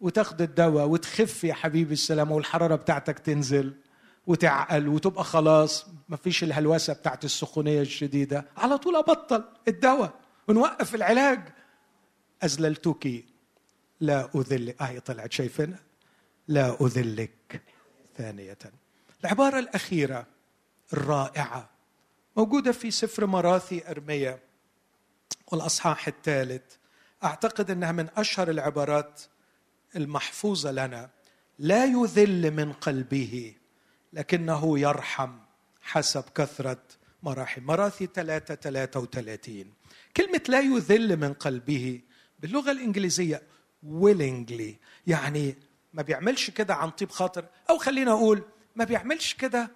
وتاخد 0.00 0.42
الدواء 0.42 0.86
وتخف 0.86 1.44
يا 1.44 1.54
حبيبي 1.54 1.92
السلام 1.92 2.30
والحرارة 2.30 2.74
بتاعتك 2.76 3.18
تنزل 3.18 3.74
وتعقل 4.26 4.88
وتبقى 4.88 5.24
خلاص 5.24 5.86
ما 6.08 6.16
فيش 6.16 6.44
الهلوسة 6.44 6.92
بتاعت 6.92 7.24
السخونية 7.24 7.80
الشديدة. 7.80 8.46
على 8.56 8.78
طول 8.78 8.96
أبطل 8.96 9.44
الدواء 9.68 10.12
ونوقف 10.48 10.94
العلاج. 10.94 11.48
اذللتك 12.44 13.24
لا 14.00 14.30
أذل 14.34 14.74
اهي 14.80 15.00
طلعت 15.00 15.32
شايفينها 15.32 15.78
لا 16.48 16.76
أذلك. 16.80 17.62
ثانية. 18.16 18.58
العبارة 19.24 19.58
الأخيرة 19.58 20.26
الرائعة 20.92 21.70
موجودة 22.36 22.72
في 22.72 22.90
سفر 22.90 23.26
مراثي 23.26 23.90
أرمية 23.90 24.42
والأصحاح 25.52 26.08
الثالث. 26.08 26.62
أعتقد 27.24 27.70
أنها 27.70 27.92
من 27.92 28.08
أشهر 28.16 28.50
العبارات 28.50 29.22
المحفوظة 29.96 30.70
لنا. 30.72 31.10
لا 31.58 31.84
يذل 31.84 32.50
من 32.50 32.72
قلبه 32.72 33.54
لكنه 34.12 34.78
يرحم 34.78 35.38
حسب 35.82 36.24
كثرة 36.34 36.82
مراحم 37.22 37.62
مراثي 37.62 38.08
3 38.14 38.54
33 38.54 39.74
كلمة 40.16 40.42
لا 40.48 40.60
يذل 40.60 41.16
من 41.16 41.32
قلبه 41.32 42.00
باللغة 42.42 42.70
الإنجليزية 42.70 43.42
willingly. 43.84 44.74
يعني 45.06 45.56
ما 45.94 46.02
بيعملش 46.02 46.50
كده 46.50 46.74
عن 46.74 46.90
طيب 46.90 47.10
خاطر 47.10 47.44
أو 47.70 47.78
خلينا 47.78 48.12
أقول 48.12 48.42
ما 48.76 48.84
بيعملش 48.84 49.34
كده 49.34 49.70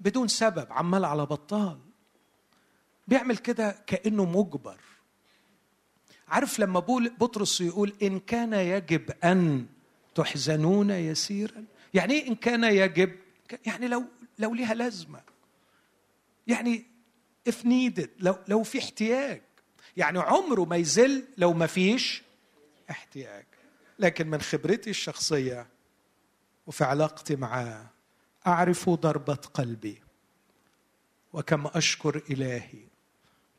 بدون 0.00 0.28
سبب 0.28 0.66
عمال 0.70 1.04
على 1.04 1.26
بطال. 1.26 1.78
بيعمل 3.08 3.36
كده 3.36 3.76
كأنه 3.86 4.24
مجبر. 4.24 4.80
عارف 6.28 6.58
لما 6.58 6.80
بطرس 7.18 7.60
يقول 7.60 7.92
إن 8.02 8.20
كان 8.20 8.52
يجب 8.52 9.10
أن 9.24 9.66
تحزنون 10.14 10.90
يسيرا؟ 10.90 11.64
يعني 11.94 12.14
إيه 12.14 12.28
إن 12.28 12.34
كان 12.34 12.64
يجب؟ 12.64 13.12
يعني 13.66 13.88
لو 13.88 14.04
لو 14.38 14.54
ليها 14.54 14.74
لازمة. 14.74 15.20
يعني 16.46 16.86
if 17.48 17.64
needed 17.64 18.08
لو 18.18 18.36
لو 18.48 18.62
في 18.62 18.78
احتياج. 18.78 19.42
يعني 19.96 20.18
عمره 20.18 20.64
ما 20.64 20.76
يزل 20.76 21.24
لو 21.38 21.52
ما 21.52 21.66
فيش 21.66 22.22
احتياج. 22.90 23.44
لكن 23.98 24.30
من 24.30 24.40
خبرتي 24.40 24.90
الشخصية 24.90 25.66
وفي 26.66 26.84
علاقتي 26.84 27.36
معاه 27.36 27.86
أعرف 28.46 28.90
ضربة 28.90 29.34
قلبي 29.34 30.02
وكم 31.32 31.66
أشكر 31.66 32.22
إلهي 32.30 32.84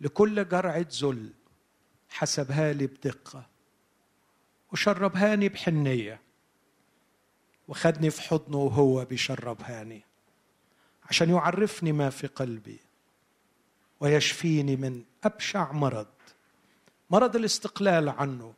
لكل 0.01 0.47
جرعة 0.47 0.85
ذل 1.01 1.33
حسبها 2.09 2.73
لي 2.73 2.87
بدقة 2.87 3.45
وشربهاني 4.71 5.49
بحنية 5.49 6.21
وخدني 7.67 8.09
في 8.09 8.21
حضنه 8.21 8.57
وهو 8.57 9.05
بيشربهاني 9.05 10.01
عشان 11.09 11.29
يعرفني 11.29 11.91
ما 11.91 12.09
في 12.09 12.27
قلبي 12.27 12.79
ويشفيني 13.99 14.75
من 14.75 15.03
أبشع 15.23 15.71
مرض. 15.71 16.07
مرض 17.09 17.35
الاستقلال 17.35 18.09
عنه 18.09 18.53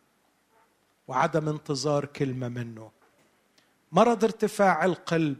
وعدم 1.08 1.50
انتظار 1.50 2.06
كلمة 2.06 2.48
منه. 2.48 2.92
مرض 3.92 4.24
ارتفاع 4.24 4.86
القلب. 4.86 5.38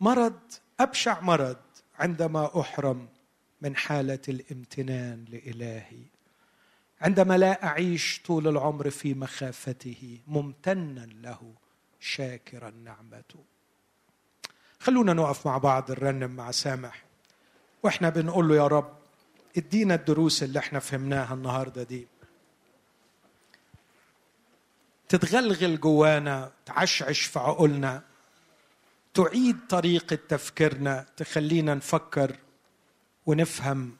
مرض 0.00 0.40
أبشع 0.80 1.20
مرض 1.20 1.56
عندما 1.98 2.60
أحرم 2.60 3.08
من 3.62 3.76
حالة 3.76 4.18
الامتنان 4.28 5.24
لإلهي. 5.28 6.02
عندما 7.00 7.38
لا 7.38 7.64
أعيش 7.64 8.20
طول 8.26 8.48
العمر 8.48 8.90
في 8.90 9.14
مخافته 9.14 10.18
ممتنا 10.26 11.06
له 11.06 11.54
شاكرا 12.00 12.70
نعمته. 12.70 13.44
خلونا 14.80 15.12
نقف 15.12 15.46
مع 15.46 15.58
بعض 15.58 15.90
نرنم 15.90 16.30
مع 16.30 16.50
سامح. 16.50 17.04
وإحنا 17.82 18.08
بنقول 18.08 18.48
له 18.48 18.56
يا 18.56 18.66
رب 18.66 19.03
ادينا 19.56 19.94
الدروس 19.94 20.42
اللي 20.42 20.58
إحنا 20.58 20.78
فهمناها 20.78 21.34
النهارده 21.34 21.82
دي. 21.82 22.06
تتغلغل 25.08 25.80
جوانا 25.80 26.52
تعشعش 26.66 27.20
في 27.20 27.38
عقولنا. 27.38 28.02
تعيد 29.14 29.58
طريقة 29.68 30.16
تفكيرنا 30.16 31.06
تخلينا 31.16 31.74
نفكر 31.74 32.36
ونفهم 33.26 33.96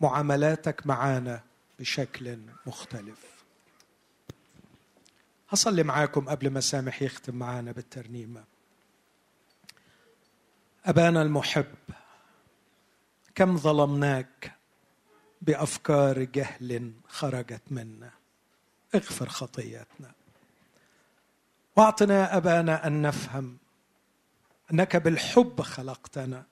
معاملاتك 0.00 0.86
معانا 0.86 1.42
بشكل 1.78 2.38
مختلف. 2.66 3.18
هصلي 5.48 5.82
معاكم 5.82 6.28
قبل 6.28 6.50
ما 6.50 6.60
سامح 6.60 7.02
يختم 7.02 7.34
معانا 7.34 7.72
بالترنيمة. 7.72 8.44
أبانا 10.84 11.22
المحب 11.22 11.74
كم 13.34 13.56
ظلمناك؟ 13.56 14.59
بأفكار 15.40 16.22
جهل 16.22 16.92
خرجت 17.08 17.62
منا. 17.70 18.10
اغفر 18.94 19.28
خطياتنا 19.28 20.12
وأعطنا 21.76 22.36
أبانا 22.36 22.86
أن 22.86 23.02
نفهم 23.02 23.56
أنك 24.72 24.96
بالحب 24.96 25.60
خلقتنا 25.60 26.44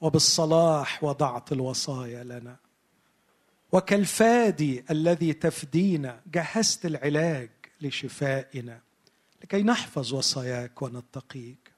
وبالصلاح 0.00 1.04
وضعت 1.04 1.52
الوصايا 1.52 2.24
لنا. 2.24 2.56
وكالفادي 3.72 4.84
الذي 4.90 5.32
تفدينا 5.32 6.20
جهزت 6.26 6.86
العلاج 6.86 7.50
لشفائنا 7.80 8.80
لكي 9.42 9.62
نحفظ 9.62 10.14
وصاياك 10.14 10.82
ونتقيك. 10.82 11.72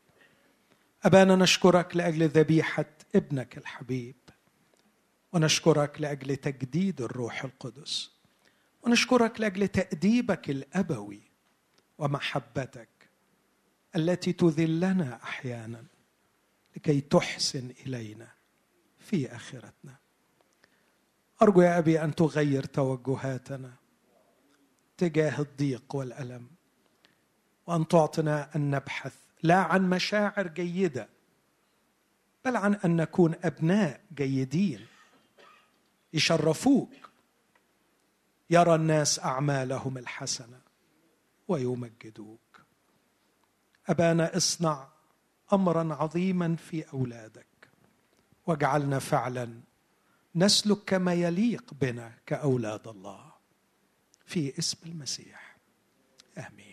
أبانا 1.04 1.36
نشكرك 1.36 1.96
لأجل 1.96 2.28
ذبيحة 2.28 2.84
ابنك 3.14 3.58
الحبيب. 3.58 4.14
ونشكرك 5.32 6.00
لأجل 6.00 6.36
تجديد 6.36 7.00
الروح 7.00 7.44
القدس. 7.44 8.10
ونشكرك 8.82 9.40
لأجل 9.40 9.68
تأديبك 9.68 10.50
الأبوي 10.50 11.20
ومحبتك 11.98 12.88
التي 13.96 14.32
تذلنا 14.32 15.20
أحيانا 15.22 15.84
لكي 16.76 17.00
تحسن 17.00 17.72
إلينا 17.86 18.28
في 18.98 19.36
آخرتنا. 19.36 19.94
أرجو 21.42 21.62
يا 21.62 21.78
أبي 21.78 22.04
أن 22.04 22.14
تغير 22.14 22.64
توجهاتنا 22.64 23.72
تجاه 24.96 25.40
الضيق 25.40 25.94
والألم 25.94 26.46
وأن 27.66 27.88
تعطنا 27.88 28.56
أن 28.56 28.70
نبحث 28.70 29.16
لا 29.42 29.56
عن 29.56 29.90
مشاعر 29.90 30.48
جيدة 30.48 31.08
بل 32.44 32.56
عن 32.56 32.74
أن 32.74 32.96
نكون 32.96 33.34
أبناء 33.42 34.00
جيدين. 34.14 34.86
يشرفوك. 36.12 37.10
يرى 38.50 38.74
الناس 38.74 39.18
أعمالهم 39.18 39.98
الحسنة 39.98 40.60
ويمجدوك. 41.48 42.62
أبانا 43.86 44.36
اصنع 44.36 44.88
أمرا 45.52 45.94
عظيما 45.94 46.56
في 46.56 46.92
أولادك. 46.92 47.46
واجعلنا 48.46 48.98
فعلا 48.98 49.60
نسلك 50.34 50.78
كما 50.86 51.14
يليق 51.14 51.74
بنا 51.74 52.18
كأولاد 52.26 52.88
الله. 52.88 53.32
في 54.26 54.58
اسم 54.58 54.78
المسيح. 54.86 55.56
آمين. 56.38 56.71